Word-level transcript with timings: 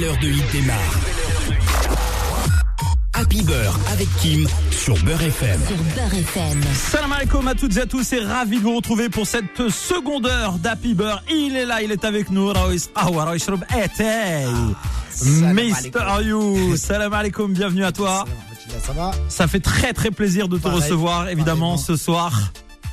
nouvelle 0.00 0.04
heure 0.04 0.18
de 0.20 0.28
hit 0.28 0.52
démarre. 0.52 0.78
Happy 3.12 3.42
Beurre 3.42 3.78
avec 3.92 4.08
Kim 4.20 4.48
sur 4.70 4.96
Beurre 5.04 5.22
FM. 5.22 5.60
Sur 5.66 5.76
Beurre 5.76 6.14
FM. 6.14 6.60
Salam 6.74 7.12
alaikum 7.12 7.46
à 7.48 7.54
toutes 7.54 7.76
et 7.76 7.80
à 7.80 7.86
tous 7.86 8.12
et 8.12 8.20
ravi 8.20 8.58
de 8.58 8.62
vous 8.62 8.76
retrouver 8.76 9.08
pour 9.08 9.26
cette 9.26 9.68
seconde 9.68 10.26
heure 10.26 10.54
d'Happy 10.54 10.94
Beurre. 10.94 11.22
Il 11.30 11.56
est 11.56 11.66
là, 11.66 11.82
il 11.82 11.92
est 11.92 12.04
avec 12.04 12.30
nous. 12.30 12.48
Raois 12.48 12.88
Awa 12.94 13.24
Raoishrub 13.24 13.62
Etey. 13.76 14.46
Mr. 15.22 16.22
You. 16.22 16.76
Salam 16.76 17.12
alaikum, 17.12 17.52
bienvenue 17.52 17.84
à 17.84 17.92
toi. 17.92 18.24
Ça 18.82 18.92
va? 18.92 19.10
Ça 19.28 19.48
fait 19.48 19.60
très 19.60 19.92
très 19.92 20.10
plaisir 20.10 20.48
de 20.48 20.56
te 20.56 20.62
Pareil, 20.62 20.80
recevoir 20.80 21.28
évidemment 21.28 21.76
ce 21.76 21.96
soir. 21.96 22.52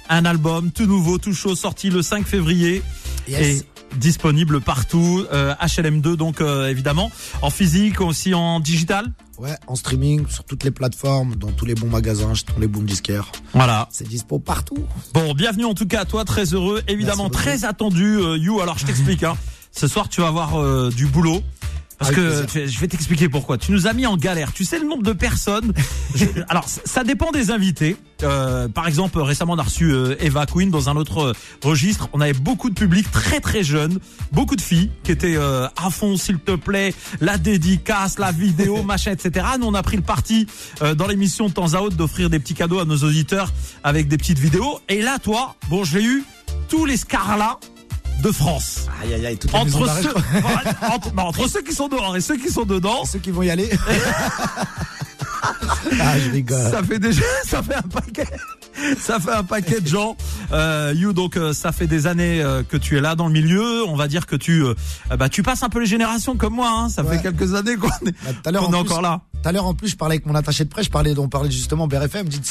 Un 0.10 0.26
album 0.26 0.71
tout 0.71 0.86
nouveau, 0.86 1.18
tout 1.18 1.34
chaud, 1.34 1.55
sorti 1.55 1.89
le 1.89 2.02
5 2.02 2.26
février. 2.26 2.82
Yes. 3.28 3.42
Et 3.42 3.66
disponible 3.95 4.61
partout, 4.61 5.25
euh, 5.31 5.54
HLM2 5.55 6.15
donc 6.15 6.41
euh, 6.41 6.68
évidemment, 6.69 7.11
en 7.41 7.50
physique 7.50 8.01
aussi 8.01 8.33
en 8.33 8.59
digital. 8.59 9.11
Ouais, 9.37 9.55
en 9.68 9.75
streaming, 9.75 10.28
sur 10.28 10.43
toutes 10.45 10.64
les 10.64 10.71
plateformes, 10.71 11.36
dans 11.36 11.51
tous 11.51 11.65
les 11.65 11.75
bons 11.75 11.89
magasins, 11.89 12.33
tous 12.43 12.59
les 12.59 12.68
bons 12.68 12.81
disquaires. 12.81 13.31
Voilà. 13.54 13.87
C'est 13.92 14.07
dispo 14.07 14.39
partout. 14.39 14.83
Bon, 15.14 15.33
bienvenue 15.36 15.65
en 15.65 15.75
tout 15.75 15.86
cas 15.86 16.01
à 16.01 16.05
toi, 16.05 16.25
très 16.25 16.45
heureux, 16.54 16.81
évidemment 16.87 17.29
très 17.29 17.64
attendu. 17.64 18.18
euh, 18.18 18.37
you, 18.37 18.59
alors 18.61 18.79
je 18.79 18.86
t'explique. 18.86 19.23
Hein. 19.23 19.37
Ce 19.71 19.87
soir, 19.87 20.09
tu 20.09 20.21
vas 20.21 20.28
avoir 20.28 20.59
euh, 20.59 20.89
du 20.89 21.06
boulot. 21.06 21.43
Parce 22.00 22.11
Avec 22.11 22.24
que 22.24 22.46
plaisir. 22.46 22.71
je 22.75 22.79
vais 22.79 22.87
t'expliquer 22.87 23.28
pourquoi. 23.28 23.57
Tu 23.57 23.71
nous 23.71 23.87
as 23.87 23.93
mis 23.93 24.06
en 24.06 24.18
galère. 24.18 24.54
Tu 24.54 24.65
sais 24.65 24.78
le 24.78 24.86
nombre 24.87 25.01
de 25.01 25.14
personnes. 25.14 25.74
Je- 26.14 26.25
alors 26.47 26.65
ça- 26.68 27.04
dépend 27.04 27.32
des 27.32 27.50
invités. 27.50 27.97
Euh, 28.23 28.68
par 28.68 28.87
exemple, 28.87 29.20
récemment 29.20 29.54
on 29.54 29.57
a 29.57 29.64
reçu 29.64 29.92
euh, 29.92 30.15
Eva 30.20 30.46
Queen 30.46 30.70
dans 30.70 30.89
un 30.89 30.96
autre 30.96 31.18
euh, 31.20 31.33
registre. 31.64 32.08
On 32.14 32.22
avait 32.22 32.33
beaucoup 32.33 32.70
de 32.70 32.75
public 32.75 33.09
très 33.11 33.39
très 33.39 33.64
jeune, 33.64 34.00
beaucoup 34.31 34.56
de 34.56 34.61
filles 34.61 34.92
qui 35.03 35.11
étaient 35.11 35.36
euh, 35.38 35.67
à 35.75 35.89
fond, 35.89 36.17
s'il 36.17 36.38
te 36.39 36.56
plaît, 36.56 36.94
la 37.20 37.38
dédicace, 37.38 38.20
la 38.20 38.31
vidéo, 38.31 38.84
machin, 38.84 39.12
etc. 39.12 39.45
Nous 39.59 39.66
on 39.66 39.73
a 39.73 39.81
pris 39.84 39.98
le 39.98 40.03
parti 40.03 40.45
euh, 40.84 40.94
dans 40.95 41.08
l'émission 41.08 41.48
de 41.48 41.53
temps 41.53 41.73
à 41.73 41.80
autre 41.81 41.95
d'offrir 41.95 42.30
des 42.30 42.40
petits 42.40 42.53
cadeaux 42.56 42.80
à 42.80 42.86
nos 42.86 42.98
auditeurs 42.98 43.52
avec 43.84 44.08
des 44.08 44.18
petites 44.18 44.40
vidéos. 44.40 44.80
Et 44.90 45.02
là, 45.02 45.18
toi, 45.20 45.56
bon, 45.70 45.84
j'ai 45.84 46.03
eu 46.03 46.23
tous 46.70 46.86
les 46.86 46.98
scarlats 46.98 47.59
de 48.28 48.31
France. 48.33 48.88
Aïe 49.02 49.14
aïe 49.14 49.25
aïe, 49.25 49.39
Entre 49.53 49.88
ceux, 50.02 50.09
entre, 50.92 51.14
non, 51.16 51.23
entre 51.23 51.47
ceux 51.50 51.61
qui 51.61 51.73
sont 51.73 51.88
dehors 51.88 52.17
et 52.17 52.22
ceux 52.22 52.36
qui 52.36 52.50
sont 52.50 52.66
dedans, 52.66 53.06
Ceux 53.06 53.19
qui 53.19 53.31
vont 53.31 53.42
y 53.42 53.50
aller. 53.50 53.69
ah, 56.02 56.19
je 56.19 56.31
rigole. 56.31 56.72
ça 56.72 56.84
fait 56.84 57.00
déjà, 57.00 57.22
ça 57.45 57.64
fait 57.64 57.75
un 57.75 57.81
paquet, 57.84 58.28
ça 59.00 59.19
fait 59.19 59.31
un 59.31 59.44
paquet 59.44 59.80
de 59.80 59.88
gens. 59.88 60.17
Euh, 60.52 60.94
you, 60.95 61.14
donc, 61.14 61.38
euh, 61.38 61.53
ça 61.53 61.72
fait 61.72 61.88
des 61.88 62.06
années 62.08 62.42
euh, 62.42 62.64
que 62.64 62.75
tu 62.78 62.97
es 62.97 63.02
là 63.02 63.16
dans 63.16 63.28
le 63.28 63.34
milieu. 63.34 63.86
On 63.88 63.95
va 63.95 64.08
dire 64.08 64.25
que 64.25 64.36
tu, 64.36 64.64
euh, 64.64 64.73
bah, 65.17 65.30
tu 65.30 65.41
passes 65.44 65.64
un 65.64 65.69
peu 65.69 65.80
les 65.80 65.86
générations 65.86 66.36
comme 66.36 66.53
moi. 66.56 66.69
Hein. 66.69 66.89
Ça 66.89 67.03
Ouais. 67.03 67.17
fait 67.17 67.23
quelques 67.23 67.53
années 67.53 67.75
qu'on 67.78 67.88
est, 67.88 68.16
Bah, 68.44 68.52
est 68.52 68.58
encore 68.58 69.02
là. 69.02 69.22
Tout 69.42 69.50
à 69.50 69.52
l'heure, 69.52 69.66
en 69.66 69.74
plus, 69.74 69.90
je 69.90 69.96
parlais 69.96 70.16
avec 70.16 70.26
mon 70.26 70.36
attaché 70.36 70.64
de 70.64 70.70
presse, 70.70 70.86
je 70.86 70.92
parlais, 70.92 71.18
on 71.18 71.30
parlait 71.30 71.52
justement 71.52 71.88
BRFM, 71.88 72.28
dit, 72.28 72.42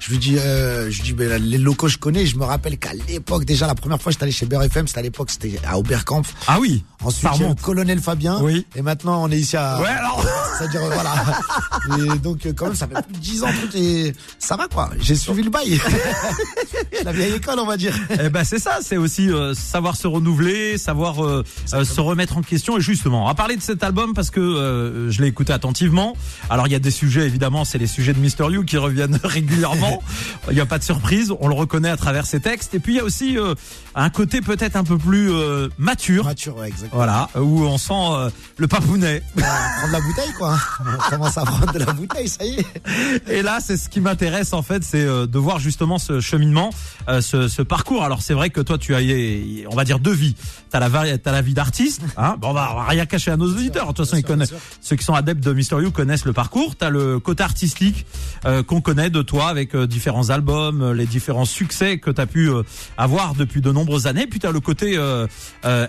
je 0.00 0.10
lui 0.10 0.18
dis, 0.18 0.38
euh, 0.38 0.90
je 0.90 0.96
lui 0.98 1.02
dis, 1.04 1.12
ben, 1.12 1.42
les 1.42 1.58
locaux, 1.58 1.88
je 1.88 1.98
connais, 1.98 2.24
je 2.26 2.36
me 2.36 2.44
rappelle 2.44 2.78
qu'à 2.78 2.94
l'époque, 3.08 3.44
déjà, 3.44 3.66
la 3.66 3.74
première 3.74 4.00
fois 4.00 4.12
j'étais 4.12 4.24
allé 4.24 4.32
chez 4.32 4.46
BRFM, 4.46 4.86
c'était 4.86 5.00
à 5.00 5.02
l'époque, 5.02 5.30
c'était 5.30 5.58
à 5.66 5.78
Oberkampf. 5.78 6.34
Ah 6.46 6.58
oui. 6.60 6.84
Ensuite, 7.04 7.30
il 7.36 7.42
y 7.42 7.44
a. 7.44 7.54
Colonel 7.54 8.00
Fabien. 8.00 8.38
Oui. 8.40 8.66
Et 8.74 8.82
maintenant, 8.82 9.22
on 9.22 9.30
est 9.30 9.38
ici 9.38 9.56
à. 9.56 9.80
Ouais, 9.80 9.88
alors. 9.88 10.24
C'est-à-dire, 10.58 10.82
euh, 10.82 10.90
voilà. 10.90 12.14
Et 12.14 12.18
donc, 12.18 12.46
euh, 12.46 12.52
quand 12.54 12.66
même, 12.66 12.74
ça 12.74 12.88
fait 12.88 13.02
plus 13.02 13.12
de 13.12 13.18
10 13.18 13.42
ans, 13.44 13.48
et 13.74 14.12
ça 14.38 14.56
va, 14.56 14.66
quoi. 14.68 14.90
J'ai 15.00 15.14
suivi 15.14 15.42
le 15.42 15.50
bail. 15.50 15.78
La 17.04 17.12
vieille 17.12 17.34
école, 17.34 17.58
on 17.58 17.66
va 17.66 17.76
dire. 17.76 17.94
Eh 18.20 18.28
ben 18.30 18.44
c'est 18.44 18.58
ça, 18.58 18.78
c'est 18.80 18.96
aussi 18.96 19.30
euh, 19.30 19.54
savoir 19.54 19.96
se 19.96 20.06
renouveler, 20.06 20.78
savoir 20.78 21.24
euh, 21.24 21.44
euh, 21.74 21.84
se 21.84 22.00
remettre 22.00 22.36
en 22.36 22.42
question. 22.42 22.78
Et 22.78 22.80
justement, 22.80 23.24
on 23.24 23.26
va 23.26 23.34
parler 23.34 23.56
de 23.56 23.62
cet 23.62 23.82
album 23.84 24.14
parce 24.14 24.30
que 24.30 24.40
euh, 24.40 25.10
je 25.10 25.20
l'ai 25.22 25.28
écouté 25.28 25.52
attentivement. 25.52 26.16
Alors 26.50 26.66
il 26.66 26.72
y 26.72 26.76
a 26.76 26.78
des 26.78 26.90
sujets 26.90 27.26
évidemment, 27.26 27.64
c'est 27.64 27.78
les 27.78 27.86
sujets 27.86 28.12
de 28.12 28.18
Mister 28.18 28.44
You 28.50 28.64
qui 28.64 28.76
reviennent 28.76 29.18
régulièrement. 29.24 30.02
Il 30.48 30.54
n'y 30.54 30.60
a 30.60 30.66
pas 30.66 30.78
de 30.78 30.84
surprise, 30.84 31.32
on 31.40 31.48
le 31.48 31.54
reconnaît 31.54 31.90
à 31.90 31.96
travers 31.96 32.24
ses 32.26 32.40
textes. 32.40 32.74
Et 32.74 32.78
puis 32.78 32.94
il 32.94 32.96
y 32.96 33.00
a 33.00 33.04
aussi 33.04 33.36
euh, 33.36 33.54
un 33.96 34.10
côté 34.10 34.40
peut-être 34.40 34.76
un 34.76 34.84
peu 34.84 34.96
plus 34.96 35.30
euh, 35.32 35.68
mature. 35.76 36.24
Mature, 36.24 36.56
ouais, 36.56 36.68
exactement. 36.68 36.96
Voilà, 36.96 37.28
où 37.36 37.64
on 37.64 37.78
sent 37.78 37.92
euh, 37.94 38.30
le 38.58 38.68
papounet. 38.68 39.22
On 39.36 39.40
va 39.40 39.46
prendre 39.78 39.92
la 39.92 40.00
bouteille, 40.00 40.32
quoi. 40.38 40.56
On 41.08 41.10
commence 41.10 41.36
à 41.38 41.44
prendre 41.44 41.72
de 41.72 41.78
la 41.80 41.92
bouteille, 41.92 42.28
ça 42.28 42.44
y 42.44 42.60
est. 42.60 42.66
Et 43.28 43.42
là, 43.42 43.58
c'est 43.60 43.76
ce 43.76 43.88
qui 43.88 44.00
m'intéresse 44.00 44.52
en 44.52 44.62
fait, 44.62 44.84
c'est 44.84 45.00
euh, 45.04 45.26
de 45.26 45.38
voir 45.38 45.58
justement 45.58 45.98
ce 45.98 46.20
cheminement, 46.20 46.70
euh, 47.08 47.20
ce, 47.20 47.48
ce 47.48 47.62
parcours. 47.62 48.04
Alors 48.04 48.22
c'est 48.22 48.34
vrai 48.34 48.50
que 48.50 48.60
toi, 48.60 48.78
tu 48.78 48.94
as, 48.94 49.00
on 49.70 49.74
va 49.74 49.84
dire 49.84 49.98
deux 49.98 50.12
vies. 50.14 50.36
T'as 50.70 50.78
la, 50.80 50.88
vari- 50.88 51.18
t'as 51.18 51.32
la 51.32 51.42
vie 51.42 51.54
d'artiste. 51.54 52.02
Hein 52.16 52.36
bon, 52.38 52.50
on 52.50 52.52
va, 52.52 52.70
on 52.72 52.76
va 52.76 52.84
rien 52.84 53.06
cacher 53.06 53.30
à 53.32 53.36
nos 53.36 53.50
auditeurs. 53.50 53.88
De 53.88 53.92
toute 53.92 54.04
façon, 54.06 54.16
ils 54.16 54.22
connaissent. 54.24 54.54
Ceux 54.80 54.94
qui 54.96 55.04
sont 55.04 55.14
adeptes 55.14 55.42
de 55.42 55.52
Mister 55.52 55.76
You 55.76 55.90
connaissent 55.90 56.24
le 56.26 56.32
parcours. 56.32 56.76
T'as 56.76 56.90
le 56.90 57.18
côté 57.18 57.42
artistique 57.42 58.06
euh, 58.44 58.62
qu'on 58.62 58.80
connaît 58.80 59.10
de 59.10 59.22
toi 59.22 59.48
avec 59.48 59.74
euh, 59.74 59.86
différents 59.86 60.30
albums, 60.30 60.82
euh, 60.82 60.94
les 60.94 61.06
différents 61.06 61.44
succès 61.44 61.98
que 61.98 62.10
t'as 62.10 62.26
pu 62.26 62.50
avoir 62.98 63.34
depuis 63.34 63.60
de 63.60 63.72
nombreuses 63.72 64.06
années. 64.06 64.26
Puis 64.26 64.40
t'as 64.40 64.52
le 64.52 64.60
côté 64.60 64.98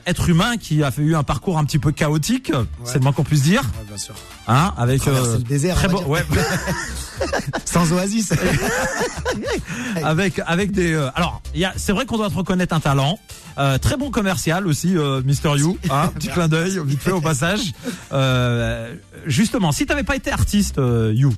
être 0.06 0.30
humain 0.30 0.58
qui 0.58 0.84
a 0.84 0.92
fait 0.92 1.02
eu 1.02 1.16
un 1.16 1.24
parcours 1.24 1.58
un 1.58 1.66
petit 1.66 1.80
peu 1.80 1.92
chaotique. 1.92 2.52
C'est 2.84 2.96
le 2.96 3.02
moins 3.02 3.12
qu'on 3.12 3.24
puisse 3.24 3.44
dire. 3.44 3.62
Ouais, 3.62 3.86
bien 3.88 3.98
sûr. 3.98 4.16
Hein, 4.48 4.74
avec 4.78 5.06
le 5.06 5.40
désert, 5.40 5.76
très 5.76 5.88
on 5.88 5.98
va 5.98 6.04
beau. 6.04 6.16
dire. 6.16 6.26
Ouais. 6.32 7.28
Sans 7.66 7.92
oasis. 7.92 8.34
avec 10.04 10.40
avec 10.46 10.72
des 10.72 10.96
alors 11.16 11.42
c'est 11.76 11.92
vrai 11.92 12.06
qu'on 12.06 12.18
doit 12.18 12.30
te 12.30 12.36
reconnaître 12.36 12.76
un 12.76 12.80
talent 12.80 13.20
euh, 13.58 13.78
très 13.78 13.98
bon 13.98 14.12
commercial 14.12 14.68
aussi 14.68 14.98
euh, 14.98 15.22
Mister 15.24 15.52
You 15.58 15.78
hein, 15.90 16.12
petit 16.16 16.28
clin 16.30 16.48
d'œil 16.48 16.80
vite 16.86 17.02
fait 17.02 17.12
au 17.12 17.22
passage 17.22 17.74
euh, 18.12 18.94
justement 19.26 19.72
si 19.72 19.86
t'avais 19.86 20.04
pas 20.04 20.16
été 20.16 20.32
artiste 20.32 20.80
You 21.14 21.34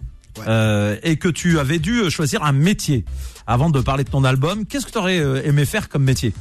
Ouais. 0.46 1.00
et 1.04 1.18
que 1.18 1.28
tu 1.28 1.60
avais 1.60 1.80
dû 1.80 2.10
choisir 2.10 2.44
un 2.44 2.52
métier 2.54 3.04
avant 3.48 3.70
de 3.70 3.82
parler 3.82 4.04
de 4.04 4.10
ton 4.10 4.24
album 4.24 4.66
qu'est-ce 4.66 4.86
que 4.86 4.92
tu 4.92 4.98
aurais 4.98 5.18
aimé 5.46 5.66
faire 5.66 5.90
comme 5.90 6.04
métier? 6.04 6.34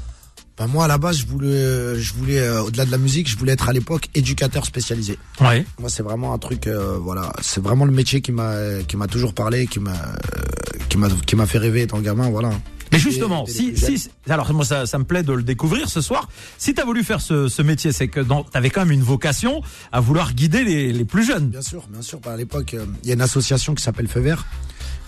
Bah, 0.59 0.67
moi, 0.67 0.85
à 0.87 0.89
la 0.89 0.99
base, 0.99 1.19
je 1.19 1.27
voulais, 1.27 1.99
je 2.01 2.15
voulais, 2.15 2.41
euh, 2.41 2.63
au-delà 2.63 2.85
de 2.85 2.91
la 2.91 2.99
musique, 2.99 3.31
je 3.31 3.37
voulais 3.37 3.53
être 3.53 3.69
à 3.69 3.73
l'époque 3.73 4.09
éducateur 4.17 4.67
spécialisé. 4.67 5.17
ouais 5.41 5.65
Moi, 5.79 5.89
c'est 5.89 6.03
vraiment 6.03 6.35
un 6.35 6.39
truc, 6.39 6.67
euh, 6.67 6.99
voilà, 7.01 7.33
c'est 7.41 7.63
vraiment 7.63 7.85
le 7.85 7.93
métier 7.93 8.21
qui 8.21 8.33
m'a, 8.33 8.83
qui 8.89 8.97
m'a 8.97 9.07
toujours 9.07 9.35
parlé, 9.35 9.69
qui 9.69 9.79
m'a, 9.79 9.93
euh, 9.93 10.79
qui 10.89 10.99
m'a, 10.99 11.09
qui 11.27 11.37
m'a 11.37 11.47
fait 11.47 11.59
rêver 11.59 11.83
étant 11.83 12.01
gamin, 12.01 12.29
voilà. 12.29 12.51
Mais 12.93 12.99
justement, 12.99 13.47
si, 13.47 13.77
si, 13.77 14.11
alors 14.29 14.53
moi 14.53 14.65
ça, 14.65 14.87
ça 14.87 14.99
me 14.99 15.05
plaît 15.05 15.23
de 15.23 15.33
le 15.33 15.43
découvrir 15.43 15.89
ce 15.89 16.01
soir. 16.01 16.29
Si 16.59 16.75
t'as 16.75 16.85
voulu 16.85 17.05
faire 17.05 17.21
ce, 17.21 17.49
ce 17.49 17.63
métier, 17.63 17.93
c'est 17.93 18.09
que 18.09 18.21
t'avais 18.51 18.71
quand 18.71 18.81
même 18.81 18.93
une 18.93 19.03
vocation 19.03 19.63
à 19.93 20.01
vouloir 20.01 20.35
guider 20.35 20.65
les, 20.65 20.93
les 20.93 21.05
plus 21.05 21.25
jeunes. 21.25 21.49
Bien 21.49 21.63
sûr, 21.63 21.87
bien 21.91 22.03
sûr. 22.03 22.21
Bah, 22.21 22.33
à 22.33 22.37
l'époque, 22.37 22.75
euh, 22.75 22.85
il 23.03 23.09
y 23.09 23.11
a 23.11 23.15
une 23.15 23.21
association 23.21 23.75
qui 23.75 23.83
s'appelle 23.83 24.09
Feu 24.09 24.21
Vert. 24.21 24.47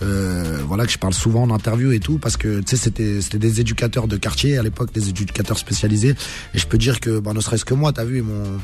Euh, 0.01 0.59
voilà 0.65 0.85
que 0.87 0.91
je 0.91 0.97
parle 0.97 1.13
souvent 1.13 1.43
en 1.43 1.51
interview 1.51 1.91
et 1.91 1.99
tout 1.99 2.17
parce 2.17 2.35
que 2.35 2.61
tu 2.61 2.69
sais 2.69 2.75
c'était 2.75 3.21
c'était 3.21 3.37
des 3.37 3.61
éducateurs 3.61 4.07
de 4.07 4.17
quartier 4.17 4.57
à 4.57 4.63
l'époque 4.63 4.91
des 4.91 5.09
éducateurs 5.09 5.59
spécialisés 5.59 6.15
et 6.55 6.57
je 6.57 6.65
peux 6.65 6.79
dire 6.79 6.99
que 6.99 7.19
bah, 7.19 7.33
ne 7.33 7.39
serait-ce 7.39 7.65
que 7.65 7.75
moi 7.75 7.93
t'as 7.93 8.03
vu 8.03 8.23
m'ont 8.23 8.59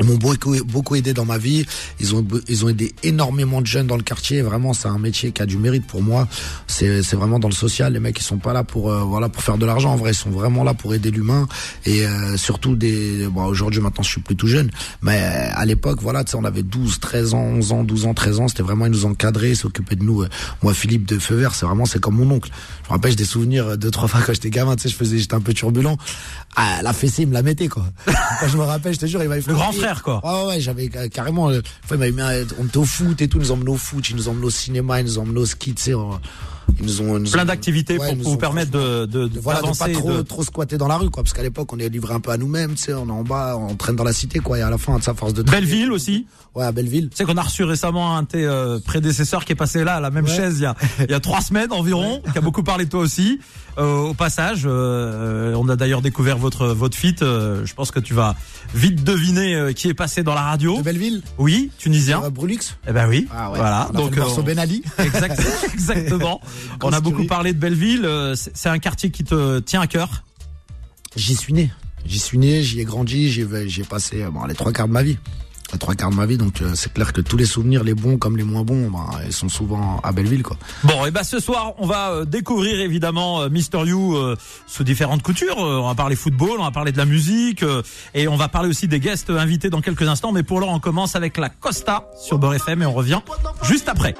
ils 0.00 0.06
m'ont 0.06 0.16
beaucoup 0.16 0.54
beaucoup 0.64 0.94
aidé 0.96 1.12
dans 1.12 1.24
ma 1.24 1.38
vie. 1.38 1.66
Ils 2.00 2.14
ont 2.14 2.26
ils 2.48 2.64
ont 2.64 2.68
aidé 2.68 2.94
énormément 3.02 3.60
de 3.60 3.66
jeunes 3.66 3.86
dans 3.86 3.96
le 3.96 4.02
quartier. 4.02 4.42
Vraiment 4.42 4.72
c'est 4.72 4.88
un 4.88 4.98
métier 4.98 5.32
qui 5.32 5.42
a 5.42 5.46
du 5.46 5.58
mérite 5.58 5.86
pour 5.86 6.02
moi. 6.02 6.28
C'est 6.66 7.02
c'est 7.02 7.16
vraiment 7.16 7.38
dans 7.38 7.48
le 7.48 7.54
social. 7.54 7.92
Les 7.92 8.00
mecs 8.00 8.18
ils 8.18 8.24
sont 8.24 8.38
pas 8.38 8.52
là 8.52 8.64
pour 8.64 8.90
euh, 8.90 9.00
voilà 9.00 9.28
pour 9.28 9.42
faire 9.42 9.58
de 9.58 9.66
l'argent. 9.66 9.92
En 9.92 9.96
vrai 9.96 10.12
ils 10.12 10.14
sont 10.14 10.30
vraiment 10.30 10.64
là 10.64 10.74
pour 10.74 10.94
aider 10.94 11.10
l'humain. 11.10 11.48
Et 11.84 12.06
euh, 12.06 12.36
surtout 12.36 12.76
des 12.76 13.26
bon 13.28 13.44
aujourd'hui 13.44 13.80
maintenant 13.80 14.02
je 14.02 14.10
suis 14.10 14.20
plus 14.20 14.36
tout 14.36 14.46
jeune. 14.46 14.70
Mais 15.02 15.20
euh, 15.22 15.50
à 15.54 15.64
l'époque 15.64 16.00
voilà 16.00 16.24
tu 16.24 16.32
sais 16.32 16.36
on 16.36 16.44
avait 16.44 16.62
12 16.62 17.00
13 17.00 17.34
ans 17.34 17.42
11 17.42 17.72
ans 17.72 17.84
12 17.84 18.06
ans 18.06 18.14
13 18.14 18.40
ans. 18.40 18.48
C'était 18.48 18.62
vraiment 18.62 18.86
ils 18.86 18.92
nous 18.92 19.04
encadraient 19.06 19.50
ils 19.50 19.56
s'occupaient 19.56 19.96
de 19.96 20.04
nous. 20.04 20.24
Moi 20.62 20.74
Philippe 20.74 21.06
de 21.06 21.18
Feu 21.18 21.34
Vert 21.34 21.54
c'est 21.54 21.66
vraiment 21.66 21.86
c'est 21.86 22.00
comme 22.00 22.16
mon 22.16 22.30
oncle. 22.30 22.50
Je 22.84 22.88
me 22.88 22.94
rappelle 22.94 23.10
j'ai 23.10 23.16
des 23.16 23.24
souvenirs 23.24 23.76
deux 23.76 23.90
trois 23.90 24.08
fois 24.08 24.20
quand 24.24 24.32
j'étais 24.32 24.50
gamin. 24.50 24.76
Tu 24.76 24.82
sais 24.82 24.88
je 24.90 24.96
faisais 24.96 25.18
j'étais 25.18 25.34
un 25.34 25.40
peu 25.40 25.54
turbulent. 25.54 25.96
Ah, 26.56 26.80
la 26.82 26.92
fessée 26.92 27.22
il 27.22 27.28
me 27.28 27.34
la 27.34 27.42
mettait 27.42 27.68
quoi. 27.68 27.84
Quand 28.40 28.48
je 28.48 28.56
me 28.56 28.62
rappelle 28.62 28.94
je 28.94 28.98
te 28.98 29.06
jure 29.06 29.22
il 29.22 29.30
fait 29.30 29.46
Le 29.46 29.54
grand 29.54 29.72
frère, 29.72 29.87
quoi. 30.02 30.20
Ouais, 30.24 30.48
ouais, 30.48 30.60
j'avais 30.60 30.90
euh, 30.96 31.08
carrément. 31.08 31.50
euh, 31.50 31.60
un- 32.22 32.44
on 32.58 32.66
était 32.66 32.76
au 32.78 32.84
foot 32.84 33.20
et 33.22 33.28
tout, 33.28 33.38
ils 33.38 33.42
nous 33.42 33.52
emmenaient 33.52 33.70
au 33.70 33.76
foot, 33.76 34.08
ils 34.10 34.16
nous 34.16 34.28
emmenaient 34.28 34.46
au 34.46 34.50
cinéma, 34.50 35.00
ils 35.00 35.04
nous 35.06 35.18
emmenaient 35.18 35.40
au 35.40 35.46
ski, 35.46 35.74
tu 35.74 35.82
sais. 35.82 35.92
Ils 36.80 36.86
nous 36.86 37.00
ont, 37.02 37.16
ils 37.16 37.22
nous 37.24 37.30
Plein 37.30 37.44
d'activités 37.44 37.98
ouais, 37.98 38.14
pour, 38.14 38.30
vous 38.32 38.36
permettre 38.36 38.70
de, 38.70 39.06
de, 39.06 39.26
de- 39.28 39.40
voilà, 39.40 39.60
de 39.62 39.76
pas 39.76 39.88
trop, 39.88 40.12
de- 40.12 40.22
trop 40.22 40.42
squatter 40.44 40.76
dans 40.78 40.86
la 40.88 40.96
rue, 40.96 41.10
quoi. 41.10 41.22
Parce 41.22 41.32
qu'à 41.32 41.42
l'époque, 41.42 41.72
on 41.72 41.78
est 41.78 41.88
livré 41.88 42.14
un 42.14 42.20
peu 42.20 42.30
à 42.30 42.36
nous-mêmes, 42.36 42.72
tu 42.74 42.84
sais, 42.84 42.94
on 42.94 43.08
est 43.08 43.12
en 43.12 43.24
bas, 43.24 43.56
on 43.56 43.74
traîne 43.74 43.96
dans 43.96 44.04
la 44.04 44.12
cité, 44.12 44.38
quoi. 44.38 44.58
Et 44.58 44.62
à 44.62 44.70
la 44.70 44.78
fin, 44.78 44.94
à 44.96 45.14
force 45.14 45.34
de 45.34 45.42
Belleville 45.42 45.90
aussi. 45.92 46.26
Ouais, 46.54 46.64
à 46.64 46.72
Belleville. 46.72 47.08
Tu 47.10 47.16
sais 47.16 47.24
qu'on 47.24 47.36
a 47.36 47.42
reçu 47.42 47.64
récemment 47.64 48.16
un 48.16 48.22
de 48.22 48.28
tes 48.28 48.44
euh, 48.44 48.78
prédécesseurs 48.80 49.44
qui 49.44 49.52
est 49.52 49.56
passé 49.56 49.82
là, 49.84 49.96
à 49.96 50.00
la 50.00 50.10
même 50.10 50.24
Ouais. 50.24 50.34
chaise, 50.36 50.56
il 50.58 50.62
y, 50.62 50.66
a, 50.66 50.74
il 51.00 51.10
y 51.10 51.14
a 51.14 51.20
trois 51.20 51.40
semaines 51.40 51.72
environ, 51.72 52.20
qui 52.32 52.38
a 52.38 52.40
beaucoup 52.40 52.62
parlé 52.62 52.84
de 52.84 52.90
toi 52.90 53.00
aussi. 53.00 53.40
Euh, 53.78 53.98
au 54.08 54.14
passage, 54.14 54.62
euh, 54.64 55.54
on 55.54 55.68
a 55.68 55.76
d'ailleurs 55.76 56.02
découvert 56.02 56.36
votre 56.36 56.66
votre 56.68 56.96
feat. 56.96 57.22
euh, 57.22 57.64
je 57.64 57.74
pense 57.74 57.92
que 57.92 58.00
tu 58.00 58.12
vas 58.12 58.34
vite 58.74 59.04
deviner 59.04 59.54
euh, 59.54 59.72
qui 59.72 59.88
est 59.88 59.94
passé 59.94 60.24
dans 60.24 60.34
la 60.34 60.42
radio. 60.42 60.78
De 60.78 60.82
Belleville. 60.82 61.22
Oui, 61.38 61.70
tunisien. 61.78 62.20
Euh, 62.24 62.30
Brulux. 62.30 62.58
Eh 62.88 62.92
ben 62.92 63.08
oui. 63.08 63.28
Ah 63.32 63.50
ouais. 63.52 63.58
Voilà. 63.58 63.88
On 63.92 63.94
a 63.94 63.96
fait 63.98 64.02
Donc 64.02 64.16
le 64.16 64.22
morceau 64.22 64.40
euh, 64.40 64.44
Ben 64.44 64.58
Ali. 64.58 64.82
exact- 64.98 65.40
exactement. 65.72 66.40
On 66.82 66.92
a 66.92 67.00
beaucoup 67.00 67.24
parlé 67.24 67.52
de 67.52 67.58
Belleville. 67.58 68.04
euh, 68.04 68.34
C'est 68.36 68.68
un 68.68 68.78
quartier 68.78 69.10
qui 69.10 69.24
te 69.24 69.58
tient 69.60 69.80
à 69.80 69.86
cœur? 69.86 70.24
J'y 71.16 71.34
suis 71.36 71.52
né. 71.52 71.70
J'y 72.06 72.18
suis 72.18 72.38
né, 72.38 72.62
j'y 72.62 72.80
ai 72.80 72.84
grandi, 72.84 73.30
j'y 73.30 73.42
ai, 73.42 73.68
j'y 73.68 73.80
ai 73.80 73.84
passé, 73.84 74.22
euh, 74.22 74.30
bon, 74.30 74.44
les 74.46 74.54
trois 74.54 74.72
quarts 74.72 74.86
de 74.88 74.92
ma 74.92 75.02
vie. 75.02 75.18
les 75.72 75.78
trois 75.78 75.94
quarts 75.94 76.10
de 76.10 76.14
ma 76.14 76.26
vie. 76.26 76.38
Donc 76.38 76.62
euh, 76.62 76.72
c'est 76.74 76.92
clair 76.92 77.12
que 77.12 77.20
tous 77.20 77.36
les 77.36 77.44
souvenirs, 77.44 77.82
les 77.84 77.92
bons 77.94 78.16
comme 78.18 78.36
les 78.36 78.44
moins 78.44 78.62
bons, 78.62 78.88
bah, 78.90 79.06
ils 79.26 79.32
sont 79.32 79.48
souvent 79.48 80.00
à 80.02 80.12
Belleville, 80.12 80.42
quoi. 80.44 80.56
Bon, 80.84 81.04
et 81.06 81.10
ben 81.10 81.24
ce 81.24 81.40
soir, 81.40 81.74
on 81.78 81.86
va 81.86 82.24
découvrir 82.24 82.80
évidemment 82.80 83.50
Mister 83.50 83.80
You 83.84 84.16
euh, 84.16 84.36
sous 84.66 84.84
différentes 84.84 85.22
coutures. 85.22 85.58
On 85.58 85.86
va 85.88 85.94
parler 85.94 86.14
football, 86.16 86.60
on 86.60 86.64
va 86.64 86.70
parler 86.70 86.92
de 86.92 86.98
la 86.98 87.04
musique, 87.04 87.62
euh, 87.64 87.82
et 88.14 88.28
on 88.28 88.36
va 88.36 88.48
parler 88.48 88.68
aussi 88.70 88.86
des 88.88 89.00
guests 89.00 89.28
invités 89.30 89.68
dans 89.70 89.80
quelques 89.82 90.06
instants. 90.08 90.32
Mais 90.32 90.44
pour 90.44 90.60
l'heure, 90.60 90.70
on 90.70 90.80
commence 90.80 91.16
avec 91.16 91.36
la 91.36 91.48
Costa 91.50 92.08
sur 92.24 92.38
Beurre 92.38 92.54
FM 92.54 92.82
et 92.82 92.86
on 92.86 92.94
revient 92.94 93.20
juste 93.64 93.88
après. 93.88 94.14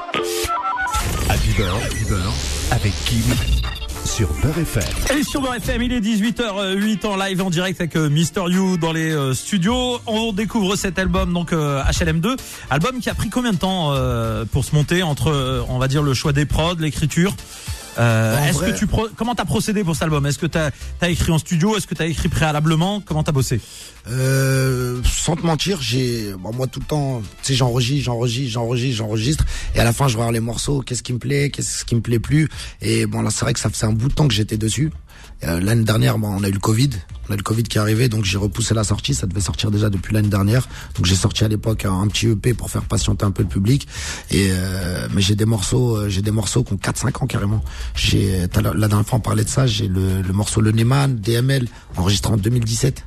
Happy 1.28 1.52
Beurre, 1.56 1.76
Happy 1.84 2.04
Beurre, 2.08 2.34
avec 2.70 2.92
Kim 3.04 3.22
sur 4.04 4.28
Beurre 4.42 4.58
FM. 4.58 5.18
Et 5.18 5.22
sur 5.22 5.40
Beurre 5.40 5.56
FM, 5.56 5.82
il 5.82 5.92
est 5.92 6.00
18h08 6.00 7.06
en 7.06 7.16
live 7.16 7.42
en 7.42 7.50
direct 7.50 7.80
avec 7.80 7.96
euh, 7.96 8.08
Mister 8.08 8.42
You 8.48 8.76
dans 8.78 8.92
les 8.92 9.10
euh, 9.12 9.34
studios. 9.34 10.00
On 10.06 10.32
découvre 10.32 10.76
cet 10.76 10.98
album 10.98 11.32
donc 11.32 11.52
euh, 11.52 11.82
HLM2, 11.84 12.36
album 12.70 13.00
qui 13.00 13.10
a 13.10 13.14
pris 13.14 13.28
combien 13.30 13.52
de 13.52 13.58
temps 13.58 13.92
euh, 13.92 14.44
pour 14.50 14.64
se 14.64 14.74
monter 14.74 15.02
entre 15.02 15.28
euh, 15.30 15.62
on 15.68 15.78
va 15.78 15.88
dire 15.88 16.02
le 16.02 16.14
choix 16.14 16.32
des 16.32 16.46
prods, 16.46 16.76
l'écriture. 16.78 17.34
Euh, 17.98 18.44
Est-ce 18.44 18.58
vrai- 18.58 18.72
que 18.72 18.78
tu 18.78 18.86
pro- 18.86 19.08
comment 19.16 19.34
t'as 19.34 19.44
procédé 19.44 19.82
pour 19.84 19.94
cet 19.94 20.04
album? 20.04 20.24
Est-ce 20.26 20.38
que 20.38 20.46
t'as 20.46 20.70
as 21.00 21.08
écrit 21.08 21.32
en 21.32 21.38
studio? 21.38 21.76
Est-ce 21.76 21.86
que 21.86 21.94
t'as 21.94 22.06
écrit 22.06 22.28
préalablement? 22.28 23.00
Comment 23.00 23.22
t'as 23.24 23.32
bossé? 23.32 23.60
Euh, 24.08 25.00
sans 25.04 25.36
te 25.36 25.44
mentir, 25.44 25.82
j'ai, 25.82 26.32
bon, 26.38 26.52
moi 26.54 26.66
tout 26.66 26.80
le 26.80 26.86
temps, 26.86 27.20
tu 27.42 27.48
sais, 27.48 27.54
j'enregistre, 27.54 28.04
j'enregistre, 28.04 28.52
j'enregistre, 28.52 28.96
j'enregistre, 28.98 29.44
et 29.74 29.80
à 29.80 29.84
la 29.84 29.92
fin, 29.92 30.08
je 30.08 30.16
regarde 30.16 30.32
les 30.32 30.40
morceaux, 30.40 30.80
qu'est-ce 30.80 31.02
qui 31.02 31.12
me 31.12 31.18
plaît, 31.18 31.50
qu'est-ce 31.50 31.84
qui 31.84 31.94
me 31.94 32.00
plaît 32.00 32.18
plus, 32.18 32.48
et 32.80 33.04
bon 33.06 33.20
là, 33.20 33.30
c'est 33.30 33.44
vrai 33.44 33.52
que 33.52 33.60
ça 33.60 33.68
faisait 33.68 33.84
un 33.86 33.92
bout 33.92 34.08
de 34.08 34.14
temps 34.14 34.26
que 34.28 34.32
j'étais 34.34 34.56
dessus. 34.56 34.90
Euh, 35.44 35.60
l'année 35.60 35.84
dernière, 35.84 36.18
bon, 36.18 36.28
on 36.28 36.42
a 36.42 36.48
eu 36.48 36.52
le 36.52 36.58
Covid, 36.58 36.90
on 37.28 37.32
a 37.32 37.34
eu 37.34 37.38
le 37.38 37.42
Covid 37.42 37.62
qui 37.62 37.78
est 37.78 37.80
arrivé, 37.80 38.08
donc 38.08 38.24
j'ai 38.24 38.38
repoussé 38.38 38.74
la 38.74 38.82
sortie, 38.82 39.14
ça 39.14 39.26
devait 39.26 39.40
sortir 39.40 39.70
déjà 39.70 39.88
depuis 39.88 40.12
l'année 40.12 40.28
dernière, 40.28 40.68
donc 40.96 41.06
j'ai 41.06 41.14
sorti 41.14 41.44
à 41.44 41.48
l'époque 41.48 41.84
un, 41.84 42.06
petit 42.08 42.26
EP 42.26 42.54
pour 42.54 42.70
faire 42.70 42.82
patienter 42.82 43.24
un 43.24 43.30
peu 43.30 43.42
le 43.42 43.48
public, 43.48 43.86
et 44.30 44.48
euh, 44.50 45.06
mais 45.14 45.20
j'ai 45.20 45.36
des 45.36 45.44
morceaux, 45.44 45.96
euh, 45.96 46.08
j'ai 46.08 46.22
des 46.22 46.32
morceaux 46.32 46.64
qui 46.64 46.72
ont 46.72 46.76
4-5 46.76 47.22
ans 47.22 47.26
carrément. 47.26 47.62
J'ai, 47.94 48.46
la 48.52 48.88
dernière 48.88 49.06
fois 49.06 49.18
on 49.18 49.22
parlait 49.22 49.44
de 49.44 49.48
ça, 49.48 49.66
j'ai 49.66 49.86
le, 49.86 50.22
le 50.22 50.32
morceau 50.32 50.60
Le 50.60 50.72
Neyman, 50.72 51.16
DML, 51.16 51.68
enregistré 51.96 52.32
en 52.32 52.36
2017. 52.36 53.04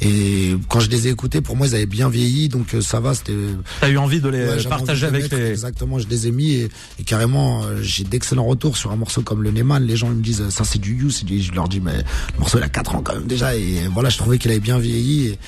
Et 0.00 0.54
quand 0.68 0.80
je 0.80 0.90
les 0.90 1.08
ai 1.08 1.10
écoutés, 1.10 1.40
pour 1.40 1.56
moi, 1.56 1.66
ils 1.66 1.74
avaient 1.74 1.86
bien 1.86 2.08
vieilli, 2.08 2.48
donc 2.48 2.74
euh, 2.74 2.80
ça 2.80 3.00
va. 3.00 3.14
C'était 3.14 3.32
T'as 3.80 3.88
eu 3.88 3.98
envie 3.98 4.20
de 4.20 4.28
les 4.28 4.46
ouais, 4.46 4.62
partager 4.64 5.06
envie 5.06 5.12
de 5.12 5.18
les 5.18 5.24
avec 5.24 5.32
mettre, 5.32 5.44
les. 5.44 5.50
Exactement, 5.50 5.98
je 5.98 6.08
les 6.08 6.28
ai 6.28 6.30
mis 6.30 6.52
et, 6.52 6.68
et 6.98 7.04
carrément, 7.04 7.64
euh, 7.64 7.78
j'ai 7.82 8.04
d'excellents 8.04 8.44
retours 8.44 8.76
sur 8.76 8.92
un 8.92 8.96
morceau 8.96 9.22
comme 9.22 9.42
le 9.42 9.50
Neyman. 9.50 9.82
Les 9.84 9.96
gens 9.96 10.08
ils 10.10 10.16
me 10.16 10.22
disent 10.22 10.48
ça 10.50 10.64
c'est 10.64 10.78
du 10.78 10.94
You. 10.94 11.10
Je 11.10 11.52
leur 11.52 11.68
dis 11.68 11.80
mais 11.80 11.96
le 11.96 12.38
morceau 12.38 12.58
il 12.58 12.64
a 12.64 12.68
4 12.68 12.94
ans 12.94 13.02
quand 13.02 13.14
même 13.14 13.26
déjà 13.26 13.56
et 13.56 13.88
voilà, 13.92 14.08
je 14.08 14.18
trouvais 14.18 14.38
qu'il 14.38 14.50
avait 14.50 14.60
bien 14.60 14.78
vieilli 14.78 15.28
et, 15.28 15.38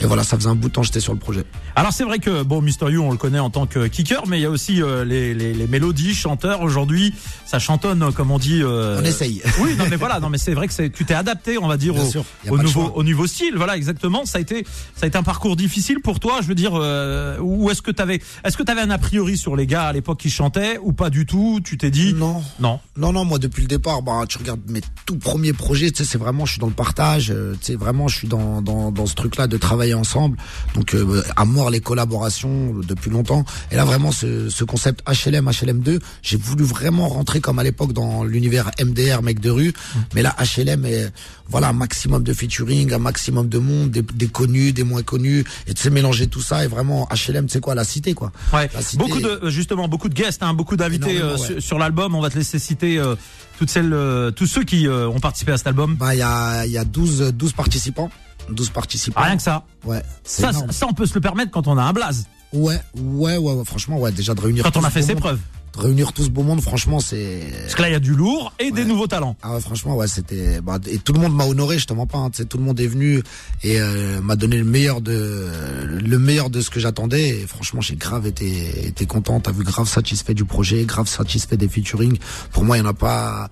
et 0.00 0.06
voilà, 0.06 0.24
ça 0.24 0.36
faisait 0.36 0.48
un 0.48 0.54
bout 0.54 0.68
de 0.68 0.72
temps 0.74 0.80
que 0.80 0.86
j'étais 0.88 1.00
sur 1.00 1.12
le 1.12 1.18
projet. 1.18 1.44
Alors 1.76 1.92
c'est 1.92 2.04
vrai 2.04 2.18
que 2.18 2.42
bon 2.42 2.60
Mister 2.60 2.86
You 2.90 3.02
on 3.02 3.10
le 3.10 3.16
connaît 3.16 3.38
en 3.38 3.50
tant 3.50 3.66
que 3.66 3.86
kicker, 3.86 4.26
mais 4.26 4.38
il 4.38 4.42
y 4.42 4.46
a 4.46 4.50
aussi 4.50 4.82
euh, 4.82 5.04
les, 5.04 5.34
les, 5.34 5.54
les 5.54 5.66
mélodies, 5.66 6.14
chanteurs. 6.14 6.62
Aujourd'hui, 6.62 7.14
ça 7.46 7.58
chantonne 7.58 8.12
comme 8.12 8.30
on 8.30 8.38
dit. 8.38 8.60
euh, 8.62 9.00
On 9.00 9.04
essaye. 9.04 9.42
Oui, 9.60 9.76
non 9.76 9.84
mais 9.88 9.96
voilà, 9.96 10.20
non 10.20 10.28
mais 10.30 10.38
c'est 10.38 10.54
vrai 10.54 10.68
que 10.68 10.86
tu 10.88 11.04
t'es 11.04 11.14
adapté, 11.14 11.58
on 11.58 11.68
va 11.68 11.76
dire 11.76 11.94
Bien 11.94 12.02
au, 12.04 12.10
sûr, 12.10 12.24
au 12.50 12.58
nouveau 12.58 12.92
au 12.94 13.02
nouveau 13.02 13.26
style. 13.26 13.54
Voilà, 13.56 13.76
exactement. 13.76 14.24
Ça 14.26 14.38
a 14.38 14.40
été 14.40 14.64
ça 14.96 15.04
a 15.04 15.06
été 15.06 15.16
un 15.18 15.22
parcours 15.22 15.56
difficile 15.56 16.00
pour 16.00 16.20
toi. 16.20 16.38
Je 16.42 16.46
veux 16.48 16.54
dire, 16.54 16.72
euh, 16.74 17.38
ou 17.40 17.70
est-ce 17.70 17.82
que 17.82 17.90
t'avais 17.90 18.20
est-ce 18.44 18.56
que 18.56 18.62
t'avais 18.62 18.80
un 18.82 18.90
a 18.90 18.98
priori 18.98 19.36
sur 19.36 19.56
les 19.56 19.66
gars 19.66 19.84
à 19.84 19.92
l'époque 19.92 20.18
qui 20.20 20.30
chantaient 20.30 20.78
ou 20.82 20.92
pas 20.92 21.10
du 21.10 21.26
tout 21.26 21.60
Tu 21.64 21.78
t'es 21.78 21.90
dit 21.90 22.14
Non. 22.14 22.42
non. 22.60 22.80
Non, 22.96 23.12
non, 23.12 23.24
moi 23.24 23.38
depuis 23.38 23.62
le 23.62 23.68
départ, 23.68 24.02
bah, 24.02 24.22
tu 24.28 24.38
regardes 24.38 24.60
mes 24.68 24.80
tout 25.06 25.16
premiers 25.18 25.52
projets, 25.52 25.90
tu 25.90 25.98
sais, 25.98 26.10
c'est 26.10 26.18
vraiment, 26.18 26.44
je 26.46 26.52
suis 26.52 26.60
dans 26.60 26.66
le 26.68 26.72
partage, 26.72 27.26
tu 27.26 27.58
sais, 27.60 27.74
vraiment, 27.76 28.08
je 28.08 28.16
suis 28.16 28.28
dans, 28.28 28.62
dans, 28.62 28.90
dans 28.92 29.06
ce 29.06 29.14
truc-là 29.14 29.46
de 29.46 29.56
ensemble. 29.92 30.38
Donc, 30.74 30.94
euh, 30.94 31.22
à 31.36 31.44
mort 31.44 31.68
les 31.68 31.80
collaborations 31.80 32.72
depuis 32.86 33.10
longtemps. 33.10 33.44
Et 33.70 33.76
là, 33.76 33.84
vraiment, 33.84 34.12
ce, 34.12 34.48
ce 34.48 34.64
concept 34.64 35.02
HLM, 35.06 35.46
HLM2, 35.50 36.00
j'ai 36.22 36.36
voulu 36.36 36.64
vraiment 36.64 37.08
rentrer 37.08 37.40
comme 37.40 37.58
à 37.58 37.62
l'époque 37.64 37.92
dans 37.92 38.24
l'univers 38.24 38.70
MDR, 38.82 39.20
mec 39.22 39.40
de 39.40 39.50
rue. 39.50 39.72
Mais 40.14 40.22
là, 40.22 40.34
HLM 40.38 40.84
est, 40.86 41.12
voilà, 41.48 41.68
un 41.68 41.72
maximum 41.74 42.22
de 42.22 42.32
featuring, 42.32 42.92
un 42.92 42.98
maximum 42.98 43.48
de 43.48 43.58
monde, 43.58 43.90
des, 43.90 44.02
des 44.02 44.28
connus, 44.28 44.72
des 44.72 44.84
moins 44.84 45.02
connus. 45.02 45.44
Et 45.66 45.74
tu 45.74 45.82
sais, 45.82 45.90
mélanger 45.90 46.28
tout 46.28 46.40
ça 46.40 46.64
et 46.64 46.68
vraiment, 46.68 47.08
HLM, 47.10 47.48
c'est 47.48 47.60
quoi, 47.60 47.74
la 47.74 47.84
cité, 47.84 48.14
quoi. 48.14 48.32
Ouais. 48.52 48.70
La 48.72 48.80
cité- 48.80 48.98
Beaucoup 48.98 49.20
de 49.20 49.40
euh, 49.42 49.50
justement 49.50 49.88
beaucoup 49.88 50.08
de 50.08 50.14
guests, 50.14 50.42
hein, 50.42 50.54
beaucoup 50.54 50.76
d'invités 50.76 51.18
euh, 51.20 51.32
ouais. 51.32 51.38
sur, 51.38 51.62
sur 51.62 51.78
l'album. 51.78 52.14
On 52.14 52.20
va 52.20 52.30
te 52.30 52.38
laisser 52.38 52.58
citer 52.58 52.98
euh, 52.98 53.16
toutes 53.58 53.70
celles, 53.70 53.92
euh, 53.92 54.30
tous 54.30 54.46
ceux 54.46 54.62
qui 54.64 54.86
euh, 54.86 55.08
ont 55.08 55.18
participé 55.20 55.52
à 55.52 55.56
cet 55.58 55.66
album. 55.66 55.96
Bah, 55.96 56.14
il 56.14 56.18
y 56.18 56.22
a, 56.22 56.64
il 56.66 56.72
y 56.72 56.78
a 56.78 56.84
12, 56.84 57.32
12 57.34 57.52
participants. 57.52 58.10
12 58.50 58.70
participants. 58.70 59.20
Rien 59.22 59.36
que 59.36 59.42
ça. 59.42 59.64
Ouais. 59.84 60.02
Ça, 60.24 60.50
énorme. 60.50 60.70
ça, 60.72 60.86
on 60.88 60.92
peut 60.92 61.06
se 61.06 61.14
le 61.14 61.20
permettre 61.20 61.50
quand 61.50 61.66
on 61.68 61.76
a 61.78 61.82
un 61.82 61.92
blaze. 61.92 62.26
Ouais, 62.52 62.78
ouais, 62.96 63.36
ouais, 63.36 63.52
ouais, 63.52 63.64
franchement, 63.64 63.98
ouais, 63.98 64.12
déjà 64.12 64.34
de 64.34 64.40
réunir. 64.40 64.62
Quand 64.64 64.76
on 64.76 64.84
a 64.84 64.90
fait 64.90 65.02
ses 65.02 65.14
monde- 65.14 65.22
preuves. 65.22 65.40
de 65.76 65.80
réunir 65.80 66.12
tout 66.12 66.22
ce 66.22 66.28
beau 66.30 66.44
monde, 66.44 66.60
franchement, 66.60 67.00
c'est. 67.00 67.40
Parce 67.62 67.74
que 67.74 67.82
là, 67.82 67.88
il 67.88 67.92
y 67.92 67.96
a 67.96 68.00
du 68.00 68.14
lourd 68.14 68.52
et 68.60 68.70
des 68.70 68.84
nouveaux 68.84 69.08
talents. 69.08 69.34
Ah 69.42 69.54
ouais, 69.54 69.60
franchement, 69.60 69.96
ouais, 69.96 70.06
c'était. 70.06 70.60
Bah, 70.60 70.78
et 70.86 70.98
tout 70.98 71.12
le 71.12 71.18
monde 71.18 71.34
m'a 71.34 71.46
honoré, 71.46 71.80
je 71.80 71.86
te 71.86 71.92
mens 71.94 72.06
pas. 72.06 72.18
Hein, 72.18 72.30
tout 72.48 72.58
le 72.58 72.62
monde 72.62 72.78
est 72.78 72.86
venu 72.86 73.24
et 73.64 73.80
euh, 73.80 74.20
m'a 74.20 74.36
donné 74.36 74.56
le 74.58 74.64
meilleur 74.64 75.00
de 75.00 75.48
le 75.82 76.18
meilleur 76.20 76.48
de 76.48 76.60
ce 76.60 76.70
que 76.70 76.78
j'attendais. 76.78 77.30
Et 77.40 77.46
franchement, 77.48 77.80
j'ai 77.80 77.96
grave 77.96 78.24
été 78.28 78.86
été 78.86 79.04
content. 79.06 79.40
T'as 79.40 79.50
vu, 79.50 79.64
grave 79.64 79.88
satisfait 79.88 80.34
du 80.34 80.44
projet, 80.44 80.84
grave 80.84 81.08
satisfait 81.08 81.56
des 81.56 81.66
featuring. 81.66 82.18
Pour 82.52 82.64
moi, 82.64 82.76
il 82.76 82.80
y 82.80 82.82
en 82.86 82.88
a 82.88 82.94
pas. 82.94 83.50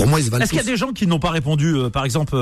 Pour 0.00 0.08
moi, 0.08 0.20
ils 0.20 0.24
se 0.26 0.30
valent 0.30 0.42
Est-ce 0.42 0.50
qu'il 0.50 0.58
y 0.58 0.62
a 0.62 0.64
des 0.64 0.76
gens 0.76 0.92
qui 0.92 1.06
n'ont 1.06 1.18
pas 1.18 1.30
répondu 1.30 1.74
euh, 1.76 1.90
Par 1.90 2.04
exemple, 2.04 2.34
euh, 2.34 2.40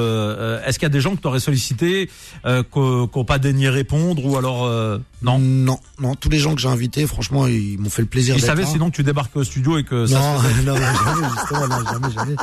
euh, 0.58 0.64
est-ce 0.64 0.78
qu'il 0.78 0.86
y 0.86 0.90
a 0.90 0.90
des 0.90 1.00
gens 1.00 1.14
que 1.16 1.20
tu 1.20 1.26
aurais 1.26 1.40
sollicité, 1.40 2.08
euh, 2.46 2.62
qui 2.62 2.78
n'ont 2.78 3.24
pas 3.24 3.38
daigné 3.38 3.68
répondre 3.68 4.24
ou 4.24 4.36
alors 4.36 4.64
euh, 4.64 4.98
non? 5.22 5.38
Non, 5.38 5.80
non, 6.00 6.14
tous 6.14 6.28
les 6.28 6.38
gens 6.38 6.54
que 6.54 6.60
j'ai 6.60 6.68
invités, 6.68 7.06
franchement, 7.06 7.46
ils 7.46 7.78
m'ont 7.78 7.90
fait 7.90 8.02
le 8.02 8.08
plaisir 8.08 8.36
Ils 8.36 8.40
savaient 8.42 8.62
là. 8.62 8.68
sinon 8.68 8.90
que 8.90 8.96
tu 8.96 9.02
débarques 9.02 9.34
au 9.36 9.44
studio 9.44 9.76
et 9.78 9.84
que 9.84 10.06
ça. 10.06 10.18
Non, 10.18 10.40
se- 10.40 10.62
non, 10.66 10.76
jamais, 10.76 11.28
justement, 11.36 11.66
non, 11.68 11.84
jamais, 11.84 12.14
jamais, 12.14 12.36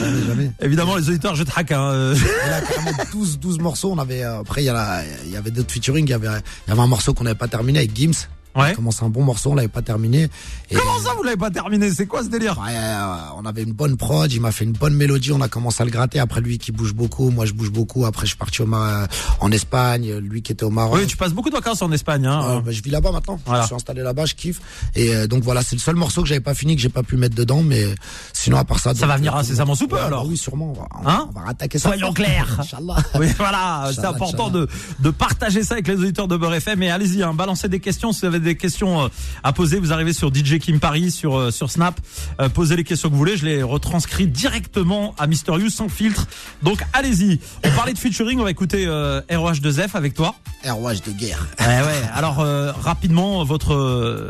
jamais, 0.00 0.26
jamais. 0.26 0.50
Évidemment, 0.60 0.96
les 0.96 1.08
auditeurs, 1.08 1.34
je 1.34 1.42
te 1.44 1.50
hack. 1.54 1.72
Hein, 1.72 2.14
là, 2.48 2.60
carrément 2.60 2.96
12, 3.12 3.38
12 3.40 3.58
morceaux. 3.58 3.90
On 3.92 3.98
avait, 3.98 4.22
après, 4.22 4.62
il 4.62 4.66
y, 4.66 4.68
a 4.68 4.72
la- 4.72 5.02
il 5.26 5.32
y 5.32 5.36
avait 5.36 5.50
d'autres 5.50 5.72
featuring. 5.72 6.06
Il 6.06 6.10
y 6.10 6.14
avait, 6.14 6.28
il 6.28 6.70
y 6.70 6.72
avait 6.72 6.80
un 6.82 6.86
morceau 6.86 7.14
qu'on 7.14 7.24
n'avait 7.24 7.34
pas 7.36 7.48
terminé 7.48 7.80
avec 7.80 7.96
Gims. 7.96 8.12
Ouais. 8.54 8.72
On 8.72 8.76
commençait 8.76 9.04
un 9.04 9.08
bon 9.08 9.22
morceau, 9.24 9.50
on 9.52 9.54
l'avait 9.54 9.68
pas 9.68 9.82
terminé. 9.82 10.28
Et, 10.70 10.74
Comment 10.74 10.98
ça, 10.98 11.14
vous 11.16 11.22
l'avez 11.22 11.36
pas 11.36 11.50
terminé? 11.50 11.90
C'est 11.90 12.06
quoi 12.06 12.22
ce 12.22 12.28
délire? 12.28 12.58
Ouais, 12.58 12.74
euh, 12.74 13.16
on 13.38 13.46
avait 13.46 13.62
une 13.62 13.72
bonne 13.72 13.96
prod, 13.96 14.30
il 14.30 14.40
m'a 14.40 14.52
fait 14.52 14.64
une 14.64 14.72
bonne 14.72 14.94
mélodie, 14.94 15.32
on 15.32 15.40
a 15.40 15.48
commencé 15.48 15.82
à 15.82 15.86
le 15.86 15.90
gratter. 15.90 16.18
Après 16.18 16.40
lui 16.40 16.58
qui 16.58 16.70
bouge 16.72 16.92
beaucoup, 16.94 17.30
moi 17.30 17.46
je 17.46 17.52
bouge 17.52 17.70
beaucoup. 17.70 18.04
Après 18.04 18.22
je 18.26 18.28
suis 18.30 18.36
parti 18.36 18.60
au 18.62 18.66
Mar- 18.66 19.06
en 19.40 19.50
Espagne, 19.52 20.12
lui 20.18 20.42
qui 20.42 20.52
était 20.52 20.64
au 20.64 20.70
Maroc. 20.70 20.98
Oui, 21.00 21.06
tu 21.06 21.16
passes 21.16 21.32
beaucoup 21.32 21.48
de 21.50 21.54
vacances 21.54 21.80
en 21.82 21.90
Espagne. 21.92 22.26
Hein. 22.26 22.42
Euh, 22.44 22.60
bah, 22.60 22.70
je 22.72 22.82
vis 22.82 22.90
là-bas 22.90 23.12
maintenant. 23.12 23.40
Voilà. 23.46 23.62
Je 23.62 23.66
suis 23.68 23.74
installé 23.74 24.02
là-bas, 24.02 24.26
je 24.26 24.34
kiffe. 24.34 24.60
Et 24.94 25.14
euh, 25.14 25.26
donc 25.26 25.42
voilà, 25.42 25.62
c'est 25.62 25.76
le 25.76 25.80
seul 25.80 25.96
morceau 25.96 26.22
que 26.22 26.28
j'avais 26.28 26.40
pas 26.40 26.54
fini, 26.54 26.76
que 26.76 26.82
j'ai 26.82 26.88
pas 26.90 27.02
pu 27.02 27.16
mettre 27.16 27.34
dedans. 27.34 27.62
Mais 27.62 27.86
sinon 28.32 28.58
à 28.58 28.64
part 28.64 28.78
ça, 28.80 28.94
Ça 28.94 29.06
va 29.06 29.16
venir 29.16 29.34
euh, 29.34 29.40
incessamment 29.40 29.74
sous 29.74 29.88
peu, 29.88 29.96
ouais, 29.96 30.02
alors. 30.02 30.24
bah 30.24 30.28
Oui, 30.30 30.36
sûrement. 30.36 30.74
On 30.76 31.02
va, 31.02 31.10
Hein? 31.10 31.28
on 31.34 31.38
va 31.40 31.46
rattaquer 31.46 31.78
ça. 31.78 31.88
Soyons 31.88 32.12
clairs. 32.12 32.60
Oui, 33.18 33.26
voilà, 33.38 33.90
c'est 33.94 34.04
important 34.04 34.50
de, 34.50 34.68
de 35.00 35.10
partager 35.10 35.62
ça 35.62 35.74
avec 35.74 35.88
les 35.88 35.94
auditeurs 35.96 36.28
de 36.28 36.36
Beurre 36.36 36.54
FM. 36.54 36.82
Et 36.82 36.90
allez-y, 36.90 37.22
hein, 37.22 37.34
balancez 37.34 37.68
des 37.68 37.80
questions. 37.80 38.12
Si 38.12 38.20
vous 38.20 38.26
avez 38.26 38.40
des 38.42 38.56
questions 38.56 39.02
euh, 39.02 39.08
à 39.42 39.52
poser, 39.52 39.78
vous 39.78 39.92
arrivez 39.92 40.12
sur 40.12 40.32
DJ 40.32 40.58
Kim 40.58 40.80
Paris, 40.80 41.10
sur, 41.10 41.38
euh, 41.38 41.50
sur 41.50 41.70
Snap. 41.70 42.00
Euh, 42.40 42.48
posez 42.48 42.76
les 42.76 42.84
questions 42.84 43.08
que 43.08 43.12
vous 43.12 43.18
voulez. 43.18 43.36
Je 43.36 43.44
les 43.44 43.62
retranscris 43.62 44.26
directement 44.26 45.14
à 45.18 45.26
Mister 45.26 45.52
You 45.52 45.70
sans 45.70 45.88
filtre. 45.88 46.26
Donc 46.62 46.82
allez-y. 46.92 47.40
On 47.64 47.70
parlait 47.70 47.92
de 47.92 47.98
featuring. 47.98 48.40
On 48.40 48.44
va 48.44 48.50
écouter 48.50 48.84
euh, 48.86 49.20
ROH2F 49.30 49.90
avec 49.94 50.14
toi. 50.14 50.34
ROH 50.64 50.94
de 51.06 51.12
guerre. 51.12 51.46
Ouais, 51.60 51.66
ouais. 51.66 52.02
Alors 52.14 52.40
euh, 52.40 52.72
rapidement, 52.72 53.44
votre, 53.44 53.74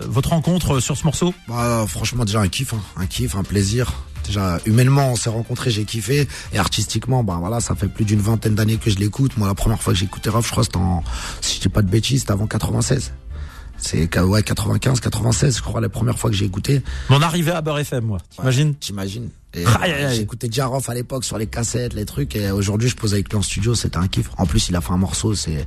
votre 0.08 0.30
rencontre 0.30 0.80
sur 0.80 0.96
ce 0.96 1.04
morceau. 1.04 1.34
Bah, 1.48 1.84
franchement, 1.88 2.24
déjà 2.24 2.40
un 2.40 2.48
kiff, 2.48 2.74
hein. 2.74 2.80
un 2.96 3.06
kiff, 3.06 3.36
un 3.36 3.44
plaisir. 3.44 3.92
Déjà, 4.24 4.58
humainement, 4.66 5.12
on 5.12 5.16
s'est 5.16 5.30
rencontrés, 5.30 5.70
j'ai 5.70 5.84
kiffé. 5.84 6.28
Et 6.52 6.58
artistiquement, 6.58 7.24
bah 7.24 7.38
voilà, 7.40 7.60
ça 7.60 7.74
fait 7.74 7.88
plus 7.88 8.04
d'une 8.04 8.20
vingtaine 8.20 8.54
d'années 8.54 8.76
que 8.76 8.90
je 8.90 8.98
l'écoute. 8.98 9.36
Moi, 9.36 9.48
la 9.48 9.54
première 9.54 9.82
fois 9.82 9.92
que 9.92 9.98
j'ai 9.98 10.04
écouté 10.04 10.30
Ruff, 10.30 10.46
je 10.46 10.52
crois, 10.52 10.64
c'était 10.64 10.76
en, 10.76 11.02
si 11.40 11.56
je 11.56 11.60
dis 11.62 11.68
pas 11.68 11.82
de 11.82 11.88
bêtises, 11.88 12.20
c'était 12.20 12.32
avant 12.32 12.46
96. 12.46 13.12
C'est, 13.82 14.18
ouais, 14.20 14.42
95, 14.42 15.00
96, 15.00 15.56
je 15.56 15.62
crois, 15.62 15.80
la 15.80 15.88
première 15.88 16.18
fois 16.18 16.30
que 16.30 16.36
j'ai 16.36 16.44
écouté. 16.44 16.82
Mon 17.10 17.20
arrivée 17.20 17.50
à 17.50 17.60
Beurre 17.60 17.80
FM, 17.80 18.04
moi. 18.04 18.18
T'imagines 18.30 18.74
T'imagines? 18.76 19.28
Aïe, 19.54 19.66
aïe, 19.82 20.04
aïe. 20.04 20.16
j'écoutais 20.16 20.46
déjà 20.46 20.66
Ruff 20.66 20.88
à 20.88 20.94
l'époque 20.94 21.24
sur 21.24 21.36
les 21.36 21.46
cassettes, 21.46 21.92
les 21.92 22.06
trucs. 22.06 22.36
Et 22.36 22.50
aujourd'hui, 22.50 22.88
je 22.88 22.96
pose 22.96 23.12
avec 23.12 23.28
lui 23.28 23.36
en 23.36 23.42
studio, 23.42 23.74
c'était 23.74 23.98
un 23.98 24.08
kiff. 24.08 24.30
En 24.38 24.46
plus, 24.46 24.68
il 24.68 24.76
a 24.76 24.80
fait 24.80 24.92
un 24.92 24.96
morceau, 24.96 25.34
c'est, 25.34 25.66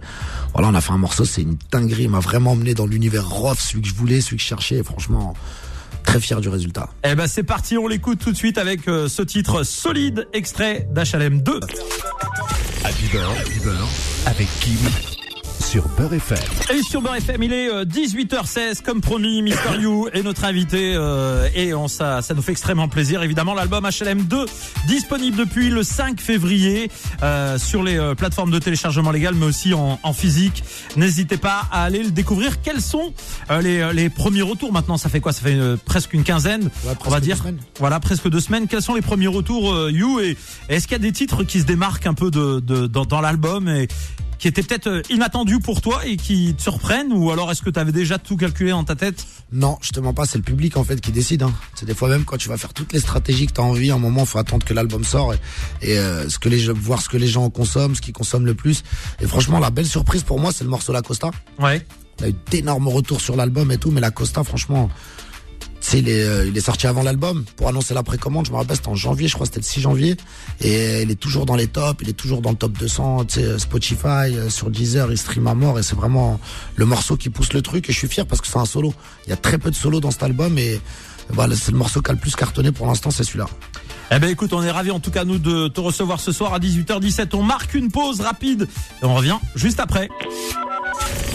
voilà, 0.54 0.70
on 0.70 0.74
a 0.74 0.82
fait 0.82 0.94
un 0.94 0.98
morceau, 0.98 1.26
c'est 1.26 1.42
une 1.42 1.58
dinguerie. 1.72 2.04
Il 2.04 2.10
m'a 2.10 2.20
vraiment 2.20 2.54
emmené 2.54 2.74
dans 2.74 2.88
l'univers 2.88 3.30
Ruff, 3.30 3.60
celui 3.60 3.82
que 3.82 3.90
je 3.90 3.94
voulais, 3.94 4.22
celui 4.22 4.38
que 4.38 4.42
je 4.42 4.48
cherchais. 4.48 4.78
Et 4.78 4.84
franchement, 4.84 5.36
très 6.04 6.20
fier 6.20 6.40
du 6.42 6.50
résultat. 6.50 6.90
Eh 7.04 7.16
ben 7.16 7.28
c'est 7.28 7.44
parti, 7.44 7.78
on 7.78 7.88
l'écoute 7.88 8.20
tout 8.20 8.32
de 8.32 8.38
suite 8.38 8.58
avec 8.58 8.88
euh, 8.88 9.08
ce 9.08 9.22
titre 9.22 9.64
solide 9.64 10.28
extrait 10.34 10.88
d'HLM 10.92 11.42
2. 11.42 11.60
Happy 12.84 13.08
Beurre, 13.12 13.32
Happy 13.40 13.60
Beurre, 13.60 13.90
avec 14.26 14.48
Kim 14.62 14.80
sur 15.76 15.90
Beurre 15.98 16.14
FM. 16.14 16.38
Et 16.74 16.82
sur 16.84 17.02
Beurre 17.02 17.16
FM, 17.18 17.44
il 17.44 17.52
est 17.52 17.68
euh, 17.70 17.84
18h16, 17.84 18.82
comme 18.82 19.02
promis, 19.02 19.42
Mister 19.42 19.76
You 19.78 20.08
est 20.14 20.24
notre 20.24 20.46
invité 20.46 20.94
euh, 20.96 21.50
et 21.54 21.74
on, 21.74 21.90
ça, 21.90 22.22
ça 22.22 22.34
nous 22.34 22.42
fait 22.42 22.54
extrêmement 22.54 22.88
plaisir. 22.88 23.22
Évidemment, 23.24 23.54
l'album 23.54 23.84
HLM2 23.86 24.46
disponible 24.88 25.36
depuis 25.36 25.70
le 25.70 25.84
5 25.84 26.22
février 26.22 26.90
euh, 27.24 27.58
sur 27.58 27.84
les 27.84 27.98
euh, 27.98 28.16
plateformes 28.16 28.52
de 28.52 28.60
téléchargement 28.60 29.12
légal, 29.12 29.36
mais 29.36 29.46
aussi 29.48 29.74
en, 29.74 30.00
en 30.02 30.14
physique. 30.14 30.64
N'hésitez 30.96 31.36
pas 31.36 31.64
à 31.74 31.84
aller 31.84 32.04
le 32.04 32.12
découvrir. 32.12 32.62
Quels 32.62 32.80
sont 32.80 33.14
euh, 33.52 33.60
les, 33.62 33.80
euh, 33.82 33.92
les 33.92 34.10
premiers 34.10 34.44
retours 34.44 34.72
maintenant? 34.72 34.96
Ça 34.98 35.10
fait 35.10 35.20
quoi? 35.20 35.34
Ça 35.34 35.42
fait 35.42 35.56
euh, 35.56 35.76
presque 35.84 36.14
une 36.14 36.24
quinzaine, 36.24 36.70
Ouais, 36.86 36.94
on 37.06 37.10
va 37.10 37.20
deux 37.20 37.26
dire. 37.26 37.38
semaines. 37.40 37.58
Voilà, 37.80 38.00
presque 38.00 38.30
deux 38.30 38.40
semaines. 38.40 38.68
Quels 38.70 38.82
sont 38.82 38.96
les 38.96 39.02
premiers 39.02 39.28
retours, 39.28 39.74
euh, 39.74 39.92
You? 39.92 40.22
Et 40.22 40.38
est-ce 40.70 40.88
qu'il 40.88 40.94
y 40.94 41.02
a 41.02 41.04
des 41.04 41.12
titres 41.12 41.44
qui 41.44 41.60
se 41.60 41.66
démarquent 41.66 42.08
un 42.08 42.14
peu 42.14 42.32
de, 42.32 42.62
de 42.62 42.88
dans, 42.88 43.04
dans 43.04 43.20
l'album? 43.20 43.68
Et 43.68 43.90
qui 44.40 44.48
étaient 44.48 44.64
peut-être 44.64 44.88
euh, 44.88 45.02
inattendus 45.10 45.60
pour 45.60 45.82
toi 45.82 46.06
et 46.06 46.18
qui 46.18 46.54
te 46.56 46.62
surprennent 46.62 47.12
ou 47.14 47.32
alors 47.32 47.52
est-ce 47.52 47.62
que 47.62 47.70
tu 47.70 47.80
avais 47.80 47.92
déjà 47.92 48.18
tout 48.18 48.38
calculé 48.38 48.72
dans 48.72 48.84
ta 48.84 48.96
tête? 48.96 49.26
Non, 49.52 49.78
je 49.82 49.92
te 49.92 50.00
mens 50.00 50.14
pas, 50.14 50.26
c'est 50.26 50.38
le 50.38 50.44
public 50.44 50.78
en 50.78 50.84
fait 50.84 51.00
qui 51.02 51.12
décide. 51.12 51.44
Hein. 51.44 51.54
C'est 51.76 51.86
des 51.86 51.94
fois 51.94 52.10
même 52.10 52.26
quand 52.26 52.38
tu 52.38 52.50
vas 52.50 52.58
faire 52.58 52.74
toutes 52.74 52.94
les 52.94 53.00
stratégies 53.00 53.48
que 53.48 53.54
tu 53.54 53.62
as 53.62 53.64
envie, 53.64 53.92
à 53.92 53.96
un 53.96 54.00
moment, 54.00 54.26
faut 54.26 54.40
attendre 54.40 54.66
que 54.66 54.74
l'album 54.74 55.04
sort 55.04 55.34
et, 55.34 55.38
et, 55.82 55.98
euh, 55.98 56.28
ce 56.30 56.40
que 56.40 56.50
les 56.50 56.60
gens- 56.60 56.74
voir 56.74 57.02
ce 57.02 57.10
que 57.10 57.18
les 57.18 57.28
gens 57.28 57.50
consomment, 57.50 57.96
ce 57.96 58.02
qu'ils 58.02 58.14
consomment 58.14 58.46
le 58.46 58.56
plus. 58.56 58.84
Et 59.22 59.28
franchement, 59.28 59.60
la 59.60 59.70
belle 59.70 59.88
surprise 59.88 60.24
pour 60.24 60.40
moi, 60.40 60.52
c'est 60.52 60.64
le 60.64 60.70
morceau 60.70 60.92
La 60.94 61.02
Costa. 61.02 61.32
Ouais. 61.60 61.86
On 62.22 62.24
a 62.26 62.30
eu 62.30 62.36
d'énormes 62.50 62.88
retours 62.88 63.20
sur 63.22 63.36
l'album 63.36 63.72
et 63.72 63.78
tout, 63.78 63.92
mais 63.92 64.00
La 64.02 64.12
Costa, 64.12 64.44
franchement, 64.44 64.90
c'est 65.86 66.00
il 66.00 66.10
est, 66.10 66.24
euh, 66.24 66.48
il 66.48 66.58
est 66.58 66.62
sorti 66.62 66.88
avant 66.88 67.04
l'album 67.04 67.46
pour 67.58 67.68
annoncer 67.68 67.94
la 67.94 68.02
précommande. 68.02 68.48
Je 68.48 68.52
me 68.52 68.58
rappelle, 68.58 68.76
c'était 68.76 68.90
en 68.90 68.96
janvier, 68.96 69.28
je 69.28 69.36
crois, 69.36 69.46
c'était 69.46 69.60
le 69.60 69.66
6 69.66 69.82
janvier. 69.82 70.18
Et 70.62 71.04
il 71.04 71.12
est 71.12 71.20
toujours 71.20 71.46
dans 71.46 71.56
les 71.56 71.68
tops, 71.68 72.02
il 72.02 72.10
est 72.10 72.14
toujours 72.14 72.42
dans 72.42 72.50
le 72.50 72.56
top 72.56 72.72
200, 72.72 73.26
tu 73.26 73.36
sais, 73.36 73.60
Spotify, 73.60 74.34
euh, 74.34 74.50
sur 74.50 74.72
Deezer, 74.72 75.12
il 75.12 75.18
stream 75.18 75.46
à 75.46 75.54
mort 75.54 75.78
et 75.78 75.84
c'est 75.84 75.96
vraiment 75.96 76.40
le 76.76 76.86
morceau 76.86 77.18
qui 77.18 77.30
pousse 77.30 77.54
le 77.54 77.62
truc. 77.62 77.88
Et 77.88 77.94
je 77.94 77.98
suis 78.00 78.08
fier 78.08 78.26
parce 78.26 78.42
que 78.42 78.48
c'est 78.48 78.58
un 78.58 78.66
solo. 78.66 78.96
Il 79.28 79.30
y 79.30 79.34
a 79.34 79.38
très 79.38 79.60
peu 79.60 79.70
de 79.70 79.76
solos 79.76 80.00
dans 80.00 80.10
cet 80.10 80.24
album 80.24 80.58
et 80.58 80.82
voilà, 81.30 81.56
c'est 81.56 81.72
le 81.72 81.78
morceau 81.78 82.02
qui 82.02 82.10
a 82.10 82.14
le 82.16 82.20
plus 82.20 82.36
cartonné 82.36 82.72
pour 82.72 82.88
l'instant, 82.88 83.12
c'est 83.12 83.24
celui-là. 83.24 83.46
Eh 84.12 84.18
ben 84.18 84.30
écoute, 84.30 84.54
on 84.54 84.64
est 84.64 84.72
ravis 84.72 84.92
en 84.92 85.00
tout 85.00 85.12
cas 85.12 85.24
nous 85.24 85.38
de 85.38 85.68
te 85.68 85.82
recevoir 85.82 86.20
ce 86.20 86.32
soir 86.32 86.56
à 86.56 86.60
18h17. 86.60 87.36
On 87.36 87.44
marque 87.44 87.76
une 87.76 87.92
pause 87.92 88.22
rapide 88.22 88.68
et 89.04 89.06
on 89.06 89.14
revient 89.14 89.38
juste 89.54 89.80
après. 89.80 90.10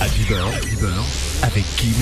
Happy 0.01 0.25
Beurre, 0.29 0.49
Happy 0.57 0.75
Beurre, 0.77 1.05
avec 1.43 1.65
Kim 1.77 1.95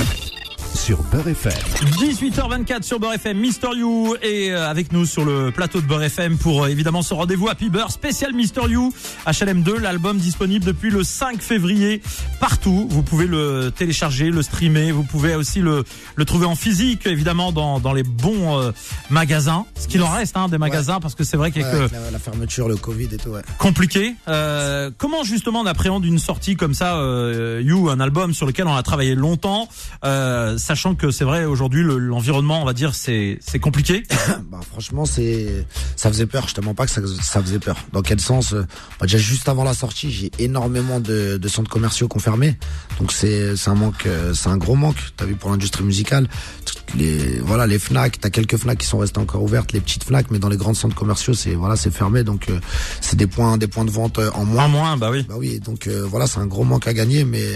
sur 0.85 1.03
Beurre 1.05 1.29
FM. 1.29 1.53
18h24 1.99 2.83
sur 2.83 3.01
Beurre 3.01 3.15
FM, 3.15 3.39
Mister 3.39 3.69
You 3.77 4.15
est 4.23 4.51
euh, 4.51 4.69
avec 4.71 4.93
nous 4.93 5.05
sur 5.07 5.25
le 5.25 5.51
plateau 5.51 5.81
de 5.81 5.87
Beurre 5.87 6.05
FM 6.05 6.39
pour 6.39 6.65
euh, 6.65 6.69
évidemment 6.69 7.03
ce 7.03 7.13
rendez-vous 7.15 7.49
Happy 7.49 7.69
Beurre 7.69 7.91
spécial 7.91 8.33
Mister 8.33 8.63
You 8.69 8.93
HLM2, 9.27 9.79
l'album 9.81 10.19
disponible 10.19 10.65
depuis 10.65 10.91
le 10.91 11.03
5 11.03 11.43
février 11.43 12.01
partout. 12.41 12.87
Vous 12.91 13.03
pouvez 13.03 13.27
le 13.27 13.71
télécharger, 13.77 14.31
le 14.31 14.43
streamer, 14.43 14.93
vous 14.93 15.03
pouvez 15.03 15.35
aussi 15.35 15.61
le, 15.61 15.85
le 16.15 16.25
trouver 16.25 16.47
en 16.47 16.55
physique 16.55 17.07
évidemment 17.07 17.51
dans, 17.53 17.81
dans 17.81 17.93
les 17.93 18.05
bons 18.05 18.59
euh, 18.59 18.71
magasins, 19.11 19.67
ce 19.79 19.89
qu'il 19.89 20.03
en 20.03 20.11
reste 20.11 20.37
hein, 20.37 20.49
des 20.49 20.59
magasins 20.59 21.01
parce 21.01 21.15
que 21.15 21.25
c'est 21.25 21.37
vrai 21.37 21.51
qu'il 21.51 21.63
y 21.63 21.65
a 21.65 21.69
Ouais, 21.75 21.89
la, 21.93 22.11
la 22.13 22.19
fermeture, 22.19 22.69
le 22.69 22.77
Covid 22.77 23.09
et 23.13 23.17
tout, 23.19 23.31
ouais. 23.31 23.43
compliqué. 23.59 24.15
Euh, 24.29 24.91
comment 24.97 25.23
justement 25.25 25.61
on 25.61 25.67
appréhende 25.67 26.05
une 26.05 26.19
sortie 26.19 26.57
comme 26.57 26.75
ça, 26.75 26.97
euh, 26.99 27.61
You, 27.65 27.91
un 27.91 28.01
album 28.01 28.33
sur 28.33 28.47
lequel 28.47 28.67
on 28.67 28.75
a 28.75 28.83
travaillé 28.83 29.15
longtemps, 29.15 29.69
euh, 30.05 30.57
sachant 30.69 30.95
que 30.95 31.11
c'est 31.11 31.25
vrai 31.25 31.45
aujourd'hui 31.45 31.83
le- 31.83 31.99
l'environnement, 31.99 32.63
on 32.63 32.65
va 32.65 32.73
dire, 32.75 32.95
c'est 32.95 33.39
c'est 33.41 33.59
compliqué. 33.59 34.03
Bah 34.51 34.61
franchement 34.71 35.05
c'est 35.05 35.67
ça 35.97 36.09
faisait 36.11 36.27
peur, 36.27 36.47
je 36.49 36.55
te 36.55 36.61
mens 36.61 36.75
pas 36.75 36.87
que 36.87 36.93
ça, 36.93 37.01
ça 37.23 37.43
faisait 37.43 37.59
peur. 37.59 37.77
Dans 37.93 38.03
quel 38.03 38.21
sens 38.21 38.53
euh, 38.53 38.63
bah, 39.01 39.07
Déjà 39.07 39.19
juste 39.19 39.49
avant 39.49 39.65
la 39.65 39.75
sortie, 39.75 40.11
j'ai 40.11 40.31
énormément 40.39 41.01
de, 41.01 41.37
de 41.37 41.49
centres 41.49 41.71
commerciaux 41.71 42.09
fermé. 42.19 42.57
Donc 43.01 43.13
c'est 43.13 43.57
c'est 43.57 43.71
un 43.71 43.75
manque 43.75 44.07
euh, 44.07 44.33
c'est 44.35 44.49
un 44.49 44.57
gros 44.57 44.75
manque, 44.75 44.97
tu 45.17 45.25
as 45.25 45.27
vu 45.27 45.35
pour 45.35 45.51
l'industrie 45.51 45.85
musicale. 45.85 46.29
Toutes 46.65 46.95
les 46.97 47.39
voilà, 47.41 47.67
les 47.67 47.79
Fnac, 47.79 48.21
tu 48.21 48.27
as 48.27 48.31
quelques 48.31 48.57
Fnac 48.57 48.79
qui 48.79 48.87
sont 48.87 48.99
restées 48.99 49.21
encore 49.21 49.43
ouvertes, 49.43 49.73
les 49.73 49.81
petites 49.81 50.05
Fnac 50.05 50.31
mais 50.31 50.39
dans 50.39 50.49
les 50.49 50.57
grands 50.57 50.75
centres 50.75 50.97
commerciaux, 50.97 51.35
c'est 51.35 51.55
voilà, 51.55 51.77
c'est 51.77 51.91
fermé 51.93 52.25
donc 52.25 52.49
euh, 52.49 52.59
c'est 53.01 53.17
des 53.17 53.27
points 53.27 53.57
des 53.59 53.69
points 53.69 53.85
de 53.85 53.91
vente 53.91 54.19
en 54.35 54.45
moins. 54.45 54.65
En 54.65 54.69
moins, 54.69 54.97
bah 54.97 55.11
oui. 55.11 55.25
Bah 55.29 55.37
oui, 55.39 55.61
donc 55.61 55.87
euh, 55.87 56.05
voilà, 56.07 56.27
c'est 56.27 56.41
un 56.41 56.47
gros 56.47 56.65
manque 56.65 56.87
à 56.89 56.93
gagner, 56.95 57.25
mais 57.25 57.47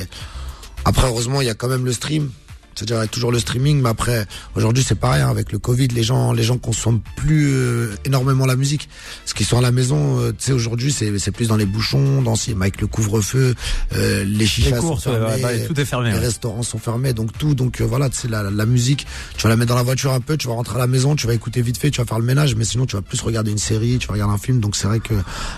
après 0.84 1.06
heureusement 1.06 1.40
il 1.40 1.46
y 1.46 1.50
a 1.50 1.54
quand 1.54 1.68
même 1.68 1.84
le 1.84 1.92
stream. 1.92 2.30
C'est-à-dire 2.74 2.96
il 2.96 3.00
y 3.00 3.04
a 3.04 3.06
toujours 3.08 3.32
le 3.32 3.38
streaming, 3.38 3.82
mais 3.82 3.88
après 3.90 4.26
aujourd'hui 4.54 4.82
c'est 4.82 4.94
pareil 4.94 5.22
hein, 5.22 5.28
avec 5.28 5.52
le 5.52 5.58
Covid, 5.58 5.88
les 5.88 6.02
gens 6.02 6.32
les 6.32 6.42
gens 6.42 6.58
consomment 6.58 7.00
plus 7.16 7.50
euh, 7.52 7.94
énormément 8.04 8.46
la 8.46 8.56
musique. 8.56 8.88
Ce 9.26 9.34
qui 9.34 9.44
sont 9.44 9.58
à 9.58 9.62
la 9.62 9.72
maison, 9.72 10.18
euh, 10.20 10.30
tu 10.30 10.46
sais 10.46 10.52
aujourd'hui 10.52 10.92
c'est 10.92 11.18
c'est 11.18 11.30
plus 11.32 11.48
dans 11.48 11.56
les 11.56 11.66
bouchons, 11.66 12.22
dans 12.22 12.36
ces 12.36 12.52
avec 12.52 12.80
le 12.80 12.86
couvre-feu, 12.86 13.54
euh, 13.94 14.24
les 14.24 14.46
chichas 14.46 14.76
Les 14.76 14.80
sont 14.80 14.94
ouais, 14.94 15.00
fermées, 15.00 15.26
ouais, 15.44 15.58
bah, 15.58 15.66
tout 15.66 15.80
est 15.80 15.84
fermé. 15.84 16.10
les 16.10 16.14
ouais. 16.14 16.20
restaurants 16.20 16.62
sont 16.62 16.78
fermés, 16.78 17.12
donc 17.12 17.36
tout, 17.36 17.54
donc 17.54 17.80
euh, 17.80 17.84
voilà, 17.84 18.08
tu 18.08 18.16
sais 18.16 18.28
la, 18.28 18.50
la 18.50 18.66
musique, 18.66 19.06
tu 19.36 19.42
vas 19.42 19.48
la 19.48 19.56
mettre 19.56 19.70
dans 19.70 19.76
la 19.76 19.82
voiture 19.82 20.12
un 20.12 20.20
peu, 20.20 20.36
tu 20.36 20.46
vas 20.48 20.54
rentrer 20.54 20.76
à 20.76 20.78
la 20.78 20.86
maison, 20.86 21.16
tu 21.16 21.26
vas 21.26 21.34
écouter 21.34 21.60
vite 21.60 21.76
fait, 21.78 21.90
tu 21.90 22.00
vas 22.00 22.06
faire 22.06 22.18
le 22.18 22.24
ménage, 22.24 22.54
mais 22.54 22.64
sinon 22.64 22.86
tu 22.86 22.94
vas 22.94 23.02
plus 23.02 23.20
regarder 23.22 23.50
une 23.50 23.58
série, 23.58 23.98
tu 23.98 24.06
vas 24.06 24.14
regarder 24.14 24.34
un 24.34 24.38
film, 24.38 24.60
donc 24.60 24.76
c'est 24.76 24.86
vrai 24.86 25.00
que 25.00 25.14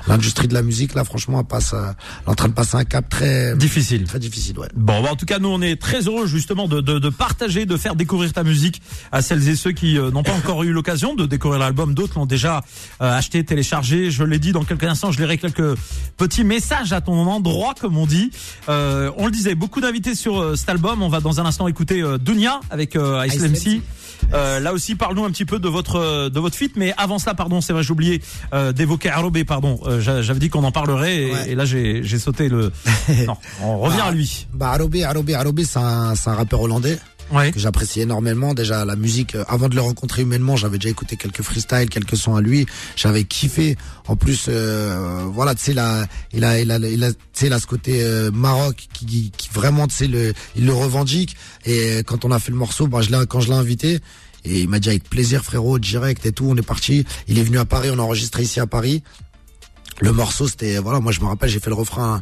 l'industrie 0.08 0.48
de 0.48 0.54
la 0.54 0.62
musique 0.62 0.94
là, 0.94 1.04
franchement, 1.04 1.40
elle 1.40 1.46
passe, 1.46 1.74
elle 1.74 1.94
est 2.26 2.30
en 2.30 2.34
train 2.34 2.48
de 2.48 2.54
passer 2.54 2.76
un 2.76 2.84
cap 2.84 3.08
très 3.08 3.54
Difficile. 3.56 4.04
très 4.04 4.18
difficile, 4.18 4.58
ouais. 4.58 4.68
Bon, 4.74 5.02
bah, 5.02 5.10
en 5.12 5.16
tout 5.16 5.26
cas, 5.26 5.38
nous, 5.38 5.48
on 5.48 5.60
est 5.60 5.80
très 5.80 6.02
heureux 6.02 6.26
justement 6.26 6.68
de, 6.68 6.80
de, 6.80 7.03
de 7.04 7.10
partager, 7.10 7.66
de 7.66 7.76
faire 7.76 7.94
découvrir 7.96 8.32
ta 8.32 8.42
musique 8.42 8.80
à 9.12 9.20
celles 9.22 9.46
et 9.48 9.56
ceux 9.56 9.72
qui 9.72 9.98
euh, 9.98 10.10
n'ont 10.10 10.22
pas 10.22 10.32
encore 10.32 10.62
eu 10.62 10.72
l'occasion 10.72 11.14
de 11.14 11.26
découvrir 11.26 11.60
l'album. 11.60 11.94
D'autres 11.94 12.18
l'ont 12.18 12.26
déjà 12.26 12.62
euh, 13.02 13.16
acheté, 13.16 13.44
téléchargé. 13.44 14.10
Je 14.10 14.24
l'ai 14.24 14.38
dit 14.38 14.52
dans 14.52 14.64
quelques 14.64 14.84
instants, 14.84 15.12
je 15.12 15.20
lirai 15.20 15.36
quelques 15.38 15.76
petits 16.16 16.44
messages 16.44 16.92
à 16.92 17.00
ton 17.00 17.14
endroit, 17.26 17.74
comme 17.80 17.96
on 17.98 18.06
dit. 18.06 18.30
Euh, 18.68 19.10
on 19.18 19.26
le 19.26 19.32
disait, 19.32 19.54
beaucoup 19.54 19.80
d'invités 19.80 20.14
sur 20.14 20.56
cet 20.56 20.68
album. 20.70 21.02
On 21.02 21.08
va 21.08 21.20
dans 21.20 21.40
un 21.40 21.46
instant 21.46 21.68
écouter 21.68 22.02
Dunia 22.20 22.60
avec 22.70 22.96
euh, 22.96 23.26
Ice 23.26 23.40
MC. 23.42 23.82
Euh, 24.32 24.58
là 24.60 24.72
aussi, 24.72 24.94
parlons 24.94 25.26
un 25.26 25.30
petit 25.30 25.44
peu 25.44 25.58
de 25.58 25.68
votre 25.68 26.30
de 26.30 26.40
votre 26.40 26.56
feat, 26.56 26.72
mais 26.76 26.94
avant 26.96 27.18
cela, 27.18 27.34
pardon, 27.34 27.60
c'est 27.60 27.72
vrai, 27.74 27.82
j'ai 27.82 27.90
oublié 27.92 28.22
euh, 28.54 28.72
d'évoquer 28.72 29.10
Arobé, 29.10 29.44
pardon. 29.44 29.78
Euh, 29.84 30.00
j'a- 30.00 30.22
J'avais 30.22 30.38
dit 30.40 30.48
qu'on 30.48 30.64
en 30.64 30.72
parlerait 30.72 31.16
et, 31.24 31.32
Ouais. 31.32 31.50
et 31.50 31.54
là 31.54 31.64
j'ai 31.66 32.18
sauté 32.18 32.48
le. 32.48 32.72
non, 33.26 33.36
on 33.62 33.78
revient 33.80 34.00
à 34.00 34.12
lui. 34.12 34.46
Bah 34.54 34.70
Arobé, 34.70 35.04
Arobé, 35.04 35.34
Arobé, 35.34 35.64
c'est 35.64 35.78
un, 35.80 36.14
c'est 36.14 36.30
un 36.30 36.34
rappeur 36.34 36.62
hollandais 36.62 36.93
Ouais. 37.30 37.52
que 37.52 37.58
j'apprécie 37.58 38.00
énormément. 38.00 38.54
Déjà 38.54 38.84
la 38.84 38.96
musique, 38.96 39.34
euh, 39.34 39.44
avant 39.48 39.68
de 39.68 39.74
le 39.74 39.80
rencontrer 39.80 40.22
humainement, 40.22 40.56
j'avais 40.56 40.78
déjà 40.78 40.90
écouté 40.90 41.16
quelques 41.16 41.42
freestyles, 41.42 41.88
quelques 41.88 42.16
sons 42.16 42.36
à 42.36 42.40
lui. 42.40 42.66
J'avais 42.96 43.24
kiffé. 43.24 43.76
En 44.06 44.16
plus, 44.16 44.46
euh, 44.48 45.24
voilà, 45.32 45.54
tu 45.54 45.62
sais, 45.62 45.72
il 45.72 45.78
a, 45.78 46.06
il 46.32 46.44
a, 46.44 46.60
il 46.60 47.04
a, 47.04 47.10
sais, 47.32 47.48
là, 47.48 47.58
ce 47.58 47.66
côté 47.66 48.02
euh, 48.02 48.30
Maroc 48.30 48.88
qui, 48.92 49.32
qui 49.36 49.48
vraiment, 49.52 49.86
tu 49.86 49.94
sais, 49.94 50.06
le, 50.06 50.34
il 50.56 50.66
le 50.66 50.72
revendique. 50.72 51.36
Et 51.64 52.02
quand 52.06 52.24
on 52.24 52.30
a 52.30 52.38
fait 52.38 52.50
le 52.50 52.58
morceau, 52.58 52.86
bah, 52.86 53.00
je 53.00 53.10
l'ai, 53.10 53.26
quand 53.26 53.40
je 53.40 53.48
l'ai 53.48 53.56
invité. 53.56 54.00
Et 54.44 54.60
il 54.60 54.68
m'a 54.68 54.78
dit 54.78 54.90
avec 54.90 55.04
plaisir 55.04 55.42
frérot, 55.42 55.78
direct 55.78 56.26
et 56.26 56.32
tout, 56.32 56.46
on 56.48 56.56
est 56.56 56.62
parti. 56.62 57.06
Il 57.28 57.38
est 57.38 57.42
venu 57.42 57.58
à 57.58 57.64
Paris, 57.64 57.88
on 57.90 57.98
a 57.98 58.02
enregistré 58.02 58.42
ici 58.42 58.60
à 58.60 58.66
Paris. 58.66 59.02
Le 60.00 60.12
morceau, 60.12 60.48
c'était, 60.48 60.78
voilà, 60.78 61.00
moi 61.00 61.12
je 61.12 61.20
me 61.20 61.26
rappelle, 61.26 61.48
j'ai 61.48 61.60
fait 61.60 61.70
le 61.70 61.76
refrain 61.76 62.20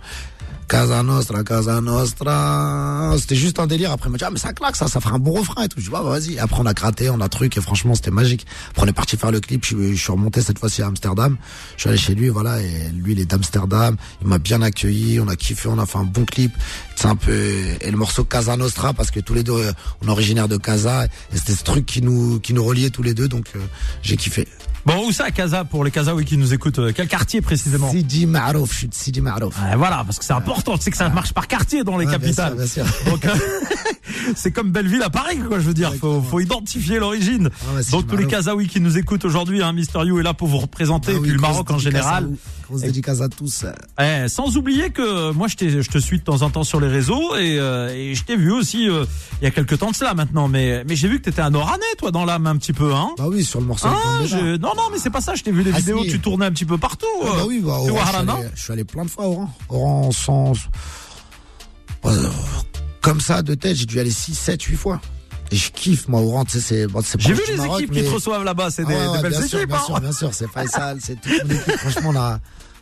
Casa 0.68 1.02
Nostra, 1.02 1.44
Casa 1.44 1.80
Nostra. 1.80 3.14
C'était 3.18 3.36
juste 3.36 3.58
un 3.58 3.66
délire. 3.66 3.90
Après, 3.92 4.08
il 4.08 4.12
m'a 4.12 4.18
dit, 4.18 4.24
ah, 4.24 4.30
mais 4.30 4.38
ça 4.38 4.52
claque, 4.52 4.76
ça, 4.76 4.88
ça 4.88 5.00
fera 5.00 5.14
un 5.14 5.18
bon 5.18 5.32
refrain 5.32 5.64
et 5.64 5.68
tout. 5.68 5.78
Je 5.80 5.84
dis, 5.84 5.90
bah, 5.90 6.00
vas-y. 6.02 6.38
Après, 6.38 6.60
on 6.60 6.66
a 6.66 6.72
gratté, 6.74 7.10
on 7.10 7.20
a 7.20 7.28
truc 7.28 7.56
et 7.56 7.60
franchement, 7.60 7.94
c'était 7.94 8.10
magique. 8.10 8.46
Après, 8.70 8.82
on 8.84 8.86
est 8.86 8.92
parti 8.92 9.16
faire 9.16 9.30
le 9.30 9.40
clip. 9.40 9.64
Je, 9.64 9.76
suis- 9.76 9.96
je 9.96 10.02
suis 10.02 10.12
remonté 10.12 10.40
cette 10.40 10.58
fois-ci 10.58 10.82
à 10.82 10.86
Amsterdam. 10.86 11.36
Je 11.76 11.82
suis 11.82 11.88
allé 11.90 11.98
chez 11.98 12.14
lui, 12.14 12.28
voilà. 12.30 12.60
Et 12.62 12.88
lui, 12.94 13.12
il 13.12 13.20
est 13.20 13.26
d'Amsterdam. 13.26 13.96
Il 14.22 14.28
m'a 14.28 14.38
bien 14.38 14.62
accueilli. 14.62 15.20
On 15.20 15.28
a 15.28 15.36
kiffé, 15.36 15.68
on 15.68 15.78
a 15.78 15.86
fait 15.86 15.98
un 15.98 16.04
bon 16.04 16.24
clip. 16.24 16.52
C'est 16.96 17.06
un 17.08 17.16
peu, 17.16 17.32
et 17.80 17.90
le 17.90 17.96
morceau 17.96 18.24
Casa 18.24 18.56
Nostra 18.56 18.92
parce 18.92 19.10
que 19.10 19.20
tous 19.20 19.34
les 19.34 19.42
deux, 19.42 19.52
euh, 19.52 19.72
on 20.02 20.08
est 20.08 20.10
originaire 20.10 20.48
de 20.48 20.56
Casa. 20.56 21.04
Et 21.04 21.36
c'était 21.36 21.54
ce 21.54 21.64
truc 21.64 21.84
qui 21.86 22.00
nous, 22.02 22.40
qui 22.40 22.54
nous 22.54 22.64
reliait 22.64 22.90
tous 22.90 23.02
les 23.02 23.14
deux. 23.14 23.28
Donc, 23.28 23.46
euh, 23.56 23.60
j'ai 24.02 24.16
kiffé. 24.16 24.46
Bon, 24.84 25.06
où 25.06 25.12
ça, 25.12 25.30
Casa, 25.30 25.64
pour 25.64 25.84
les 25.84 25.90
Kazaouis 25.92 26.24
qui 26.24 26.36
nous 26.36 26.52
écoutent 26.52 26.80
euh, 26.80 26.92
Quel 26.94 27.06
quartier 27.06 27.40
précisément 27.40 27.90
Sidi 27.90 28.26
Marouf, 28.26 28.72
je 28.72 28.78
suis 28.78 28.88
de 28.88 28.94
Sidi 28.94 29.20
Marouf. 29.20 29.54
Ouais, 29.62 29.76
Voilà, 29.76 30.02
parce 30.04 30.18
que 30.18 30.24
c'est 30.24 30.32
important. 30.32 30.76
Tu 30.76 30.84
sais 30.84 30.90
que 30.90 30.96
ça 30.96 31.08
marche 31.08 31.32
par 31.32 31.46
quartier 31.46 31.84
dans 31.84 31.96
les 31.98 32.06
Ouais, 32.06 32.18
bien 32.18 32.32
capitales. 32.32 32.66
sûr, 32.68 32.84
bien 32.84 32.92
sûr. 32.94 33.10
Donc, 33.12 33.24
euh, 33.24 33.34
c'est 34.36 34.50
comme 34.50 34.70
Belleville 34.72 35.02
à 35.02 35.10
Paris, 35.10 35.38
quoi. 35.46 35.60
Je 35.60 35.64
veux 35.66 35.74
dire, 35.74 35.94
faut, 35.94 36.20
faut 36.20 36.40
identifier 36.40 36.98
l'origine. 36.98 37.48
Ah 37.64 37.80
Donc 37.92 38.06
tous 38.08 38.16
les. 38.16 38.26
Kazaouis 38.26 38.66
qui 38.66 38.80
nous 38.80 38.98
écoutent 38.98 39.24
aujourd'hui, 39.24 39.62
hein, 39.62 39.72
Mister 39.72 40.00
You 40.04 40.18
est 40.18 40.22
là 40.24 40.34
pour 40.34 40.48
vous 40.48 40.58
représenter, 40.58 41.12
Ah 41.12 41.14
et 41.14 41.18
oui, 41.18 41.22
puis 41.28 41.32
le 41.32 41.38
Maroc 41.40 41.70
en 41.70 41.78
général. 41.78 42.28
Grosse 42.68 42.80
dédicace 42.82 43.20
à 43.20 43.28
tous. 43.28 43.64
Eh, 44.00 44.28
sans 44.28 44.56
oublier 44.56 44.90
que 44.90 45.32
moi 45.32 45.46
je, 45.48 45.82
je 45.82 45.90
te 45.90 45.98
suis 45.98 46.18
de 46.18 46.24
temps 46.24 46.40
en 46.42 46.48
temps 46.50 46.64
sur 46.64 46.80
les 46.80 46.86
réseaux 46.88 47.36
et, 47.36 47.58
euh, 47.58 47.92
et 47.94 48.14
je 48.14 48.24
t'ai 48.24 48.36
vu 48.36 48.50
aussi 48.50 48.88
euh, 48.88 49.04
il 49.40 49.44
y 49.44 49.46
a 49.46 49.50
quelques 49.50 49.78
temps 49.78 49.90
de 49.90 49.96
cela 49.96 50.14
maintenant, 50.14 50.48
mais 50.48 50.82
mais 50.88 50.96
j'ai 50.96 51.08
vu 51.08 51.18
que 51.18 51.24
t'étais 51.24 51.42
un 51.42 51.52
Oranais 51.54 51.82
toi 51.98 52.10
dans 52.12 52.24
l'âme 52.24 52.46
un 52.46 52.56
petit 52.56 52.72
peu, 52.72 52.94
hein 52.94 53.10
Bah 53.18 53.24
oui, 53.28 53.44
sur 53.44 53.60
le 53.60 53.66
morceau. 53.66 53.88
Ah, 53.90 54.20
je- 54.24 54.56
non 54.56 54.71
non 54.76 54.82
mais 54.92 54.98
c'est 54.98 55.10
pas 55.10 55.20
ça. 55.20 55.34
Je 55.34 55.42
t'ai 55.42 55.52
vu 55.52 55.62
des 55.64 55.72
Ah, 55.74 55.78
vidéos, 55.78 56.02
si. 56.04 56.10
tu 56.10 56.20
tournais 56.20 56.46
un 56.46 56.50
petit 56.52 56.64
peu 56.64 56.78
partout. 56.78 57.06
Ah, 57.22 57.26
bah 57.36 57.44
oui, 57.46 57.60
bah, 57.60 57.72
Oran, 57.72 57.86
je, 57.86 57.92
suis 58.08 58.16
allé, 58.16 58.48
je 58.54 58.62
suis 58.62 58.72
allé 58.72 58.84
plein 58.84 59.04
de 59.04 59.10
fois, 59.10 59.26
Oran. 59.26 59.50
Oran, 59.68 60.10
sans. 60.12 60.52
Euh, 62.04 62.28
comme 63.00 63.20
ça, 63.20 63.42
de 63.42 63.54
tête, 63.54 63.76
j'ai 63.76 63.86
dû 63.86 63.98
aller 64.00 64.10
6, 64.10 64.34
7, 64.34 64.62
8 64.62 64.76
fois. 64.76 65.00
Et 65.50 65.56
je 65.56 65.70
kiffe, 65.70 66.08
moi, 66.08 66.20
Oran, 66.20 66.44
tu 66.44 66.52
sais, 66.52 66.60
c'est. 66.60 66.86
Bon, 66.86 67.00
c'est 67.04 67.20
J'ai 67.20 67.34
vu 67.34 67.42
les 67.48 67.56
Maroc, 67.56 67.80
équipes 67.80 67.92
qui 67.94 68.02
te 68.04 68.08
reçoivent 68.10 68.44
là-bas, 68.44 68.70
c'est 68.70 68.82
Ah 68.86 68.88
des, 68.88 68.94
ouais, 68.94 69.02
des 69.02 69.08
ouais, 69.08 69.22
belles 69.22 69.32
bien 69.32 69.46
sûr, 69.46 69.58
équipes. 69.58 69.68
bien 69.70 69.78
hein. 69.78 69.82
sûr, 69.86 70.00
bien 70.00 70.12
sûr, 70.12 70.34
c'est 70.34 70.48
Faisal, 70.48 70.98
c'est 71.02 71.20
toute 71.20 71.44
mon 71.44 71.50
équipe. 71.54 71.76
Franchement, 71.78 72.10
on 72.10 72.16
a, 72.16 72.40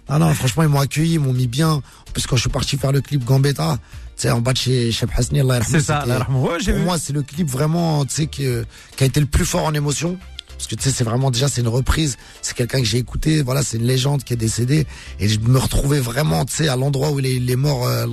Ah 0.09 0.19
non, 0.19 0.33
franchement, 0.35 0.63
ils 0.63 0.69
m'ont 0.69 0.81
accueilli, 0.81 1.15
ils 1.15 1.21
m'ont 1.21 1.33
mis 1.33 1.47
bien. 1.49 1.83
Parce 2.15 2.25
que 2.27 2.31
quand 2.31 2.37
je 2.37 2.43
suis 2.43 2.51
parti 2.51 2.77
faire 2.77 2.93
le 2.93 3.01
clip 3.01 3.25
Gambetta, 3.25 3.79
tu 4.17 4.23
sais, 4.23 4.31
en 4.31 4.41
bas 4.41 4.53
de 4.53 4.59
chez 4.59 4.93
Cheb 4.93 5.11
Hasni, 5.17 5.41
Allah 5.41 5.61
C'est 5.65 5.73
ça, 5.73 5.79
c'était- 5.81 5.93
Allah 6.13 6.19
yarhamou. 6.19 6.47
Ouais, 6.49 6.59
j'ai 6.61 6.73
Pour 6.73 6.83
moi, 6.83 6.99
c'est 6.99 7.13
le 7.13 7.23
clip 7.23 7.49
vraiment, 7.49 8.05
tu 8.05 8.15
sais, 8.15 8.27
qui, 8.27 8.47
euh, 8.47 8.63
qui 8.97 9.05
a 9.05 9.07
été 9.07 9.19
le 9.21 9.27
plus 9.27 9.45
fort 9.45 9.65
en 9.65 9.75
émotion. 9.75 10.17
Parce 10.61 10.69
que 10.69 10.75
tu 10.75 10.83
sais, 10.83 10.91
c'est 10.95 11.05
vraiment 11.05 11.31
déjà, 11.31 11.49
c'est 11.49 11.63
une 11.63 11.69
reprise. 11.69 12.19
C'est 12.43 12.55
quelqu'un 12.55 12.81
que 12.81 12.85
j'ai 12.85 12.99
écouté. 12.99 13.41
Voilà, 13.41 13.63
c'est 13.63 13.79
une 13.79 13.87
légende 13.87 14.25
qui 14.25 14.35
est 14.35 14.37
décédée. 14.37 14.87
Et 15.19 15.27
je 15.27 15.41
me 15.41 15.57
retrouvais 15.57 16.01
vraiment, 16.01 16.45
tu 16.45 16.55
sais, 16.55 16.69
à 16.69 16.77
l'endroit 16.77 17.13
où 17.13 17.19
il 17.19 17.25
est, 17.25 17.35
il 17.37 17.51
est 17.51 17.57
mort, 17.57 17.89
euh. 17.89 18.05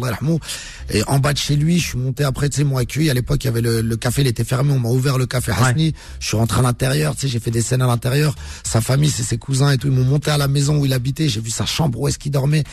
Et 0.90 1.04
en 1.08 1.20
bas 1.20 1.34
de 1.34 1.38
chez 1.38 1.58
lui, 1.58 1.78
je 1.78 1.90
suis 1.90 1.98
monté 1.98 2.24
après, 2.24 2.48
tu 2.48 2.56
sais, 2.56 2.62
ils 2.62 2.66
m'ont 2.66 2.78
accueilli. 2.78 3.10
À 3.10 3.14
l'époque, 3.14 3.44
il 3.44 3.48
y 3.48 3.50
avait 3.50 3.60
le, 3.60 3.82
le 3.82 3.98
café, 3.98 4.22
il 4.22 4.28
était 4.28 4.46
fermé. 4.46 4.72
On 4.72 4.80
m'a 4.80 4.88
ouvert 4.88 5.18
le 5.18 5.26
café 5.26 5.52
Hasni. 5.52 5.94
Je 6.22 6.28
suis 6.28 6.38
rentré 6.38 6.60
à 6.60 6.64
l'intérieur, 6.64 7.16
tu 7.16 7.24
sais, 7.24 7.28
j'ai 7.28 7.42
fait 7.42 7.52
des 7.52 7.62
scènes 7.62 7.82
à 7.82 7.88
l'intérieur. 7.88 8.34
Sa 8.64 8.80
famille, 8.80 9.10
c'est 9.10 9.24
ses 9.24 9.38
cousins 9.38 9.72
et 9.72 9.78
tout. 9.78 9.88
Ils 9.88 9.94
m'ont 9.94 10.06
monté 10.06 10.32
à 10.32 10.38
la 10.38 10.48
maison 10.48 10.78
où 10.78 10.86
il 10.86 10.94
habitait. 10.94 11.28
J'ai 11.28 11.42
vu 11.42 11.50
sa 11.50 11.66
chambre 11.66 12.00
où 12.00 12.08
est-ce 12.08 12.18
qu'il 12.18 12.32
dormait. 12.32 12.64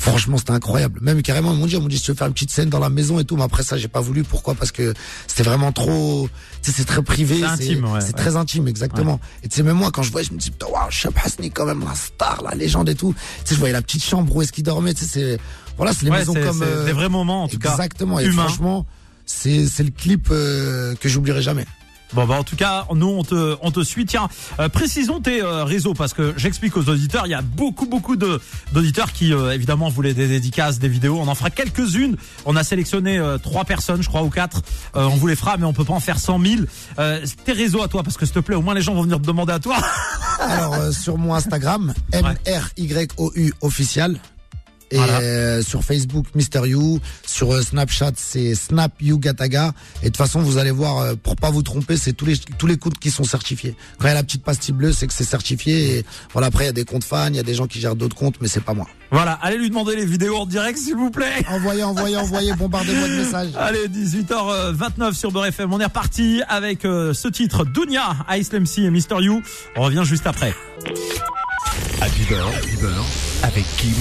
Franchement, 0.00 0.38
c'était 0.38 0.52
incroyable. 0.52 0.98
Même 1.02 1.20
carrément, 1.20 1.52
ils 1.52 1.58
m'ont 1.58 1.66
dit, 1.66 1.74
ils 1.74 1.80
m'ont 1.80 1.86
dit, 1.86 1.98
si 1.98 2.04
tu 2.04 2.10
veux 2.10 2.16
faire 2.16 2.26
une 2.26 2.32
petite 2.32 2.50
scène 2.50 2.70
dans 2.70 2.78
la 2.78 2.88
maison 2.88 3.20
et 3.20 3.24
tout. 3.24 3.36
Mais 3.36 3.42
après 3.42 3.62
ça, 3.62 3.76
j'ai 3.76 3.86
pas 3.86 4.00
voulu. 4.00 4.22
Pourquoi? 4.24 4.54
Parce 4.54 4.72
que 4.72 4.94
c'était 5.26 5.42
vraiment 5.42 5.72
trop, 5.72 6.26
tu 6.62 6.70
sais, 6.70 6.78
c'est 6.78 6.86
très 6.86 7.02
privé. 7.02 7.36
C'est 7.40 7.44
intime, 7.44 7.84
ouais, 7.84 8.00
C'est 8.00 8.06
ouais. 8.06 8.12
très 8.14 8.34
intime, 8.34 8.66
exactement. 8.66 9.20
Et 9.42 9.48
tu 9.48 9.56
sais, 9.56 9.62
même 9.62 9.76
moi, 9.76 9.90
quand 9.92 10.02
je 10.02 10.10
voyais, 10.10 10.26
je 10.26 10.32
me 10.32 10.38
dis, 10.38 10.50
putain, 10.50 10.68
waouh, 10.68 10.90
Cheb 10.90 11.12
Hasni, 11.22 11.50
quand 11.50 11.66
même, 11.66 11.84
la 11.84 11.94
star, 11.94 12.42
la 12.42 12.54
légende 12.54 12.88
et 12.88 12.94
tout. 12.94 13.12
Tu 13.12 13.48
sais, 13.50 13.54
je 13.56 13.60
voyais 13.60 13.74
la 13.74 13.82
petite 13.82 14.02
chambre 14.02 14.34
où 14.34 14.40
est-ce 14.40 14.52
qu'il 14.52 14.64
dormait. 14.64 14.94
Tu 14.94 15.04
sais, 15.04 15.10
c'est, 15.12 15.38
voilà, 15.76 15.92
c'est 15.92 16.06
les 16.06 16.10
maisons 16.10 16.32
comme, 16.32 16.62
euh, 16.62 16.86
des 16.86 16.92
vrais 16.92 17.10
moments 17.10 17.44
en 17.44 17.48
tout 17.48 17.58
cas. 17.58 17.72
exactement. 17.72 18.18
Et 18.18 18.30
franchement, 18.30 18.86
c'est, 19.26 19.66
c'est 19.66 19.82
le 19.82 19.90
clip, 19.90 20.28
euh, 20.30 20.94
que 20.98 21.10
j'oublierai 21.10 21.42
jamais. 21.42 21.66
Bon 22.12 22.26
bah 22.26 22.34
en 22.38 22.44
tout 22.44 22.56
cas 22.56 22.86
nous 22.94 23.06
on 23.06 23.22
te 23.22 23.56
on 23.62 23.70
te 23.70 23.84
suit. 23.84 24.04
Tiens 24.04 24.28
euh, 24.58 24.68
précisons 24.68 25.20
tes 25.20 25.42
euh, 25.42 25.64
réseaux 25.64 25.94
parce 25.94 26.12
que 26.12 26.34
j'explique 26.36 26.76
aux 26.76 26.88
auditeurs 26.88 27.26
il 27.26 27.30
y 27.30 27.34
a 27.34 27.42
beaucoup 27.42 27.86
beaucoup 27.86 28.16
de 28.16 28.40
d'auditeurs 28.72 29.12
qui 29.12 29.32
euh, 29.32 29.52
évidemment 29.52 29.88
voulaient 29.88 30.14
des 30.14 30.26
dédicaces 30.26 30.78
des 30.78 30.88
vidéos. 30.88 31.18
On 31.20 31.28
en 31.28 31.34
fera 31.34 31.50
quelques-unes. 31.50 32.16
On 32.46 32.56
a 32.56 32.64
sélectionné 32.64 33.18
euh, 33.18 33.38
trois 33.38 33.64
personnes 33.64 34.02
je 34.02 34.08
crois 34.08 34.22
ou 34.22 34.30
quatre. 34.30 34.62
Euh, 34.96 35.04
on 35.04 35.16
vous 35.16 35.26
les 35.28 35.36
fera 35.36 35.56
mais 35.56 35.64
on 35.64 35.72
peut 35.72 35.84
pas 35.84 35.94
en 35.94 36.00
faire 36.00 36.18
100 36.18 36.40
000. 36.40 36.62
Euh, 36.98 37.24
tes 37.44 37.52
réseaux 37.52 37.82
à 37.82 37.88
toi 37.88 38.02
parce 38.02 38.16
que 38.16 38.26
s'il 38.26 38.34
te 38.34 38.40
plaît 38.40 38.56
au 38.56 38.62
moins 38.62 38.74
les 38.74 38.82
gens 38.82 38.94
vont 38.94 39.02
venir 39.02 39.20
te 39.20 39.26
demander 39.26 39.52
à 39.52 39.58
toi. 39.60 39.76
Alors, 40.40 40.74
euh, 40.74 40.90
sur 40.90 41.18
mon 41.18 41.34
Instagram, 41.34 41.92
M-R-Y-O-U 42.12 43.52
official. 43.60 44.18
Et 44.90 44.96
Voilà. 44.96 45.20
euh, 45.20 45.62
sur 45.62 45.84
Facebook, 45.84 46.26
Mister 46.34 46.62
You. 46.66 46.98
Sur 47.26 47.52
euh, 47.52 47.62
Snapchat, 47.62 48.12
c'est 48.16 48.54
Snap 48.54 48.92
You 49.00 49.18
Gataga. 49.18 49.72
Et 50.02 50.06
de 50.06 50.08
toute 50.08 50.16
façon, 50.16 50.40
vous 50.40 50.58
allez 50.58 50.70
voir, 50.72 50.98
euh, 50.98 51.14
pour 51.14 51.36
pas 51.36 51.50
vous 51.50 51.62
tromper, 51.62 51.96
c'est 51.96 52.12
tous 52.12 52.26
les 52.26 52.36
tous 52.36 52.66
les 52.66 52.76
comptes 52.76 52.98
qui 52.98 53.10
sont 53.10 53.24
certifiés. 53.24 53.76
Quand 53.98 54.06
il 54.06 54.08
y 54.08 54.12
a 54.12 54.14
la 54.14 54.22
petite 54.24 54.42
pastille 54.42 54.74
bleue, 54.74 54.92
c'est 54.92 55.06
que 55.06 55.14
c'est 55.14 55.24
certifié. 55.24 55.98
Et 55.98 56.04
voilà, 56.32 56.48
après, 56.48 56.64
il 56.64 56.66
y 56.66 56.70
a 56.70 56.72
des 56.72 56.84
comptes 56.84 57.04
fans, 57.04 57.28
il 57.28 57.36
y 57.36 57.40
a 57.40 57.42
des 57.44 57.54
gens 57.54 57.66
qui 57.66 57.80
gèrent 57.80 57.96
d'autres 57.96 58.16
comptes, 58.16 58.36
mais 58.40 58.48
c'est 58.48 58.64
pas 58.64 58.74
moi. 58.74 58.86
Voilà 59.12 59.32
allez 59.42 59.58
lui 59.58 59.68
demander 59.70 59.96
les 59.96 60.06
vidéos 60.06 60.36
en 60.36 60.46
direct 60.46 60.78
s'il 60.78 60.94
vous 60.94 61.10
plaît. 61.10 61.44
Envoyez, 61.48 61.82
envoyez, 61.82 62.16
envoyez, 62.16 62.52
bombardez-moi 62.58 63.08
de 63.08 63.14
messages. 63.16 63.48
Allez, 63.56 63.88
18h29 63.88 65.14
sur 65.14 65.32
Beurre 65.32 65.46
FM. 65.46 65.72
On 65.72 65.80
est 65.80 65.84
reparti 65.84 66.42
avec 66.48 66.84
euh, 66.84 67.12
ce 67.12 67.26
titre, 67.28 67.64
Dunia, 67.64 68.16
Ice 68.36 68.52
MC 68.52 68.78
et 68.78 68.90
Mister 68.90 69.16
You. 69.20 69.42
On 69.76 69.82
revient 69.82 70.02
juste 70.04 70.26
après. 70.26 70.54
Happy 72.00 72.22
Beurre, 72.28 72.48
Happy 72.56 72.76
Beurre, 72.76 73.06
avec 73.42 73.64
Kim 73.76 73.94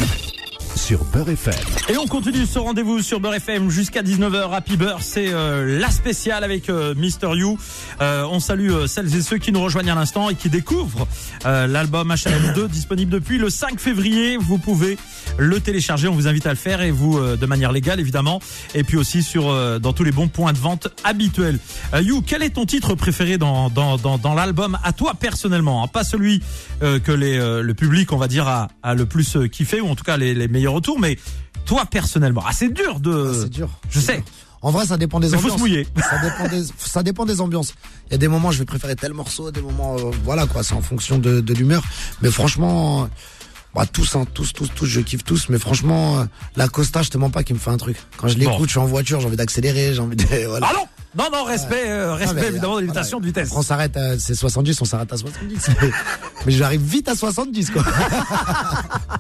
Et 1.88 1.98
on 1.98 2.08
continue 2.08 2.48
ce 2.48 2.58
rendez-vous 2.58 3.01
sur 3.03 3.19
Beurre 3.19 3.36
FM 3.36 3.69
jusqu'à 3.69 4.01
19h. 4.01 4.51
Happy 4.55 4.75
Beurre, 4.75 5.03
c'est 5.03 5.27
euh, 5.31 5.79
la 5.79 5.91
spéciale 5.91 6.43
avec 6.43 6.67
euh, 6.69 6.96
Mister 6.96 7.29
You. 7.36 7.60
Euh, 8.01 8.25
on 8.31 8.39
salue 8.39 8.72
euh, 8.72 8.88
celles 8.88 9.15
et 9.15 9.22
ceux 9.22 9.38
qui 9.38 9.51
nous 9.51 9.62
rejoignent 9.62 9.91
à 9.91 9.96
l'instant 9.96 10.31
et 10.31 10.36
qui 10.36 10.50
découvrent 10.50 11.08
euh, 11.46 11.67
l'album 11.67 12.12
HLM2 12.12 12.67
disponible 12.72 13.12
depuis 13.12 13.38
le 13.38 13.51
5 13.51 13.79
février. 13.79 14.38
Vous 14.38 14.58
pouvez 14.58 14.98
le 15.38 15.60
télécharger. 15.60 16.08
On 16.08 16.13
vous 16.15 16.27
invite 16.27 16.48
à 16.48 16.50
le 16.50 16.55
faire 16.55 16.81
et 16.81 16.89
vous 16.89 17.19
euh, 17.19 17.38
de 17.38 17.46
manière 17.46 17.72
légale 17.72 18.00
évidemment. 18.00 18.39
Et 18.74 18.84
puis 18.84 18.98
aussi 18.98 19.22
sur 19.22 19.79
dans 19.79 19.93
tous 19.93 20.03
les 20.03 20.12
bons 20.12 20.27
points 20.27 20.53
de 20.53 20.58
vente 20.58 20.88
habituels. 21.03 21.60
You, 22.01 22.24
quel 22.25 22.41
est 22.41 22.51
ton 22.51 22.65
titre 22.65 22.96
préféré 22.96 23.38
dans 23.38 23.69
dans 23.69 23.98
dans, 23.98 24.17
dans 24.17 24.34
l'album 24.34 24.77
à 24.84 24.91
toi 24.93 25.13
personnellement, 25.13 25.84
hein? 25.84 25.88
Pas 25.88 26.03
celui 26.03 26.41
que 26.81 27.12
les 27.12 27.38
le 27.38 27.74
public 27.74 28.12
on 28.12 28.17
va 28.17 28.27
dire 28.27 28.48
a, 28.48 28.69
a 28.81 28.96
le 28.96 29.05
plus 29.05 29.38
kiffé 29.51 29.81
ou 29.81 29.88
en 29.89 29.96
tout 29.96 30.03
cas 30.03 30.17
les, 30.17 30.34
les 30.34 30.48
meilleurs 30.48 30.79
mais 31.00 31.18
toi 31.66 31.86
personnellement, 31.86 32.44
ah 32.48 32.52
c'est 32.54 32.70
dur 32.74 33.00
de. 33.00 33.34
C'est 33.44 33.50
dur. 33.50 33.70
Je 33.90 34.00
sais. 34.00 34.16
dur. 34.18 34.24
En 34.62 34.72
vrai, 34.72 34.86
ça 34.86 34.98
dépend 34.98 35.22
des 35.22 35.30
Mais 35.30 35.38
faut 35.38 35.44
ambiances. 35.44 35.56
se 35.56 35.60
mouiller. 35.60 35.88
Ça 35.98 36.18
dépend 36.22 36.48
des, 36.50 36.63
ça 36.78 37.02
dépend 37.04 37.26
des 37.26 37.39
ambiances. 37.39 37.74
Il 38.08 38.12
y 38.12 38.15
a 38.15 38.18
des 38.18 38.28
moments, 38.28 38.52
je 38.52 38.60
vais 38.60 38.65
préférer 38.65 38.96
tel 38.98 39.13
morceau, 39.13 39.52
des 39.52 39.62
moments, 39.62 39.96
euh, 39.98 40.12
voilà 40.26 40.48
quoi, 40.48 40.63
c'est 40.63 40.74
en 40.74 40.82
fonction 40.82 41.18
de, 41.18 41.39
de 41.39 41.54
l'humeur. 41.54 41.82
Mais 42.22 42.30
franchement, 42.30 43.04
euh, 43.04 43.08
bah, 43.74 43.86
tous, 43.86 44.18
hein, 44.18 44.26
tous, 44.34 44.52
tous, 44.52 44.68
tous, 44.76 44.86
je 44.86 45.00
kiffe 45.00 45.24
tous. 45.24 45.48
Mais 45.48 45.60
franchement, 45.60 46.20
euh, 46.20 46.26
la 46.58 46.68
Costa, 46.68 47.04
je 47.04 47.10
te 47.10 47.18
mens 47.18 47.30
pas 47.30 47.44
qu'il 47.44 47.56
me 47.56 47.60
fait 47.62 47.70
un 47.70 47.78
truc. 47.78 47.96
Quand 48.18 48.28
je 48.28 48.38
l'écoute, 48.38 48.58
Bon. 48.58 48.63
je 48.65 48.70
suis 48.72 48.80
en 48.80 48.86
voiture, 48.86 49.22
j'ai 49.22 49.28
envie 49.28 49.38
d'accélérer, 49.38 49.94
j'ai 49.94 50.02
envie 50.02 50.18
de, 50.18 50.26
voilà. 50.50 50.68
Ah 50.70 50.74
non, 50.76 50.86
non, 51.17 51.26
non, 51.32 51.43
respect, 51.43 51.89
euh, 51.89 52.13
respect 52.13 52.41
Ah, 52.43 52.48
évidemment 52.50 52.74
de 52.76 52.80
euh, 52.80 52.82
limitation 52.82 53.19
voilà. 53.19 53.32
de 53.34 53.39
vitesse. 53.39 53.52
On 53.56 53.62
s'arrête, 53.63 53.98
à- 53.98 54.19
c'est 54.19 54.36
70, 54.36 54.80
on 54.82 54.86
s'arrête 54.86 55.12
à 55.12 55.17
70. 55.17 55.69
mais 56.45 56.52
j'arrive 56.52 56.82
vite 56.82 57.10
à 57.10 57.15
70, 57.15 57.72
quoi. 57.72 57.84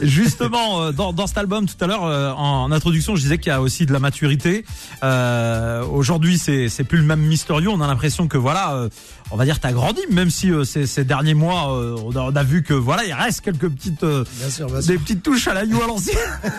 Justement, 0.00 0.82
euh, 0.82 0.92
dans, 0.92 1.12
dans 1.12 1.26
cet 1.26 1.38
album 1.38 1.66
tout 1.66 1.82
à 1.82 1.86
l'heure, 1.86 2.04
euh, 2.04 2.32
en 2.32 2.70
introduction, 2.72 3.16
je 3.16 3.22
disais 3.22 3.38
qu'il 3.38 3.50
y 3.50 3.54
a 3.54 3.60
aussi 3.60 3.86
de 3.86 3.92
la 3.92 3.98
maturité. 3.98 4.64
Euh, 5.02 5.82
Aujourd'hui, 5.84 6.38
c'est 6.38 6.68
c'est 6.68 6.84
plus 6.84 6.98
le 6.98 7.04
même 7.04 7.20
Mysterio. 7.20 7.70
On 7.72 7.80
a 7.80 7.86
l'impression 7.86 8.28
que 8.28 8.38
voilà, 8.38 8.74
euh, 8.74 8.88
on 9.30 9.36
va 9.36 9.44
dire 9.44 9.60
t'as 9.60 9.72
grandi, 9.72 10.00
même 10.10 10.30
si 10.30 10.50
euh, 10.50 10.64
ces, 10.64 10.86
ces 10.86 11.04
derniers 11.04 11.34
mois, 11.34 11.72
euh, 11.74 11.96
on, 12.04 12.14
a, 12.16 12.20
on 12.20 12.36
a 12.36 12.42
vu 12.42 12.62
que 12.62 12.74
voilà, 12.74 13.04
il 13.04 13.12
reste 13.12 13.40
quelques 13.40 13.68
petites 13.68 14.02
euh, 14.04 14.24
Bien 14.38 14.50
sûr, 14.50 14.66
bien 14.66 14.80
sûr. 14.80 14.92
des 14.92 14.98
petites 14.98 15.22
touches 15.22 15.48
à 15.48 15.54
la 15.54 15.64
You 15.64 15.82
à 15.82 15.86
l'ancienne. 15.86 16.16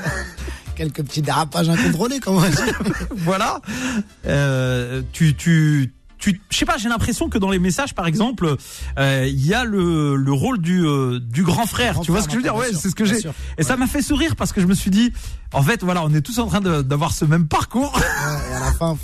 Quelques 0.80 1.04
petits 1.04 1.22
dérapages 1.22 1.68
incontrôlés, 1.68 2.22
comment 2.22 2.40
on 2.40 2.50
dit. 2.50 2.72
voilà. 3.18 3.60
Euh, 4.26 5.02
tu, 5.12 5.36
tu, 5.36 5.92
tu, 6.18 6.40
je 6.50 6.58
sais 6.58 6.64
pas, 6.66 6.78
j'ai 6.78 6.88
l'impression 6.88 7.28
que 7.28 7.38
dans 7.38 7.50
les 7.50 7.60
messages, 7.60 7.94
par 7.94 8.08
exemple, 8.08 8.56
euh, 8.98 9.26
il 9.28 9.46
y 9.46 9.54
a 9.54 9.66
le, 9.66 10.16
le 10.16 10.32
rôle 10.32 10.60
du, 10.60 10.86
euh, 10.86 11.20
du 11.20 11.44
grand 11.44 11.66
frère. 11.66 11.96
Grand 11.96 12.04
tu 12.04 12.12
vois 12.12 12.22
frère, 12.22 12.24
ce 12.24 12.28
que 12.30 12.32
je 12.34 12.38
veux 12.38 12.44
dire? 12.44 12.56
Ouais, 12.56 12.68
c'est 12.74 12.90
ce 12.90 12.96
que 12.96 13.04
j'ai. 13.04 13.20
Et 13.58 13.64
ça 13.64 13.76
m'a 13.76 13.88
fait 13.88 14.02
sourire 14.02 14.38
parce 14.38 14.54
que 14.54 14.62
je 14.62 14.68
me 14.68 14.74
suis 14.74 14.90
dit, 14.90 15.12
en 15.52 15.62
fait, 15.64 15.84
voilà, 15.84 16.02
on 16.06 16.14
est 16.14 16.22
tous 16.22 16.40
en 16.40 16.48
train 16.48 16.62
de- 16.62 16.82
d'avoir 16.82 17.12
ce 17.12 17.26
même 17.26 17.48
parcours. 17.50 17.94
Ouais, 17.98 18.52
et 18.52 18.56
à 18.56 18.60
la 18.62 18.72
fin, 18.72 18.98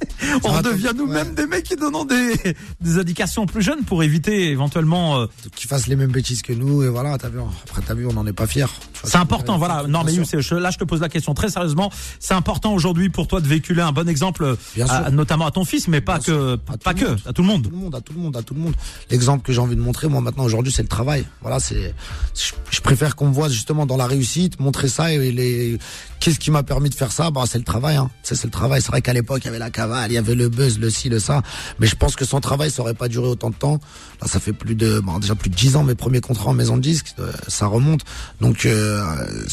on 0.44 0.48
raconte- 0.48 0.72
devient 0.72 0.92
nous-mêmes 0.96 1.28
ouais. 1.28 1.34
des 1.34 1.46
mecs 1.46 1.64
qui 1.64 1.76
donnent 1.76 2.06
des, 2.06 2.54
des 2.80 2.98
indications 2.98 3.46
plus 3.46 3.62
jeunes 3.62 3.84
pour 3.84 4.02
éviter 4.02 4.50
éventuellement. 4.50 5.20
euh, 5.20 5.26
qui 5.56 5.66
fassent 5.66 5.86
les 5.86 5.96
mêmes 5.96 6.10
bêtises 6.12 6.42
que 6.42 6.52
nous, 6.52 6.82
et 6.82 6.88
voilà, 6.88 7.18
t'as 7.18 7.28
vu, 7.28 7.38
après 7.68 7.82
t'as 7.84 7.94
vu, 7.94 8.06
on 8.06 8.12
n'en 8.12 8.26
est 8.26 8.32
pas 8.32 8.46
fiers. 8.46 8.66
C'est 9.04 9.16
important, 9.16 9.58
voilà. 9.58 9.84
Non, 9.88 10.02
mais 10.04 10.12
là, 10.12 10.70
je 10.70 10.78
te 10.78 10.84
pose 10.84 11.00
la 11.00 11.08
question 11.08 11.34
très 11.34 11.48
sérieusement. 11.50 11.90
C'est 12.20 12.34
important 12.34 12.72
aujourd'hui 12.74 13.08
pour 13.10 13.26
toi 13.28 13.40
de 13.40 13.46
véhiculer 13.48 13.82
un 13.82 13.92
bon 13.92 14.08
exemple, 14.08 14.56
à- 14.88 15.10
notamment 15.10 15.46
à 15.46 15.50
ton 15.50 15.64
fils, 15.64 15.88
mais 15.88 16.00
pas 16.00 16.18
Bien 16.18 16.20
que, 16.20 16.24
sûr. 16.32 16.58
À 16.72 16.76
pas 16.78 16.94
que, 16.94 17.04
monde. 17.06 17.20
à 17.26 17.32
tout 17.32 17.42
le 17.42 17.48
monde. 17.48 17.62
tout 17.64 17.70
le 17.70 17.76
monde, 17.76 17.94
à 17.94 18.00
tout 18.00 18.12
le 18.12 18.20
monde, 18.20 18.36
à 18.36 18.42
tout 18.42 18.54
le 18.54 18.60
monde. 18.60 18.74
L'exemple 19.10 19.44
que 19.44 19.52
j'ai 19.52 19.60
envie 19.60 19.76
de 19.76 19.80
montrer, 19.80 20.08
moi 20.08 20.20
maintenant 20.20 20.44
aujourd'hui, 20.44 20.72
c'est 20.72 20.82
le 20.82 20.88
travail. 20.88 21.24
Voilà, 21.42 21.58
c'est, 21.60 21.94
je, 22.34 22.52
je 22.70 22.80
préfère 22.80 23.16
qu'on 23.16 23.28
me 23.28 23.32
voit 23.34 23.48
justement 23.48 23.86
dans 23.86 23.96
la 23.96 24.06
réussite, 24.06 24.58
montrer 24.60 24.88
ça 24.88 25.12
et 25.12 25.32
les, 25.32 25.78
qu'est-ce 26.20 26.38
qui 26.38 26.50
m'a 26.50 26.62
permis 26.62 26.90
de 26.90 26.94
faire 26.94 27.12
ça? 27.12 27.30
Bah, 27.30 27.44
c'est 27.46 27.58
le 27.58 27.64
travail. 27.64 27.96
Hein. 27.96 28.10
C'est 28.22 28.42
le 28.44 28.50
travail. 28.50 28.82
C'est 28.82 28.88
vrai 28.90 29.02
qu'à 29.02 29.12
l'époque, 29.12 29.40
il 29.42 29.46
y 29.46 29.48
avait 29.48 29.58
la 29.58 29.70
il 30.08 30.12
y 30.12 30.18
avait 30.18 30.34
le 30.34 30.48
buzz, 30.48 30.78
le 30.78 30.90
ci, 30.90 31.08
le 31.08 31.18
ça. 31.18 31.42
Mais 31.78 31.86
je 31.86 31.96
pense 31.96 32.16
que 32.16 32.24
sans 32.24 32.40
travail, 32.40 32.70
ça 32.70 32.82
aurait 32.82 32.94
pas 32.94 33.08
duré 33.08 33.26
autant 33.28 33.50
de 33.50 33.54
temps. 33.54 33.80
Là, 34.20 34.26
ça 34.28 34.40
fait 34.40 34.52
plus 34.52 34.74
de, 34.74 35.00
bon, 35.00 35.18
déjà 35.18 35.34
plus 35.34 35.50
de 35.50 35.54
10 35.56 35.76
ans 35.76 35.84
mes 35.84 35.94
premiers 35.94 36.20
contrats 36.20 36.50
en 36.50 36.54
maison 36.54 36.76
de 36.76 36.82
disque, 36.82 37.14
euh, 37.18 37.32
ça 37.48 37.66
remonte. 37.66 38.02
Donc, 38.40 38.66
euh, 38.66 39.02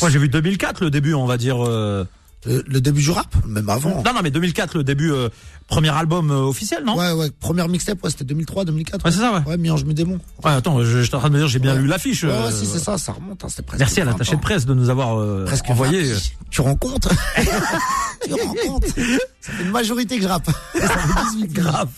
Moi, 0.01 0.09
j'ai 0.09 0.19
vu 0.19 0.29
2004 0.29 0.81
le 0.83 0.89
début, 0.91 1.13
on 1.13 1.25
va 1.25 1.37
dire. 1.37 1.65
euh, 1.65 2.05
le, 2.45 2.63
le 2.67 2.81
début 2.81 3.01
du 3.01 3.11
rap, 3.11 3.27
même 3.47 3.69
avant. 3.69 4.01
Non, 4.03 4.13
non, 4.13 4.21
mais 4.23 4.31
2004 4.31 4.77
le 4.77 4.83
début, 4.83 5.11
euh, 5.11 5.29
premier 5.67 5.89
album 5.89 6.31
euh, 6.31 6.41
officiel, 6.41 6.83
non? 6.85 6.95
Ouais, 6.97 7.11
ouais. 7.11 7.31
Première 7.39 7.67
mixtape, 7.67 8.03
ouais, 8.03 8.09
c'était 8.09 8.23
2003, 8.25 8.65
2004. 8.65 9.03
Ouais, 9.05 9.11
c'est 9.11 9.19
ça, 9.19 9.33
ouais. 9.33 9.39
Ouais, 9.49 9.57
mi-ange, 9.57 9.83
mi-démon. 9.83 10.19
Ouais, 10.43 10.51
attends, 10.51 10.79
je, 10.83 10.85
je 10.85 11.01
suis 11.01 11.15
en 11.15 11.19
train 11.19 11.29
de 11.29 11.33
me 11.33 11.39
dire, 11.39 11.47
j'ai 11.47 11.59
bien 11.59 11.73
Ouais. 11.75 11.81
lu 11.81 11.87
l'affiche. 11.87 12.23
Ouais, 12.23 12.29
euh, 12.29 12.51
si, 12.51 12.65
c'est 12.65 12.79
ça, 12.79 12.97
ça 12.97 13.11
remonte, 13.13 13.43
hein, 13.43 13.47
c'était 13.49 13.63
presque. 13.63 13.79
Merci 13.79 14.01
à 14.01 14.05
20 14.05 14.11
l'attaché 14.11 14.35
de 14.35 14.41
presse 14.41 14.65
de 14.65 14.73
nous 14.73 14.89
avoir 14.89 15.19
euh, 15.19 15.45
Presque 15.45 15.69
envoyé. 15.69 16.03
20. 16.03 16.19
Tu 16.51 16.61
rends 16.61 16.75
compte 16.75 17.07
Tu 18.25 18.33
rends 18.33 18.53
compte 18.67 18.85
Ça 18.87 19.51
fait 19.51 19.63
une 19.63 19.71
majorité 19.71 20.17
que 20.17 20.23
je 20.23 20.27
rappe. 20.27 20.49
Ça 20.73 20.87
fait 20.87 21.37
18 21.37 21.47
grave. 21.53 21.89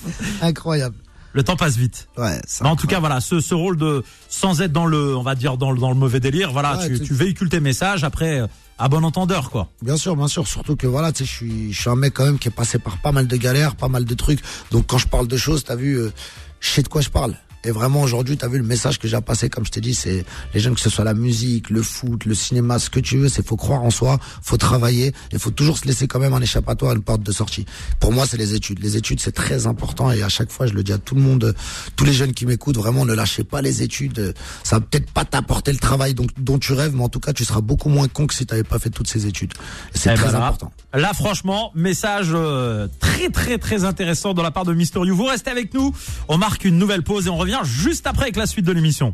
Incroyable. 0.41 0.95
Le 1.33 1.43
temps 1.43 1.55
passe 1.55 1.75
vite. 1.77 2.07
Ouais, 2.17 2.39
ça. 2.47 2.63
Mais 2.63 2.69
en 2.69 2.75
tout 2.75 2.87
cas, 2.87 2.99
voilà, 2.99 3.19
ce, 3.21 3.39
ce 3.41 3.53
rôle 3.53 3.77
de, 3.77 4.03
sans 4.27 4.61
être 4.61 4.71
dans 4.71 4.87
le, 4.87 5.15
on 5.15 5.21
va 5.21 5.35
dire 5.35 5.57
dans 5.57 5.71
le, 5.71 5.77
dans 5.79 5.89
le 5.89 5.95
mauvais 5.95 6.19
délire, 6.19 6.51
voilà, 6.51 6.79
tu, 6.87 6.97
tu- 6.99 7.05
tu 7.05 7.13
véhicules 7.13 7.49
tes 7.49 7.59
messages 7.59 8.03
après, 8.03 8.39
euh, 8.39 8.47
à 8.79 8.89
bon 8.89 9.03
entendeur, 9.03 9.49
quoi. 9.49 9.69
Bien 9.81 9.97
sûr, 9.97 10.15
bien 10.15 10.27
sûr. 10.27 10.47
Surtout 10.47 10.75
que 10.75 10.87
voilà, 10.87 11.11
tu 11.11 11.19
sais, 11.19 11.25
je 11.25 11.35
suis, 11.35 11.73
je 11.73 11.81
suis 11.81 11.89
un 11.89 11.95
mec 11.95 12.13
quand 12.13 12.25
même 12.25 12.39
qui 12.39 12.47
est 12.47 12.51
passé 12.51 12.79
par 12.79 13.01
pas 13.01 13.11
mal 13.11 13.27
de 13.27 13.35
galères, 13.35 13.75
pas 13.75 13.87
mal 13.87 14.05
de 14.05 14.13
trucs. 14.13 14.39
Donc 14.71 14.87
quand 14.87 14.97
je 14.97 15.07
parle 15.07 15.27
de 15.27 15.37
choses, 15.37 15.63
t'as 15.63 15.75
vu, 15.75 15.95
euh, 15.95 16.11
je 16.59 16.69
sais 16.69 16.83
de 16.83 16.87
quoi 16.87 17.01
je 17.01 17.09
parle. 17.09 17.35
Et 17.67 17.71
vraiment 17.71 18.01
aujourd'hui, 18.01 18.37
t'as 18.37 18.47
vu 18.47 18.57
le 18.59 18.63
message 18.63 18.97
que 18.97 19.09
j'ai 19.09 19.19
passé, 19.19 19.49
comme 19.49 19.65
je 19.65 19.71
t'ai 19.71 19.81
dit, 19.81 19.93
c'est 19.93 20.23
les 20.53 20.59
jeunes 20.61 20.73
que 20.73 20.79
ce 20.79 20.89
soit 20.89 21.03
la 21.03 21.13
musique, 21.13 21.69
le 21.69 21.81
foot, 21.81 22.23
le 22.23 22.33
cinéma, 22.33 22.79
ce 22.79 22.89
que 22.89 23.01
tu 23.01 23.17
veux, 23.17 23.27
c'est 23.27 23.45
faut 23.45 23.57
croire 23.57 23.83
en 23.83 23.89
soi, 23.89 24.19
faut 24.41 24.55
travailler, 24.55 25.11
et 25.33 25.37
faut 25.37 25.51
toujours 25.51 25.77
se 25.77 25.85
laisser 25.85 26.07
quand 26.07 26.19
même 26.19 26.33
un 26.33 26.39
échappatoire, 26.39 26.95
une 26.95 27.01
porte 27.01 27.23
de 27.23 27.31
sortie. 27.33 27.65
Pour 27.99 28.13
moi, 28.13 28.25
c'est 28.25 28.37
les 28.37 28.53
études. 28.53 28.79
Les 28.79 28.95
études, 28.95 29.19
c'est 29.19 29.33
très 29.33 29.67
important, 29.67 30.11
et 30.11 30.23
à 30.23 30.29
chaque 30.29 30.49
fois, 30.49 30.65
je 30.65 30.71
le 30.71 30.81
dis 30.81 30.93
à 30.93 30.97
tout 30.97 31.15
le 31.15 31.19
monde, 31.19 31.53
tous 31.97 32.05
les 32.05 32.13
jeunes 32.13 32.31
qui 32.31 32.45
m'écoutent, 32.45 32.77
vraiment, 32.77 33.05
ne 33.05 33.13
lâchez 33.13 33.43
pas 33.43 33.61
les 33.61 33.83
études. 33.83 34.33
Ça 34.63 34.77
va 34.77 34.85
peut-être 34.89 35.11
pas 35.11 35.25
t'apporter 35.25 35.73
le 35.73 35.79
travail 35.79 36.13
dont, 36.13 36.27
dont 36.37 36.59
tu 36.59 36.71
rêves, 36.71 36.95
mais 36.95 37.03
en 37.03 37.09
tout 37.09 37.19
cas, 37.19 37.33
tu 37.33 37.43
seras 37.43 37.59
beaucoup 37.59 37.89
moins 37.89 38.07
con 38.07 38.27
que 38.27 38.33
si 38.33 38.45
t'avais 38.45 38.63
pas 38.63 38.79
fait 38.79 38.91
toutes 38.91 39.09
ces 39.09 39.25
études. 39.25 39.51
C'est 39.93 40.09
Eh 40.09 40.15
ben 40.15 40.21
très 40.21 40.31
là, 40.31 40.45
important. 40.45 40.71
Là, 40.93 41.11
franchement, 41.13 41.73
message 41.75 42.29
euh, 42.33 42.87
très 43.01 43.29
très 43.29 43.57
très 43.57 43.83
intéressant 43.83 44.33
de 44.33 44.41
la 44.41 44.51
part 44.51 44.63
de 44.63 44.73
Mister 44.73 45.01
You. 45.03 45.15
Vous 45.17 45.25
restez 45.25 45.51
avec 45.51 45.73
nous. 45.73 45.93
On 46.29 46.37
marque 46.37 46.63
une 46.63 46.77
nouvelle 46.77 47.03
pause 47.03 47.27
et 47.27 47.29
on 47.29 47.35
revient 47.35 47.56
juste 47.63 48.07
après 48.07 48.23
avec 48.23 48.35
la 48.35 48.45
suite 48.45 48.65
de 48.65 48.71
l'émission. 48.71 49.13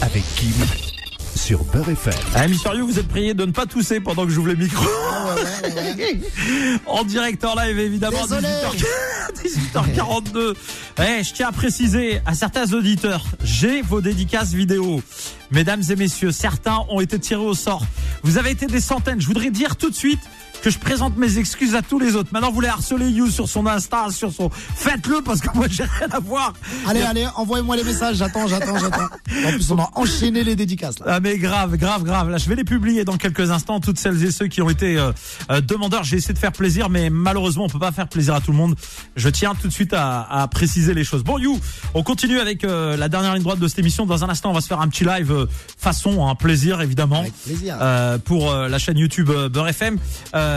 Avec 0.00 0.22
Kim 0.36 0.52
sur 1.34 1.64
Beurre 1.64 1.90
FM. 1.90 2.14
Ah, 2.34 2.46
Mister 2.46 2.70
You, 2.76 2.86
vous 2.86 2.98
êtes 2.98 3.08
prié 3.08 3.34
de 3.34 3.44
ne 3.44 3.50
pas 3.50 3.66
tousser 3.66 4.00
pendant 4.00 4.24
que 4.24 4.30
j'ouvre 4.30 4.48
le 4.48 4.54
micro. 4.54 4.84
en 6.86 7.04
direct 7.04 7.44
en 7.44 7.54
live 7.56 7.78
évidemment. 7.78 8.22
Désolé. 8.22 8.48
18h, 9.42 9.74
18h42. 9.74 10.54
Eh, 10.98 11.24
je 11.24 11.32
tiens 11.32 11.48
à 11.48 11.52
préciser 11.52 12.20
à 12.26 12.34
certains 12.34 12.72
auditeurs, 12.72 13.24
j'ai 13.42 13.82
vos 13.82 14.00
dédicaces 14.00 14.52
vidéo. 14.52 15.02
Mesdames 15.50 15.82
et 15.90 15.96
messieurs, 15.96 16.32
certains 16.32 16.84
ont 16.88 17.00
été 17.00 17.18
tirés 17.18 17.42
au 17.42 17.54
sort. 17.54 17.84
Vous 18.22 18.38
avez 18.38 18.50
été 18.50 18.66
des 18.66 18.80
centaines. 18.80 19.20
Je 19.20 19.26
voudrais 19.26 19.50
dire 19.50 19.76
tout 19.76 19.90
de 19.90 19.94
suite 19.94 20.20
que 20.62 20.70
je 20.70 20.78
présente 20.78 21.16
mes 21.16 21.38
excuses 21.38 21.74
à 21.74 21.82
tous 21.82 21.98
les 21.98 22.14
autres. 22.14 22.30
Maintenant, 22.32 22.48
vous 22.48 22.54
voulez 22.54 22.68
harceler 22.68 23.08
You 23.10 23.28
sur 23.30 23.48
son 23.48 23.66
Insta, 23.66 24.06
sur 24.10 24.32
son... 24.32 24.48
Faites-le 24.50 25.20
parce 25.22 25.40
que 25.40 25.48
moi, 25.56 25.66
j'ai 25.68 25.82
rien 25.84 26.08
à 26.10 26.20
voir. 26.20 26.52
Allez, 26.86 27.02
allez, 27.02 27.26
envoyez-moi 27.36 27.76
les 27.76 27.84
messages, 27.84 28.16
j'attends, 28.16 28.46
j'attends, 28.46 28.78
j'attends. 28.78 29.08
En 29.46 29.50
plus, 29.50 29.70
on 29.72 29.78
a 29.78 29.90
enchaîné 29.94 30.44
les 30.44 30.54
dédicaces, 30.54 30.98
là. 31.00 31.06
Ah 31.08 31.20
mais 31.20 31.36
grave, 31.38 31.76
grave, 31.76 32.04
grave. 32.04 32.28
Là, 32.30 32.36
je 32.38 32.48
vais 32.48 32.54
les 32.54 32.64
publier 32.64 33.04
dans 33.04 33.16
quelques 33.16 33.50
instants. 33.50 33.80
Toutes 33.80 33.98
celles 33.98 34.22
et 34.24 34.30
ceux 34.30 34.46
qui 34.46 34.62
ont 34.62 34.70
été 34.70 34.98
euh, 34.98 35.10
euh, 35.50 35.60
demandeurs, 35.60 36.04
j'ai 36.04 36.16
essayé 36.18 36.32
de 36.34 36.38
faire 36.38 36.52
plaisir, 36.52 36.88
mais 36.90 37.10
malheureusement, 37.10 37.64
on 37.64 37.68
peut 37.68 37.78
pas 37.80 37.90
faire 37.92 38.08
plaisir 38.08 38.34
à 38.34 38.40
tout 38.40 38.52
le 38.52 38.56
monde. 38.56 38.76
Je 39.16 39.28
tiens 39.30 39.54
tout 39.60 39.66
de 39.66 39.72
suite 39.72 39.92
à, 39.94 40.22
à 40.22 40.46
préciser 40.48 40.94
les 40.94 41.02
choses. 41.02 41.24
Bon, 41.24 41.38
You, 41.38 41.58
on 41.94 42.02
continue 42.04 42.38
avec 42.38 42.62
euh, 42.64 42.96
la 42.96 43.08
dernière 43.08 43.34
ligne 43.34 43.42
droite 43.42 43.58
de 43.58 43.66
cette 43.68 43.80
émission. 43.80 44.06
Dans 44.06 44.22
un 44.24 44.28
instant, 44.28 44.50
on 44.50 44.54
va 44.54 44.60
se 44.60 44.68
faire 44.68 44.80
un 44.80 44.88
petit 44.88 45.04
live 45.04 45.32
euh, 45.32 45.46
façon, 45.78 46.28
un 46.28 46.34
plaisir 46.36 46.80
évidemment, 46.82 47.20
Avec 47.20 47.32
plaisir. 47.44 47.76
euh, 47.80 48.18
pour 48.18 48.50
euh, 48.52 48.68
la 48.68 48.78
chaîne 48.78 48.98
YouTube 48.98 49.30
Beurre 49.50 49.68
FM. 49.68 49.98
Euh, 50.34 50.51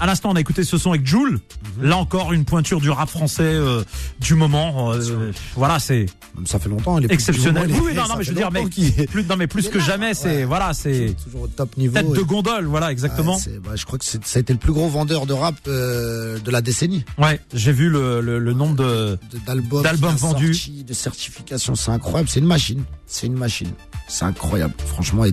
à 0.00 0.06
l'instant, 0.06 0.30
on 0.30 0.36
a 0.36 0.40
écouté 0.40 0.64
ce 0.64 0.78
son 0.78 0.90
avec 0.90 1.06
Joule. 1.06 1.40
Mhm. 1.78 1.88
Là 1.88 1.96
encore, 1.96 2.32
une 2.32 2.44
pointure 2.44 2.80
du 2.80 2.90
rap 2.90 3.08
français 3.08 3.42
euh, 3.44 3.82
du 4.20 4.34
moment. 4.34 4.92
Euh, 4.92 5.32
voilà, 5.56 5.78
c'est 5.78 6.06
Ça 6.44 6.58
fait 6.58 6.68
longtemps, 6.68 6.98
les 6.98 7.06
exceptionnel. 7.10 7.68
plus 7.68 7.80
Oui, 7.80 7.94
non, 7.94 8.02
non, 8.08 8.16
mais 8.18 8.24
je 8.24 8.30
veux 8.30 8.36
dire, 8.36 8.50
mais 8.50 8.64
plus, 9.06 9.24
non, 9.24 9.36
mais 9.36 9.46
plus 9.46 9.62
Il 9.64 9.66
est 9.68 9.70
que 9.70 9.78
là, 9.78 9.84
jamais, 9.84 10.14
c'est 10.14 10.44
voilà, 10.44 10.72
c'est 10.74 11.14
toujours 11.24 11.42
au 11.42 11.48
top 11.48 11.76
niveau. 11.76 11.94
tête 11.94 12.12
de 12.12 12.22
gondole, 12.22 12.66
voilà, 12.66 12.92
exactement. 12.92 13.36
Ouais, 13.36 13.58
bah, 13.64 13.70
je 13.74 13.84
crois 13.84 13.98
que 13.98 14.04
ça 14.04 14.18
a 14.34 14.38
été 14.38 14.52
le 14.52 14.58
plus 14.58 14.72
gros 14.72 14.88
vendeur 14.88 15.26
de 15.26 15.32
rap 15.32 15.54
euh, 15.66 16.38
de 16.38 16.50
la 16.50 16.60
décennie. 16.60 17.04
Ouais, 17.18 17.40
j'ai 17.54 17.72
vu 17.72 17.88
le, 17.88 18.20
le, 18.20 18.38
le 18.38 18.52
nombre 18.52 18.76
de. 18.76 19.18
D'albums, 19.46 20.16
vendus. 20.16 20.54
sorti, 20.54 20.84
de 20.84 20.94
certifications, 20.94 21.74
c'est 21.74 21.90
incroyable. 21.90 22.28
C'est 22.28 22.40
une 22.40 22.46
machine. 22.46 22.82
C'est 23.06 23.26
une 23.26 23.34
machine. 23.38 23.70
C'est 24.06 24.24
incroyable. 24.24 24.74
Franchement, 24.86 25.24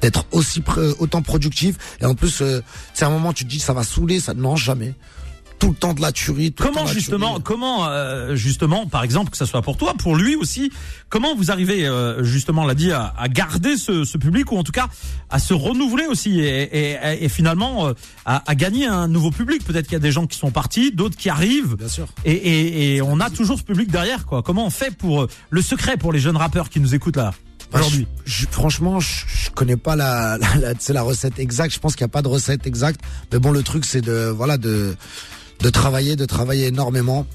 d'être 0.00 0.26
aussi 0.32 0.62
autant 0.98 1.22
productif. 1.22 1.76
Et 2.00 2.04
en 2.04 2.14
plus, 2.14 2.40
euh, 2.42 2.60
c'est 2.94 3.04
un 3.04 3.10
moment, 3.10 3.32
tu 3.32 3.44
te 3.44 3.50
dis, 3.50 3.58
ça 3.62 3.72
va 3.72 3.82
saouler, 3.84 4.20
ça 4.20 4.34
non 4.34 4.56
jamais. 4.56 4.94
Tout 5.58 5.68
le 5.70 5.76
temps 5.76 5.94
de 5.94 6.00
la 6.00 6.10
tuerie. 6.10 6.50
tout 6.50 6.64
le 6.64 6.70
temps 6.70 6.74
Comment 6.74 6.84
de 6.86 6.88
la 6.88 6.94
justement, 6.94 7.28
tuerie. 7.34 7.42
comment 7.44 7.86
euh, 7.86 8.34
justement, 8.34 8.88
par 8.88 9.04
exemple, 9.04 9.30
que 9.30 9.36
ça 9.36 9.46
soit 9.46 9.62
pour 9.62 9.76
toi, 9.76 9.94
pour 9.96 10.16
lui 10.16 10.34
aussi, 10.34 10.72
comment 11.08 11.36
vous 11.36 11.52
arrivez 11.52 11.86
euh, 11.86 12.24
justement, 12.24 12.62
on 12.62 12.66
l'a 12.66 12.74
dit, 12.74 12.90
à, 12.90 13.14
à 13.16 13.28
garder 13.28 13.76
ce, 13.76 14.02
ce 14.04 14.18
public 14.18 14.50
ou 14.50 14.56
en 14.58 14.64
tout 14.64 14.72
cas 14.72 14.88
à 15.30 15.38
se 15.38 15.54
renouveler 15.54 16.06
aussi 16.06 16.40
et, 16.40 16.94
et, 16.94 17.24
et 17.24 17.28
finalement 17.28 17.86
euh, 17.86 17.92
à, 18.24 18.42
à 18.50 18.56
gagner 18.56 18.86
un 18.86 19.06
nouveau 19.06 19.30
public? 19.30 19.64
Peut-être 19.64 19.84
qu'il 19.84 19.92
y 19.92 19.96
a 19.96 20.00
des 20.00 20.10
gens 20.10 20.26
qui 20.26 20.36
sont 20.36 20.50
partis, 20.50 20.90
d'autres 20.90 21.16
qui 21.16 21.30
arrivent. 21.30 21.76
Bien 21.76 21.86
sûr. 21.88 22.08
Et, 22.24 22.96
et, 22.96 23.02
on 23.02 23.20
a 23.20 23.30
toujours 23.30 23.56
ce 23.56 23.62
public 23.64 23.88
derrière, 23.88 24.26
quoi. 24.26 24.42
Comment 24.42 24.66
on 24.66 24.70
fait 24.70 24.90
pour 24.96 25.22
euh, 25.22 25.28
le 25.50 25.62
secret 25.62 25.96
pour 25.96 26.12
les 26.12 26.18
jeunes 26.18 26.36
rappeurs 26.36 26.70
qui 26.70 26.80
nous 26.80 26.96
écoutent 26.96 27.16
là? 27.18 27.32
Aujourd'hui 27.80 28.06
je- 28.24 28.42
je- 28.42 28.46
franchement, 28.50 29.00
je, 29.00 29.24
je 29.26 29.50
connais 29.50 29.76
pas 29.76 29.96
la, 29.96 30.38
la, 30.60 30.72
la, 30.88 31.02
recette 31.02 31.38
exacte. 31.38 31.74
Je 31.74 31.78
pense 31.80 31.94
qu'il 31.96 32.04
n'y 32.04 32.10
a 32.10 32.12
pas 32.12 32.22
de 32.22 32.28
recette 32.28 32.66
exacte. 32.66 33.00
Mais 33.32 33.38
bon, 33.38 33.50
le 33.52 33.62
truc, 33.62 33.84
c'est 33.84 34.00
de, 34.00 34.32
voilà, 34.34 34.56
de, 34.58 34.94
de 35.60 35.70
travailler, 35.70 36.16
de 36.16 36.24
travailler 36.24 36.66
énormément, 36.66 37.26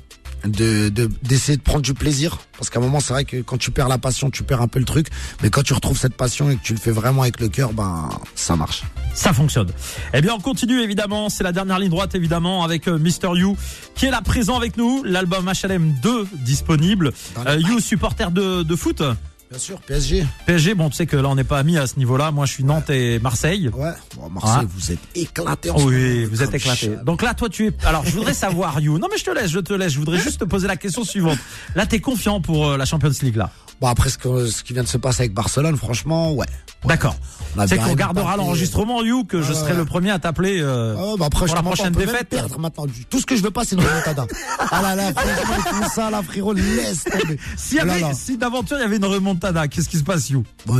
de, 0.45 0.89
de, 0.89 1.09
d'essayer 1.23 1.57
de 1.57 1.61
prendre 1.61 1.81
du 1.81 1.93
plaisir. 1.93 2.37
Parce 2.57 2.69
qu'à 2.69 2.79
un 2.79 2.81
moment, 2.81 2.99
c'est 2.99 3.13
vrai 3.13 3.25
que 3.25 3.41
quand 3.41 3.57
tu 3.57 3.71
perds 3.71 3.87
la 3.87 3.97
passion, 3.97 4.29
tu 4.29 4.43
perds 4.43 4.61
un 4.61 4.67
peu 4.67 4.79
le 4.79 4.85
truc. 4.85 5.07
Mais 5.43 5.49
quand 5.49 5.63
tu 5.63 5.73
retrouves 5.73 5.97
cette 5.97 6.15
passion 6.15 6.49
et 6.49 6.55
que 6.55 6.63
tu 6.63 6.73
le 6.73 6.79
fais 6.79 6.91
vraiment 6.91 7.23
avec 7.23 7.39
le 7.39 7.49
cœur, 7.49 7.73
ben, 7.73 8.09
ça 8.35 8.55
marche. 8.55 8.83
Ça 9.13 9.33
fonctionne. 9.33 9.69
Eh 10.13 10.21
bien, 10.21 10.33
on 10.35 10.39
continue 10.39 10.79
évidemment. 10.81 11.29
C'est 11.29 11.43
la 11.43 11.51
dernière 11.51 11.79
ligne 11.79 11.89
droite 11.89 12.15
évidemment 12.15 12.63
avec 12.63 12.87
euh, 12.87 12.97
Mister 12.97 13.29
You 13.35 13.57
qui 13.95 14.05
est 14.05 14.11
là 14.11 14.21
présent 14.21 14.55
avec 14.57 14.77
nous. 14.77 15.03
L'album 15.03 15.51
HLM 15.51 15.95
2 16.01 16.27
disponible. 16.45 17.11
Euh, 17.45 17.59
you 17.59 17.79
supporter 17.79 18.31
de, 18.31 18.63
de 18.63 18.75
foot. 18.75 19.01
Bien 19.49 19.59
sûr, 19.59 19.79
PSG. 19.79 20.25
PSG. 20.45 20.73
Bon, 20.73 20.89
tu 20.89 20.97
sais 20.97 21.05
que 21.05 21.15
là 21.15 21.29
on 21.29 21.35
n'est 21.35 21.45
pas 21.45 21.57
amis 21.59 21.77
à 21.77 21.87
ce 21.87 21.97
niveau-là. 21.97 22.31
Moi, 22.31 22.45
je 22.45 22.51
suis 22.51 22.63
Nantes 22.65 22.89
et 22.89 23.17
Marseille. 23.19 23.69
Ouais. 23.73 23.91
Bon, 24.17 24.29
Marseille, 24.29 24.67
vous 24.69 24.91
êtes 24.91 24.99
éclatés 25.15 25.69
en 25.69 25.77
ce 25.77 25.83
Oui, 25.85 26.25
vous 26.25 26.43
êtes 26.43 26.47
comme 26.49 26.55
éclaté. 26.57 26.87
chat. 26.95 27.03
Donc 27.05 27.21
là, 27.21 27.33
toi, 27.33 27.47
tu 27.47 27.67
es. 27.67 27.73
Alors, 27.85 28.03
je 28.05 28.11
voudrais 28.11 28.33
savoir, 28.33 28.79
You. 28.81 28.97
Non, 28.99 29.07
mais 29.09 29.17
je 29.17 29.23
te 29.23 29.31
laisse, 29.31 29.49
je 29.49 29.59
te 29.59 29.71
laisse. 29.73 29.93
Je 29.93 29.99
voudrais 29.99 30.19
juste 30.19 30.39
te 30.41 30.45
poser 30.45 30.67
la 30.67 30.75
question 30.75 31.05
suivante. 31.05 31.37
Là, 31.75 31.85
t'es 31.85 32.01
confiant 32.01 32.41
pour 32.41 32.67
euh, 32.67 32.77
la 32.77 32.83
Champions 32.83 33.09
League, 33.21 33.37
là? 33.37 33.49
Bon, 33.79 33.87
après 33.87 34.09
ce, 34.09 34.17
que- 34.17 34.47
ce 34.47 34.63
qui 34.63 34.73
vient 34.73 34.83
de 34.83 34.87
se 34.87 34.97
passer 34.97 35.21
avec 35.23 35.33
Barcelone, 35.33 35.77
franchement, 35.77 36.33
ouais. 36.33 36.45
D'accord. 36.85 37.15
C'est 37.67 37.77
qu'on 37.77 37.95
gardera 37.95 38.37
l'enregistrement, 38.37 39.03
You, 39.03 39.23
que 39.25 39.41
je 39.41 39.51
serai 39.53 39.73
le 39.73 39.83
premier 39.85 40.11
à 40.11 40.19
t'appeler. 40.19 40.59
euh, 40.61 40.95
bah 41.17 41.25
après, 41.25 41.45
pour 41.47 41.55
la 41.55 41.63
prochaine 41.63 41.87
on 41.87 41.91
peut 41.91 41.99
même 41.99 42.07
défaite. 42.09 42.29
perdre 42.29 42.59
maintenant. 42.59 42.85
Tout 43.09 43.19
ce 43.19 43.25
que 43.25 43.35
je 43.35 43.41
veux 43.41 43.49
pas, 43.51 43.65
c'est 43.65 43.75
une 43.75 43.81
remontada. 43.81 44.25
ah 44.59 44.81
là 44.81 44.95
là, 44.95 45.11
font 45.13 45.89
ça, 45.89 46.09
là, 46.11 46.21
frérot, 46.21 46.53
laisse 46.53 47.03
tomber. 47.05 47.37
Oh 47.39 47.85
là 47.85 47.93
avait, 47.93 48.01
là. 48.01 48.13
si 48.13 48.37
d'aventure 48.37 48.77
il 48.77 48.81
y 48.81 48.85
avait 48.85 48.97
une 48.97 49.05
remontada, 49.05 49.67
qu'est-ce 49.67 49.89
qui 49.89 49.97
se 49.97 50.03
passe, 50.03 50.29
You 50.29 50.43
Bon, 50.65 50.79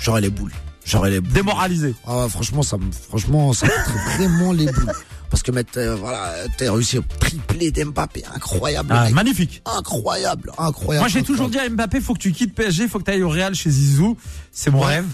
J'aurais 0.00 0.22
les 0.22 0.30
boules. 0.30 0.52
J'aurais 0.84 1.10
les 1.10 1.20
boules. 1.20 1.32
Démoralisé. 1.32 1.94
Ah 2.06 2.26
franchement, 2.30 2.62
ça 2.62 2.78
me, 2.78 2.90
franchement, 2.90 3.52
ça 3.52 3.66
me 3.66 3.70
foutrait 3.70 4.16
vraiment 4.26 4.52
les 4.52 4.66
boules. 4.66 4.92
Parce 5.38 5.44
que 5.44 5.52
mettre, 5.52 5.78
euh, 5.78 5.94
voilà, 5.94 6.32
t'as 6.56 6.72
réussi 6.72 6.98
à 6.98 7.00
tripler 7.20 7.70
d'Mbappé, 7.70 8.24
incroyable. 8.34 8.88
le 8.92 8.96
Ah, 8.98 9.08
magnifique. 9.10 9.62
Incroyable, 9.66 10.50
incroyable. 10.58 11.02
Moi, 11.04 11.08
j'ai 11.08 11.22
toujours 11.22 11.48
dit 11.48 11.60
à 11.60 11.68
Mbappé, 11.68 12.00
faut 12.00 12.14
que 12.14 12.18
tu 12.18 12.32
quittes 12.32 12.56
PSG, 12.56 12.88
faut 12.88 12.98
que 12.98 13.04
tu 13.04 13.12
ailles 13.12 13.22
au 13.22 13.28
Real 13.28 13.54
chez 13.54 13.70
Zizou. 13.70 14.16
C'est 14.50 14.72
mon 14.72 14.80
Ouais. 14.80 14.86
rêve. 14.96 15.06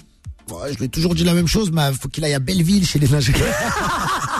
Ouais, 0.50 0.72
je 0.72 0.78
lui 0.78 0.86
ai 0.86 0.88
toujours 0.88 1.14
dit 1.14 1.24
la 1.24 1.34
même 1.34 1.46
chose, 1.46 1.70
mais 1.70 1.92
faut 1.92 2.08
qu'il 2.08 2.24
aille 2.24 2.32
à 2.32 2.38
Belleville 2.38 2.86
chez 2.86 2.98
les 2.98 3.06
Nigériens. 3.06 3.44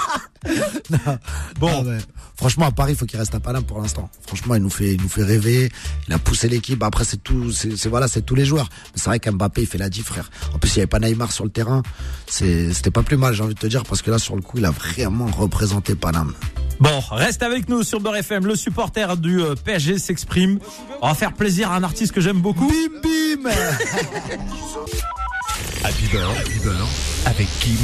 Bon. 1.59 1.71
Ah 1.73 1.83
ouais. 1.83 1.99
Franchement, 2.37 2.67
à 2.67 2.73
Paris, 2.73 2.93
il 2.93 2.97
faut 2.97 3.07
qu'il 3.07 3.19
reste 3.19 3.35
à 3.35 3.41
Paname 3.41 3.63
pour 3.63 3.81
l'instant. 3.81 4.11
Franchement, 4.27 4.57
il 4.57 4.63
nous 4.63 4.71
fait, 4.71 4.95
il 4.95 5.01
nous 5.01 5.09
fait 5.09 5.23
rêver. 5.23 5.71
Il 6.09 6.15
a 6.15 6.19
poussé 6.19 6.49
l'équipe. 6.49 6.83
Après, 6.83 7.05
c'est 7.05 7.23
tout, 7.23 7.53
c'est, 7.53 7.87
voilà, 7.87 8.09
c'est 8.09 8.23
tous 8.23 8.35
les 8.35 8.45
joueurs. 8.45 8.69
Mais 8.87 9.01
c'est 9.01 9.09
vrai 9.09 9.21
qu'Mbappé, 9.21 9.63
il 9.63 9.67
fait 9.69 9.79
la 9.79 9.89
diff, 9.89 10.07
frère. 10.07 10.31
En 10.53 10.59
plus, 10.59 10.71
il 10.71 10.79
n'y 10.79 10.83
avait 10.83 10.89
pas 10.89 10.99
Neymar 10.99 11.31
sur 11.31 11.45
le 11.45 11.51
terrain. 11.51 11.83
C'est, 12.27 12.73
c'était 12.73 12.91
pas 12.91 13.03
plus 13.03 13.17
mal, 13.17 13.35
j'ai 13.35 13.43
envie 13.45 13.55
de 13.55 13.59
te 13.59 13.69
dire, 13.69 13.85
parce 13.85 14.03
que 14.03 14.11
là, 14.11 14.19
sur 14.19 14.35
le 14.35 14.43
coup, 14.43 14.59
il 14.59 14.65
a 14.65 14.73
vraiment 14.73 15.27
représenté 15.27 15.95
Paname. 15.95 16.35
Bon, 16.81 17.01
reste 17.13 17.45
avec 17.45 17.69
nous 17.69 17.85
sur 17.85 18.01
Beurre 18.01 18.17
FM. 18.17 18.47
Le 18.47 18.57
supporter 18.57 19.17
du 19.17 19.41
euh, 19.41 19.55
PSG 19.55 19.99
s'exprime. 19.99 20.59
On 21.03 21.09
va 21.09 21.15
faire 21.15 21.35
plaisir 21.35 21.71
à 21.71 21.77
un 21.77 21.85
artiste 21.85 22.13
que 22.13 22.21
j'aime 22.21 22.41
beaucoup. 22.41 22.67
Bim, 22.67 23.43
bim! 23.43 23.51
Happy 25.85 26.07
Beurre, 26.09 26.31
Happy 26.31 26.59
Beurre 26.59 26.89
avec 27.27 27.47
Kim 27.61 27.79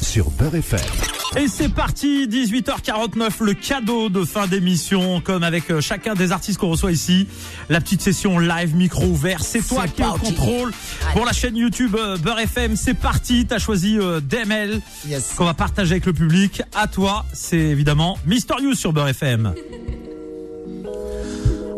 sur 0.00 0.30
Beurre 0.30 0.54
FM. 0.54 1.15
Et 1.34 1.48
c'est 1.48 1.68
parti, 1.68 2.26
18h49, 2.28 3.30
le 3.42 3.52
cadeau 3.54 4.08
de 4.08 4.24
fin 4.24 4.46
d'émission, 4.46 5.20
comme 5.20 5.42
avec 5.42 5.70
euh, 5.70 5.80
chacun 5.82 6.14
des 6.14 6.32
artistes 6.32 6.58
qu'on 6.58 6.70
reçoit 6.70 6.92
ici. 6.92 7.26
La 7.68 7.80
petite 7.80 8.00
session 8.00 8.38
live, 8.38 8.74
micro 8.74 9.04
ouvert, 9.04 9.42
c'est 9.42 9.60
toi 9.66 9.86
qui 9.86 10.00
es 10.02 10.06
au 10.06 10.12
contrôle. 10.14 10.72
Pour 11.12 11.26
la 11.26 11.32
chaîne 11.32 11.56
YouTube 11.56 11.94
euh, 11.98 12.16
Beurre 12.16 12.38
FM, 12.40 12.76
c'est 12.76 12.94
parti, 12.94 13.44
t'as 13.46 13.58
choisi 13.58 13.98
euh, 13.98 14.20
DML, 14.20 14.80
Yes. 15.06 15.34
qu'on 15.36 15.44
va 15.44 15.52
partager 15.54 15.92
avec 15.92 16.06
le 16.06 16.14
public. 16.14 16.62
À 16.74 16.86
toi, 16.86 17.26
c'est 17.34 17.58
évidemment 17.58 18.18
Mister 18.26 18.54
You 18.62 18.74
sur 18.74 18.92
Beurre 18.94 19.08
FM. 19.08 19.52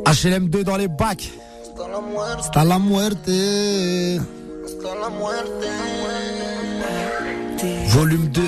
HLM2 0.06 0.62
dans 0.62 0.76
les 0.76 0.88
bacs. 0.88 1.30
Hasta 2.38 2.64
la 2.64 2.78
muerte. 2.78 3.28
Volume 7.88 8.28
2. 8.28 8.42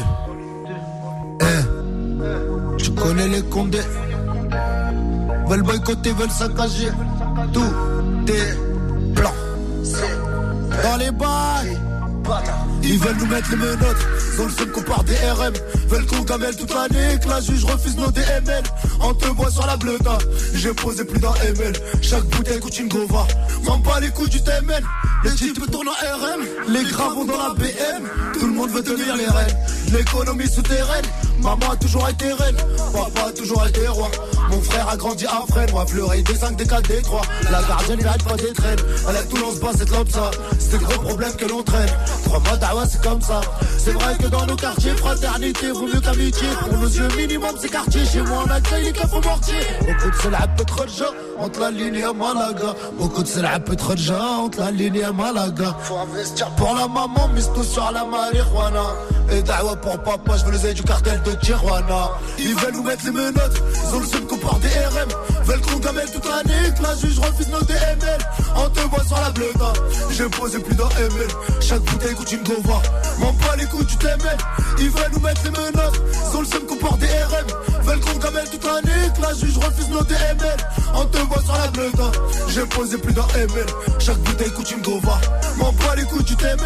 Connais 3.01 3.29
les 3.29 3.43
condés. 3.43 3.79
Veulent 5.49 5.63
boycotter, 5.63 6.13
veulent 6.13 6.31
saccager. 6.31 6.91
Tout 7.53 8.33
est 8.33 9.15
blanc. 9.15 9.35
Dans 10.83 10.97
les 10.97 11.11
bacs. 11.11 11.81
Ils 12.83 12.99
veulent 12.99 13.17
nous 13.19 13.27
mettre 13.27 13.51
les 13.51 13.57
menottes, 13.57 14.07
ont 14.39 14.45
le 14.47 14.51
seul 14.51 14.71
qu'on 14.71 14.83
part 14.83 15.05
des 15.05 15.15
RM. 15.15 15.53
Veulent 15.89 16.07
qu'on 16.07 16.23
gamelle 16.23 16.57
toute 16.57 16.73
l'année, 16.73 17.19
que 17.23 17.29
la 17.29 17.41
juge 17.41 17.65
refuse 17.65 17.97
nos 17.97 18.11
DML. 18.11 18.63
On 19.01 19.15
te 19.15 19.27
voit 19.27 19.51
sur 19.51 19.67
la 19.67 19.77
bleuta, 19.77 20.19
j'ai 20.55 20.73
posé 20.73 21.05
plus 21.05 21.21
d'un 21.21 21.35
ML. 21.35 21.73
Chaque 22.01 22.25
bouteille 22.25 22.61
coûte 22.61 22.79
une 22.79 22.89
gova. 22.89 23.27
M'en 23.65 23.79
bats 23.79 24.01
les 24.01 24.11
couilles 24.11 24.29
du 24.29 24.43
TML. 24.43 24.83
Les 25.25 25.31
types 25.33 25.71
tournent 25.71 25.89
en 25.89 25.93
RM, 25.93 26.73
les 26.73 26.85
gras 26.85 27.11
vont 27.11 27.25
dans 27.25 27.37
la 27.37 27.55
BM. 27.55 28.05
Tout 28.39 28.47
le 28.47 28.53
monde 28.53 28.71
veut 28.71 28.83
tenir 28.83 29.17
les 29.17 29.27
rênes. 29.27 29.57
L'économie 29.93 30.49
souterraine, 30.49 31.05
maman 31.43 31.71
a 31.73 31.77
toujours 31.77 32.09
été 32.09 32.33
reine. 32.33 32.57
Papa 32.93 33.29
a 33.29 33.33
toujours 33.33 33.67
été 33.67 33.87
roi. 33.89 34.11
Mon 34.51 34.61
frère 34.63 34.89
a 34.89 34.97
grandi 34.97 35.27
à 35.27 35.43
Fresnes, 35.49 35.71
moi 35.73 35.87
fleuré 35.87 36.23
des 36.23 36.35
5, 36.35 36.57
des 36.57 36.67
4, 36.67 36.89
des 36.89 37.03
3. 37.03 37.23
La 37.51 37.63
gardienne, 37.63 38.07
arrête 38.07 38.25
pas 38.25 38.37
des 38.37 38.53
traînes. 38.53 38.79
Elle 39.09 39.17
a 39.17 39.23
tout 39.23 39.37
lance 39.37 39.61
bas, 39.61 39.71
c'est 39.77 39.89
comme 39.89 40.09
ça. 40.09 40.31
C'est 40.59 40.79
des 40.79 40.85
gros 40.85 41.01
problèmes 41.03 41.35
que 41.35 41.45
l'on 41.47 41.63
traîne. 41.63 41.89
Trois 42.25 42.41
mois 42.41 42.57
d'Awa, 42.57 42.85
c'est 42.91 43.03
comme 43.03 43.21
ça. 43.21 43.41
C'est 43.79 43.93
vrai 43.93 44.17
que 44.19 44.27
dans 44.27 44.47
nos 44.47 44.57
quartiers, 44.57 44.95
fraternité 44.97 45.71
vaut 45.71 45.87
mieux 45.87 46.01
qu'amitié. 46.01 46.49
Pour 46.61 46.79
nos 46.79 46.89
yeux, 46.89 47.09
minimum, 47.17 47.55
c'est 47.61 47.71
quartier. 47.71 48.05
Chez 48.05 48.23
moi, 48.23 48.45
on 48.47 48.51
accueille 48.51 48.85
les 48.85 48.93
coffres 48.93 49.21
mortiers. 49.23 49.55
Beaucoup 49.81 50.11
de 50.11 50.17
c'est 50.23 50.31
la 50.31 50.47
pétrole 50.49 50.89
entre 51.39 51.61
la 51.61 51.71
ligne 51.71 51.95
et 51.95 52.15
Malaga. 52.15 52.75
Beaucoup 52.99 53.23
de 53.23 53.29
c'est 53.29 53.43
la 53.43 53.61
pétrole 53.61 53.97
entre 54.39 54.61
la 54.61 54.71
ligne 54.71 54.97
et 54.97 55.13
Malaga. 55.13 55.77
Faut 55.83 55.97
investir 55.97 56.51
pour 56.57 56.75
la 56.75 56.89
maman, 56.89 57.29
mise 57.35 57.51
tout 57.55 57.65
sur 57.65 57.91
la 57.93 58.05
marijuana. 58.05 58.85
Et 59.33 59.43
d'awa 59.43 59.77
pour 59.77 59.99
papa, 60.03 60.37
je 60.39 60.45
veux 60.45 60.53
les 60.53 60.67
aider 60.67 60.75
du 60.75 60.83
cartel 60.83 61.23
de 61.23 61.33
Tijuana. 61.33 62.11
Ils 62.39 62.55
veulent 62.57 62.75
nous 62.75 62.83
mettre 62.83 63.05
les 63.05 63.13
menottes, 63.13 63.63
ils 63.73 63.95
ont 63.95 64.01
le 64.01 64.07
seul 64.07 64.27
porte 64.41 64.61
des 64.61 64.69
RM. 64.69 65.09
Veulent 65.45 65.61
qu'on 65.61 65.79
gamelle 65.79 66.11
toute 66.11 66.25
l'année, 66.25 66.75
que 66.77 66.83
la 66.83 66.97
juge 66.97 67.19
refuse 67.19 67.49
nos 67.49 67.63
DML. 67.63 68.19
On 68.57 68.69
te 68.71 68.81
voit 68.81 69.05
sur 69.05 69.21
la 69.21 69.31
bleuta, 69.31 69.73
j'ai 70.11 70.29
posé 70.29 70.59
plus 70.59 70.75
d'un 70.75 70.89
ML. 70.89 71.29
Chaque 71.61 71.83
bouteille 71.83 72.15
coûte 72.15 72.33
une 72.33 72.43
gova. 72.43 72.83
M'en 73.19 73.33
pas 73.35 73.57
les 73.57 73.67
coups, 73.67 73.87
tu 73.87 73.97
t'aimes. 73.97 74.19
Ils 74.79 74.91
veulent 74.91 75.11
nous 75.13 75.21
mettre 75.21 75.43
les 75.45 75.51
menottes, 75.51 76.01
ils 76.31 76.37
ont 76.37 76.41
le 76.41 76.47
seul 76.47 76.63
qu'on 76.67 76.77
porte 76.77 76.99
des 76.99 77.07
RM. 77.07 77.47
Veulent 77.83 78.01
qu'on 78.01 78.19
gamelle 78.19 78.51
toute 78.51 78.65
l'année, 78.65 79.13
que 79.17 79.23
la 79.23 79.35
juge 79.35 79.59
refuse 79.59 79.89
nos 79.89 80.03
DML. 80.03 80.57
On 80.95 81.05
te 81.05 81.19
voit 81.19 81.43
sur 81.43 81.57
la 81.57 81.69
bleuta, 81.69 82.11
j'ai 82.49 82.67
posé 82.67 82.99
plus 82.99 83.13
d'un 83.13 83.27
ML. 83.35 83.67
Chaque 83.99 84.19
bouteille 84.19 84.53
coûte 84.53 84.71
une 84.71 84.83
gova. 84.83 85.21
M'en 85.57 85.73
pas 85.73 85.95
les 85.97 86.05
coups, 86.05 86.25
tu 86.25 86.37
t'aimes. 86.37 86.59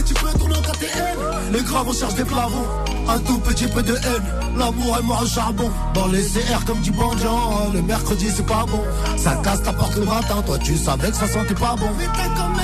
Les 0.00 0.06
types 0.06 0.38
tournent 0.38 0.52
en 0.52 0.62
KTM. 0.62 1.52
Les 1.52 1.62
graves, 1.62 1.86
on 1.86 1.92
cherche 1.92 2.14
des 2.14 2.24
plavons. 2.24 2.64
Un 3.06 3.18
tout 3.18 3.38
petit 3.40 3.66
peu 3.66 3.82
de 3.82 3.92
haine. 3.92 4.56
L'amour 4.56 4.96
est 4.98 5.02
mort 5.02 5.20
au 5.22 5.26
charbon. 5.26 5.70
Dans 5.92 6.06
les 6.06 6.22
CR 6.22 6.64
comme 6.64 6.80
du 6.80 6.90
bandant. 6.90 7.70
Le 7.74 7.82
mercredi, 7.82 8.28
c'est 8.34 8.46
pas 8.46 8.64
bon. 8.66 8.82
Ça 9.18 9.34
casse 9.44 9.62
ta 9.62 9.74
porte 9.74 9.96
le 9.96 10.06
matin. 10.06 10.40
Toi, 10.46 10.56
tu 10.56 10.78
savais 10.78 11.10
que 11.10 11.16
ça 11.16 11.28
sentait 11.28 11.54
pas 11.54 11.76
bon. 11.78 11.90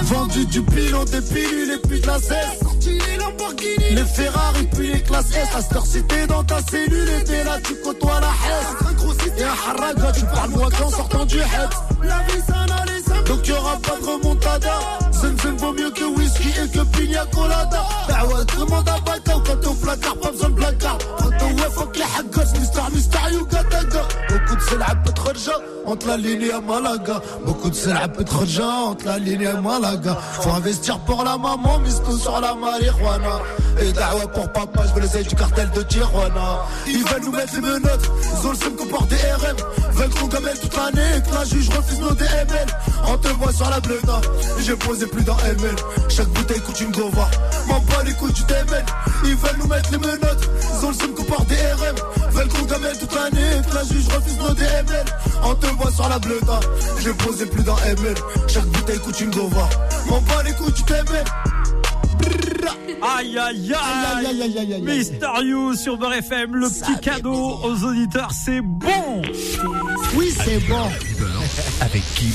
Vendu 0.04 0.46
du 0.46 0.62
pilon, 0.62 1.04
des 1.04 1.20
pilules 1.20 1.72
et 1.72 1.86
puis 1.86 2.00
de 2.00 2.06
la 2.06 2.18
cesse. 2.18 2.58
les 2.86 3.18
Lamborghini. 3.18 3.90
Les 3.90 4.04
Ferrari, 4.04 4.66
puis 4.74 4.92
les 4.94 5.02
classes 5.02 5.32
S. 5.32 5.48
À 5.54 5.60
cette 5.60 6.10
heure, 6.10 6.26
dans 6.28 6.44
ta 6.44 6.62
cellule. 6.62 7.08
Et 7.20 7.24
t'es 7.24 7.44
là, 7.44 7.58
tu 7.62 7.74
côtoies 7.84 8.20
la 8.20 8.28
haine. 8.28 8.96
Et 9.38 9.44
un 9.44 9.48
haraga, 9.48 10.12
tu 10.12 10.24
parles 10.24 10.50
moi 10.50 10.70
qu'en 10.70 10.88
sortant 10.88 11.26
du 11.26 11.36
head. 11.36 11.68
La 12.02 12.22
vie, 12.28 12.40
ça 12.46 12.64
n'a 12.64 13.22
Donc 13.24 13.46
y'aura 13.46 13.76
pas 13.76 13.98
de 14.00 14.06
remontada. 14.06 14.72
Zem 15.12 15.56
vaut 15.56 15.72
mieux 15.72 15.90
que 15.90 16.04
whisky 16.46 16.60
et 16.60 16.68
que 16.68 16.84
pina 16.96 17.24
colada. 17.26 17.82
Quand 18.08 18.26
de. 20.50 20.98
Quand 21.18 21.42
on 21.42 21.54
ouais, 21.54 21.70
سلعة 24.70 24.94
بتخرجها. 24.94 25.76
Entre 25.86 26.08
la 26.08 26.16
ligne 26.16 26.42
et 26.42 26.66
Malaga. 26.66 27.22
Beaucoup 27.44 27.70
de 27.70 27.74
cela 27.76 28.08
peut 28.08 28.22
être 28.22 28.60
entre 28.60 29.06
la 29.06 29.18
ligne 29.18 29.42
et 29.42 29.60
Malaga. 29.60 30.16
Faut 30.40 30.50
investir 30.50 30.98
pour 31.00 31.22
la 31.22 31.36
maman, 31.38 31.78
mise 31.78 32.02
tout 32.04 32.18
sur 32.18 32.40
la 32.40 32.54
marijuana. 32.54 33.40
Et 33.80 33.88
ouais 33.88 34.28
pour 34.34 34.50
papa, 34.52 34.82
je 34.88 34.94
veux 34.94 35.06
les 35.06 35.16
ailes 35.16 35.26
du 35.26 35.36
cartel 35.36 35.70
de 35.70 35.82
Tijuana. 35.82 36.64
Ils 36.86 37.04
veulent 37.04 37.22
nous 37.24 37.32
mettre 37.32 37.54
les 37.54 37.60
menottes, 37.60 38.10
ils 38.22 38.46
ont 38.46 38.50
le 38.50 38.56
seum 38.56 38.74
que 38.74 38.84
porte 38.84 39.08
des 39.08 39.16
RM 39.16 39.56
Veulent 39.92 40.10
qu'on 40.10 40.26
gamelle 40.28 40.58
toute 40.58 40.76
l'année, 40.76 41.22
que 41.28 41.34
la 41.34 41.44
juge 41.44 41.68
refuse 41.68 42.00
nos 42.00 42.12
DML 42.12 42.66
On 43.06 43.18
te 43.18 43.28
voit 43.28 43.52
sur 43.52 43.68
la 43.68 43.80
blena, 43.80 44.20
j'ai 44.60 44.76
posé 44.76 45.06
plus 45.06 45.22
d'un 45.22 45.36
ML 45.36 45.76
Chaque 46.08 46.28
bouteille 46.28 46.60
coûte 46.60 46.80
une 46.80 46.90
gova, 46.90 47.28
m'en 47.68 47.80
bats 47.80 48.02
les 48.04 48.14
coups 48.14 48.32
du 48.32 48.44
DML 48.44 48.84
Ils 49.24 49.36
veulent 49.36 49.58
nous 49.58 49.66
mettre 49.66 49.90
les 49.92 49.98
menottes, 49.98 50.50
ils 50.60 50.84
ont 50.86 50.88
le 50.88 50.94
seum 50.94 51.14
que 51.14 51.22
porte 51.22 51.46
des 51.48 51.56
RM 51.56 51.96
Veulent 52.30 52.48
qu'on 52.48 52.64
gamelle 52.64 52.98
toute 52.98 53.14
l'année, 53.14 53.62
que 53.68 53.74
la 53.74 53.84
juge 53.84 54.08
refuse 54.08 54.38
nos 54.38 54.54
on 55.42 55.54
te 55.54 55.66
voit 55.66 55.90
sur 55.92 56.08
la 56.08 56.18
bleuta, 56.18 56.60
j'ai 57.02 57.12
posé 57.12 57.46
plus 57.46 57.62
d'un 57.62 57.76
ML. 57.76 58.14
Chaque 58.48 58.66
bouteille 58.66 58.98
coûte 58.98 59.20
une 59.20 59.30
gova. 59.30 59.68
M'en 60.08 60.20
pas 60.22 60.42
les 60.42 60.52
couilles 60.52 60.72
du 60.72 60.82
TML. 60.82 61.24
Aïe 63.02 63.38
aïe 63.38 63.74
aïe. 63.74 64.82
Mister 64.82 65.28
You 65.42 65.74
sur 65.74 65.98
Beurre 65.98 66.14
FM, 66.14 66.56
le 66.56 66.68
petit 66.68 67.00
cadeau 67.00 67.60
aux 67.62 67.84
auditeurs, 67.84 68.30
c'est 68.32 68.60
bon. 68.60 69.22
Oui 70.14 70.34
c'est 70.44 70.58
bon. 70.66 70.90
Avec 71.80 72.02
Kim 72.14 72.32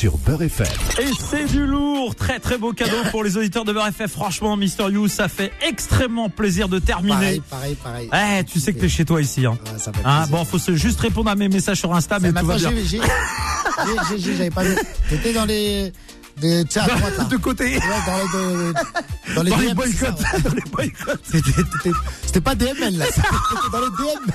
sur 0.00 0.16
Beurre 0.16 0.40
FM. 0.40 0.66
Et 0.98 1.10
c'est 1.28 1.44
du 1.44 1.66
lourd, 1.66 2.14
très 2.14 2.38
très 2.40 2.56
beau 2.56 2.72
cadeau 2.72 2.96
pour 3.10 3.22
les 3.22 3.36
auditeurs 3.36 3.66
de 3.66 3.72
Beurre 3.74 3.88
FM. 3.88 4.08
Franchement, 4.08 4.56
Mister 4.56 4.84
You, 4.90 5.08
ça 5.08 5.28
fait 5.28 5.52
extrêmement 5.60 6.30
plaisir 6.30 6.70
de 6.70 6.78
terminer. 6.78 7.42
Pareil, 7.50 7.76
pareil, 7.76 8.08
pareil. 8.10 8.38
Eh, 8.40 8.44
tu 8.44 8.60
sais 8.60 8.72
que 8.72 8.80
t'es 8.80 8.88
chez 8.88 9.04
toi 9.04 9.20
ici. 9.20 9.44
Hein. 9.44 9.58
Ah, 10.02 10.24
bon, 10.30 10.42
faut 10.46 10.58
se 10.58 10.74
juste 10.74 10.98
répondre 11.00 11.28
à 11.30 11.34
mes 11.34 11.50
messages 11.50 11.80
sur 11.80 11.94
Insta, 11.94 12.18
mais 12.18 12.32
tout 12.32 12.46
va 12.46 12.56
bien. 12.56 12.72
J'avais 14.16 14.48
pas 14.48 14.62
vu. 14.62 14.74
T'étais 15.10 15.34
dans 15.34 15.44
les 15.44 15.92
de, 16.40 16.62
tiens, 16.62 16.84
à 16.84 16.96
droite, 16.96 17.18
là. 17.18 17.24
de 17.24 17.36
côté. 17.36 17.76
Ouais, 17.76 17.80
dans 18.06 18.16
les, 18.16 18.22
de, 18.32 19.34
dans 19.34 19.42
les, 19.42 19.50
dans 19.50 19.56
les 19.58 19.74
boycotts. 19.74 20.22
Dans 20.44 20.54
les 20.54 20.62
boycotts. 20.72 21.20
C'était 22.24 22.40
pas 22.40 22.54
DML, 22.54 22.96
là. 22.96 23.04
C'était 23.04 23.70
dans 23.70 23.80
les 23.80 23.90
DM. 23.90 24.30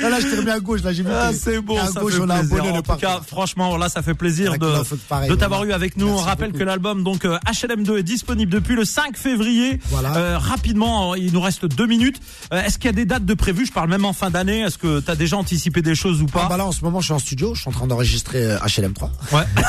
Là, 0.00 0.08
là, 0.10 0.20
je 0.20 0.26
t'ai 0.26 0.36
remis 0.36 0.50
à 0.50 0.60
gauche, 0.60 0.82
là, 0.82 0.92
j'ai 0.92 1.02
vu. 1.02 1.10
Ah, 1.12 1.30
c'est 1.32 1.60
bon, 1.60 1.78
à 1.78 1.86
ça 1.86 2.00
gauche, 2.00 2.14
fait 2.14 2.20
on 2.20 2.28
a 2.30 2.38
plaisir. 2.38 2.64
En 2.74 2.82
tout 2.82 2.96
cas, 2.96 3.20
franchement, 3.26 3.76
là, 3.76 3.88
ça 3.88 4.02
fait 4.02 4.14
plaisir 4.14 4.58
de, 4.58 4.72
pareil, 5.08 5.30
de 5.30 5.34
t'avoir 5.34 5.64
eu 5.64 5.72
avec 5.72 5.96
nous. 5.96 6.06
Merci 6.06 6.20
on 6.20 6.24
rappelle 6.24 6.48
beaucoup. 6.48 6.58
que 6.60 6.64
l'album, 6.64 7.04
donc, 7.04 7.24
euh, 7.24 7.38
HLM2 7.46 7.98
est 7.98 8.02
disponible 8.02 8.50
depuis 8.52 8.74
le 8.74 8.84
5 8.84 9.16
février. 9.16 9.78
Voilà. 9.90 10.16
Euh, 10.16 10.38
rapidement, 10.38 11.14
il 11.14 11.32
nous 11.32 11.40
reste 11.40 11.66
deux 11.66 11.86
minutes. 11.86 12.20
Euh, 12.52 12.62
Est-ce 12.62 12.78
qu'il 12.78 12.86
y 12.86 12.88
a 12.88 12.92
des 12.92 13.04
dates 13.04 13.24
de 13.24 13.34
prévues? 13.34 13.66
Je 13.66 13.72
parle 13.72 13.88
même 13.90 14.04
en 14.04 14.12
fin 14.12 14.30
d'année. 14.30 14.60
Est-ce 14.60 14.78
que 14.78 15.00
t'as 15.00 15.14
déjà 15.14 15.36
anticipé 15.36 15.82
des 15.82 15.94
choses 15.94 16.20
ou 16.22 16.26
Ah, 16.34 16.38
pas? 16.40 16.48
bah 16.48 16.56
là, 16.56 16.66
en 16.66 16.72
ce 16.72 16.82
moment, 16.84 17.00
je 17.00 17.06
suis 17.06 17.14
en 17.14 17.18
studio, 17.18 17.54
je 17.54 17.60
suis 17.60 17.68
en 17.68 17.72
train 17.72 17.86
d'enregistrer 17.86 18.42
euh, 18.44 18.58
HLM3. 18.58 19.02
Ouais. 19.32 19.42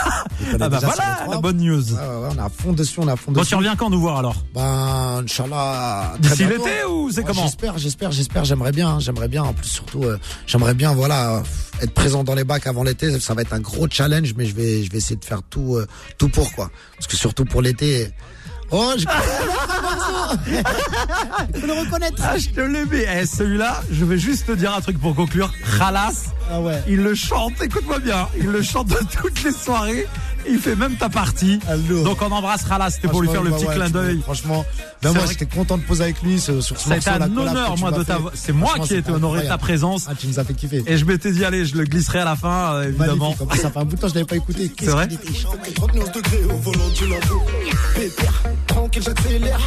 On 0.48 0.52
connaît 0.52 0.66
Ah 0.66 0.70
bah 0.70 0.80
voilà, 0.82 1.26
HLM3. 1.28 1.32
la 1.32 1.38
bonne 1.38 1.58
news. 1.58 1.94
Ouais, 1.94 2.00
ouais, 2.00 2.06
ouais, 2.08 2.30
on 2.32 2.36
est 2.38 2.42
à 2.42 2.50
fond 2.50 2.74
dessus, 2.74 3.00
on 3.00 3.08
est 3.08 3.12
à 3.12 3.16
fond 3.16 3.32
Bon, 3.32 3.40
dessus. 3.42 3.50
tu 3.50 3.56
reviens 3.56 3.76
quand 3.76 3.90
nous 3.90 4.00
voir 4.00 4.18
alors? 4.18 4.36
Ben, 4.54 5.22
Inch'Allah. 5.24 6.14
D'ici 6.20 6.46
l'été 6.46 6.84
ou 6.90 7.10
c'est 7.12 7.20
Ouais, 7.20 7.24
comment? 7.28 7.44
J'espère, 7.44 7.78
j'espère, 7.78 8.12
j'espère, 8.12 8.46
j'aimerais 8.46 8.72
bien, 8.72 8.90
hein, 8.90 9.00
j'aimerais 9.00 9.28
bien. 9.28 9.44
En 9.44 9.54
plus, 9.54 9.68
surtout, 9.68 10.04
euh, 10.04 10.13
j'aimerais 10.48 10.74
bien, 10.74 10.94
voilà, 10.94 11.44
être 11.82 11.94
présent 11.94 12.24
dans 12.24 12.36
les 12.36 12.44
bacs 12.44 12.68
avant 12.68 12.84
l'été. 12.84 13.20
Ça 13.20 13.34
va 13.34 13.42
être 13.42 13.54
un 13.54 13.60
gros 13.60 13.88
challenge, 13.90 14.34
mais 14.38 14.46
je 14.46 14.56
vais, 14.56 14.84
je 14.84 14.92
vais 14.92 14.98
essayer 14.98 15.16
de 15.16 15.26
faire 15.26 15.42
tout, 15.50 15.76
euh, 15.76 15.88
tout 16.18 16.30
pour 16.30 16.52
quoi. 16.54 16.70
Parce 16.96 17.08
que 17.08 17.16
surtout 17.18 17.46
pour 17.46 17.62
l'été. 17.62 18.10
Oh, 18.72 18.94
je 18.98 19.06
Il 21.54 21.60
faut 21.62 21.68
le 21.68 21.74
reconnaître. 21.74 22.22
Ah, 22.24 22.38
je 22.38 22.50
te 22.50 22.62
l'ai 22.62 22.86
mis. 22.86 23.04
Eh, 23.22 23.26
celui-là, 23.26 23.84
je 23.92 24.04
vais 24.06 24.18
juste 24.18 24.48
te 24.48 24.52
dire 24.54 24.74
un 24.74 24.82
truc 24.82 25.00
pour 25.00 25.16
conclure. 25.16 25.52
Khalas, 25.78 26.32
Ah 26.52 26.60
ouais. 26.60 26.82
il 26.88 27.04
le 27.04 27.14
chante, 27.14 27.54
écoute-moi 27.62 28.00
bien, 28.00 28.28
il 28.38 28.48
le 28.48 28.62
chante 28.64 28.88
de 28.88 28.98
toutes 29.22 29.44
les 29.44 29.52
soirées. 29.52 30.08
Il 30.48 30.60
fait 30.60 30.76
même 30.76 30.96
ta 30.96 31.10
partie. 31.10 31.60
Donc 32.04 32.22
on 32.22 32.32
embrasse 32.32 32.64
Khalas, 32.64 32.92
c'était 32.92 33.08
pour 33.08 33.22
lui 33.22 33.30
faire 33.30 33.44
le 33.44 33.52
petit 33.52 33.66
ouais, 33.66 33.76
clin 33.76 33.90
d'œil. 33.90 34.22
Franchement, 34.22 34.66
C'est 35.02 35.08
ben 35.08 35.14
moi 35.14 35.26
j'étais 35.28 35.46
content 35.46 35.78
de 35.78 35.84
poser 35.84 36.04
avec 36.04 36.22
lui 36.22 36.40
sur 36.40 36.62
ce 36.64 36.90
la 36.90 37.14
un 37.14 37.38
honneur, 37.38 37.78
moi, 37.78 37.92
de 37.92 38.04
t'avoir. 38.04 38.34
C'est 38.36 38.54
moi 38.54 38.74
qui 38.84 38.94
ai 38.94 38.98
été 38.98 39.12
honoré 39.12 39.44
de 39.44 39.48
ta 39.48 39.58
présence. 39.58 40.08
Ah, 40.10 40.14
tu 40.18 40.28
nous 40.28 40.40
as 40.40 40.44
fait 40.44 40.54
kiffer. 40.54 40.84
Et 40.88 40.98
je 40.98 41.06
m'étais 41.06 41.32
dit, 41.32 41.46
allez, 41.46 41.66
je 41.66 41.76
le 41.78 41.84
glisserai 41.86 42.20
à 42.20 42.26
la 42.26 42.36
fin, 42.36 42.76
euh, 42.76 42.90
évidemment. 42.90 43.36
Ça 43.62 43.70
fait 43.70 43.80
un 43.80 43.86
bout 43.86 43.96
de 43.96 44.02
temps 44.02 44.08
que 44.08 44.14
je 44.14 44.16
l'avais 44.16 44.26
pas 44.26 44.36
écouté. 44.36 44.70
Qu'est-ce 44.70 44.92
vrai 44.92 45.08
qu'il 45.08 45.18
était 45.18 45.34
chaud. 45.34 45.50
39 45.76 46.12
degrés 46.12 46.44
au 46.46 46.58
volant 46.58 46.90
du 46.90 47.08
Lambo. 47.08 47.44
Pépère, 47.96 48.44
tranquille, 48.68 49.04
j'accélère. 49.04 49.60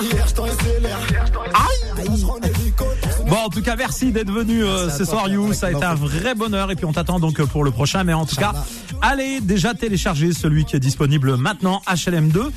Hier, 0.00 0.26
je 0.26 0.34
t'en 0.34 0.46
SLR. 0.46 0.98
Aïe! 1.54 2.59
Bon, 3.30 3.36
en 3.36 3.48
tout 3.48 3.62
cas, 3.62 3.76
merci 3.76 4.10
d'être 4.10 4.32
venu 4.32 4.64
euh, 4.64 4.90
ce 4.90 5.04
soir, 5.04 5.28
You. 5.28 5.52
Ça 5.52 5.68
a 5.68 5.70
été 5.70 5.84
un 5.84 5.94
vrai 5.94 6.34
bonheur. 6.34 6.68
Et 6.72 6.74
puis, 6.74 6.84
on 6.84 6.92
t'attend 6.92 7.20
donc 7.20 7.40
pour 7.44 7.62
le 7.62 7.70
prochain. 7.70 8.02
Mais 8.02 8.12
en 8.12 8.26
tout 8.26 8.34
cas, 8.34 8.52
allez 9.00 9.40
déjà 9.40 9.72
télécharger 9.72 10.32
celui 10.32 10.64
qui 10.64 10.74
est 10.74 10.80
disponible 10.80 11.36
maintenant, 11.36 11.80
HLM2. 11.86 12.50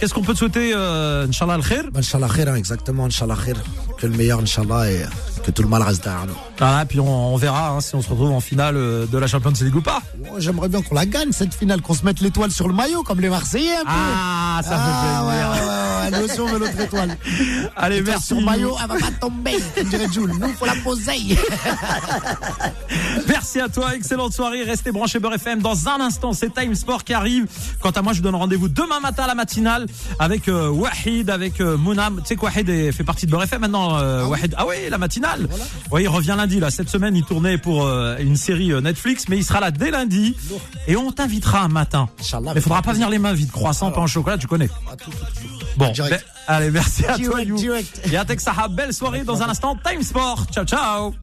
Qu'est-ce 0.00 0.12
qu'on 0.12 0.22
peut 0.22 0.32
te 0.32 0.38
souhaiter, 0.38 0.72
euh, 0.74 1.28
Inch'Allah 1.28 1.54
al-Khair 1.54 1.84
Inch'Allah 1.94 2.28
khair, 2.28 2.48
hein, 2.48 2.56
exactement, 2.56 3.04
Inch'Allah 3.06 3.36
khair. 3.42 3.54
que 3.98 4.06
le 4.08 4.16
meilleur, 4.16 4.40
Inch'Allah, 4.40 4.90
et 4.90 5.04
que 5.46 5.50
tout 5.52 5.62
le 5.62 5.68
mal 5.68 5.80
reste 5.82 6.02
derrière 6.02 6.26
nous. 6.26 6.34
Voilà, 6.58 6.84
puis 6.86 6.98
on, 6.98 7.34
on 7.34 7.36
verra 7.36 7.70
hein, 7.70 7.80
si 7.80 7.94
on 7.94 8.02
se 8.02 8.08
retrouve 8.08 8.32
en 8.32 8.40
finale 8.40 8.76
euh, 8.76 9.06
de 9.06 9.16
la 9.16 9.26
Champions 9.28 9.52
League 9.60 9.76
ou 9.76 9.80
pas. 9.80 10.02
Oh, 10.30 10.34
J'aimerais 10.38 10.68
bien 10.68 10.82
qu'on 10.82 10.94
la 10.96 11.06
gagne, 11.06 11.30
cette 11.32 11.54
finale, 11.54 11.80
qu'on 11.82 11.94
se 11.94 12.04
mette 12.04 12.20
l'étoile 12.20 12.50
sur 12.50 12.66
le 12.66 12.74
maillot, 12.74 13.02
comme 13.04 13.20
les 13.20 13.28
Marseillais, 13.28 13.76
un 13.76 13.82
peu. 13.84 13.86
Ah, 13.88 14.60
ça 14.64 14.70
Ah, 14.72 14.82
fait 14.82 15.26
ouais, 15.26 15.32
plaisir. 15.32 15.50
ouais, 15.50 15.68
ouais, 15.68 16.10
ouais, 16.10 16.18
nous 16.18 16.24
aussi, 16.30 16.40
on 16.40 16.46
veut 16.46 16.58
notre 16.58 16.80
étoile. 16.80 17.16
Allez, 17.76 17.96
L'étoile 17.98 18.14
merci. 18.14 18.26
Sur 18.26 18.36
le 18.36 18.44
maillot, 18.44 18.76
elle 18.82 18.88
va 18.88 18.94
pas 18.98 19.12
tomber, 19.20 19.56
comme 19.76 19.88
dirait 19.88 20.08
Jules. 20.12 20.32
Nous, 20.40 20.48
faut 20.54 20.66
la 20.66 20.74
poser. 20.82 21.12
Merci 23.28 23.60
à 23.60 23.68
toi, 23.68 23.94
excellente 23.94 24.32
soirée. 24.32 24.62
Restez 24.62 24.92
branchés 24.92 25.18
Beurre 25.18 25.34
FM. 25.34 25.60
Dans 25.60 25.88
un 25.88 26.00
instant, 26.00 26.32
c'est 26.32 26.52
Time 26.54 26.74
Sport 26.74 27.04
qui 27.04 27.14
arrive. 27.14 27.46
Quant 27.80 27.90
à 27.90 28.02
moi, 28.02 28.12
je 28.12 28.18
vous 28.18 28.24
donne 28.24 28.34
rendez-vous 28.34 28.68
demain 28.68 29.00
matin 29.00 29.24
à 29.24 29.26
la 29.26 29.34
matinale 29.34 29.86
avec 30.18 30.48
euh, 30.48 30.68
Wahid, 30.68 31.30
avec 31.30 31.60
euh, 31.60 31.76
Mounam. 31.76 32.16
Tu 32.22 32.28
sais 32.28 32.36
que 32.36 32.42
Wahid 32.42 32.92
fait 32.92 33.04
partie 33.04 33.26
de 33.26 33.30
Beurre 33.30 33.42
FM 33.44 33.60
maintenant. 33.62 33.96
euh, 33.98 34.24
Wahid. 34.26 34.54
Ah 34.58 34.64
oui, 34.66 34.74
la 34.90 34.98
matinale. 34.98 35.35
Oui, 35.90 36.02
il 36.02 36.08
revient 36.08 36.34
lundi 36.36 36.60
là. 36.60 36.70
Cette 36.70 36.88
semaine, 36.88 37.16
il 37.16 37.24
tournait 37.24 37.58
pour 37.58 37.84
euh, 37.86 38.16
une 38.18 38.36
série 38.36 38.72
euh, 38.72 38.80
Netflix, 38.80 39.28
mais 39.28 39.36
il 39.36 39.44
sera 39.44 39.60
là 39.60 39.70
dès 39.70 39.90
lundi. 39.90 40.36
Et 40.86 40.96
on 40.96 41.12
t'invitera 41.12 41.60
un 41.62 41.68
matin. 41.68 42.08
Inch'Allah, 42.20 42.52
Mais 42.54 42.60
faudra 42.60 42.82
pas 42.82 42.92
venir 42.92 43.10
les 43.10 43.18
mains 43.18 43.32
vides. 43.32 43.50
Croissant, 43.50 43.90
pain 43.90 44.02
au 44.02 44.06
chocolat, 44.06 44.38
tu 44.38 44.46
connais. 44.46 44.68
Ah, 44.90 44.96
tout, 44.96 45.10
tout, 45.10 45.16
tout. 45.16 45.66
Bon, 45.76 45.92
ben, 45.96 46.18
allez, 46.46 46.70
merci 46.70 47.04
à 47.04 47.18
toi, 47.18 47.44
Direct. 47.44 48.00
Et 48.10 48.16
à 48.16 48.24
Texaha, 48.24 48.68
belle 48.68 48.92
soirée 48.92 49.24
dans 49.24 49.42
un 49.42 49.48
instant. 49.48 49.76
Time 49.84 50.02
Sport. 50.02 50.46
Ciao, 50.52 50.64
ciao. 50.64 51.14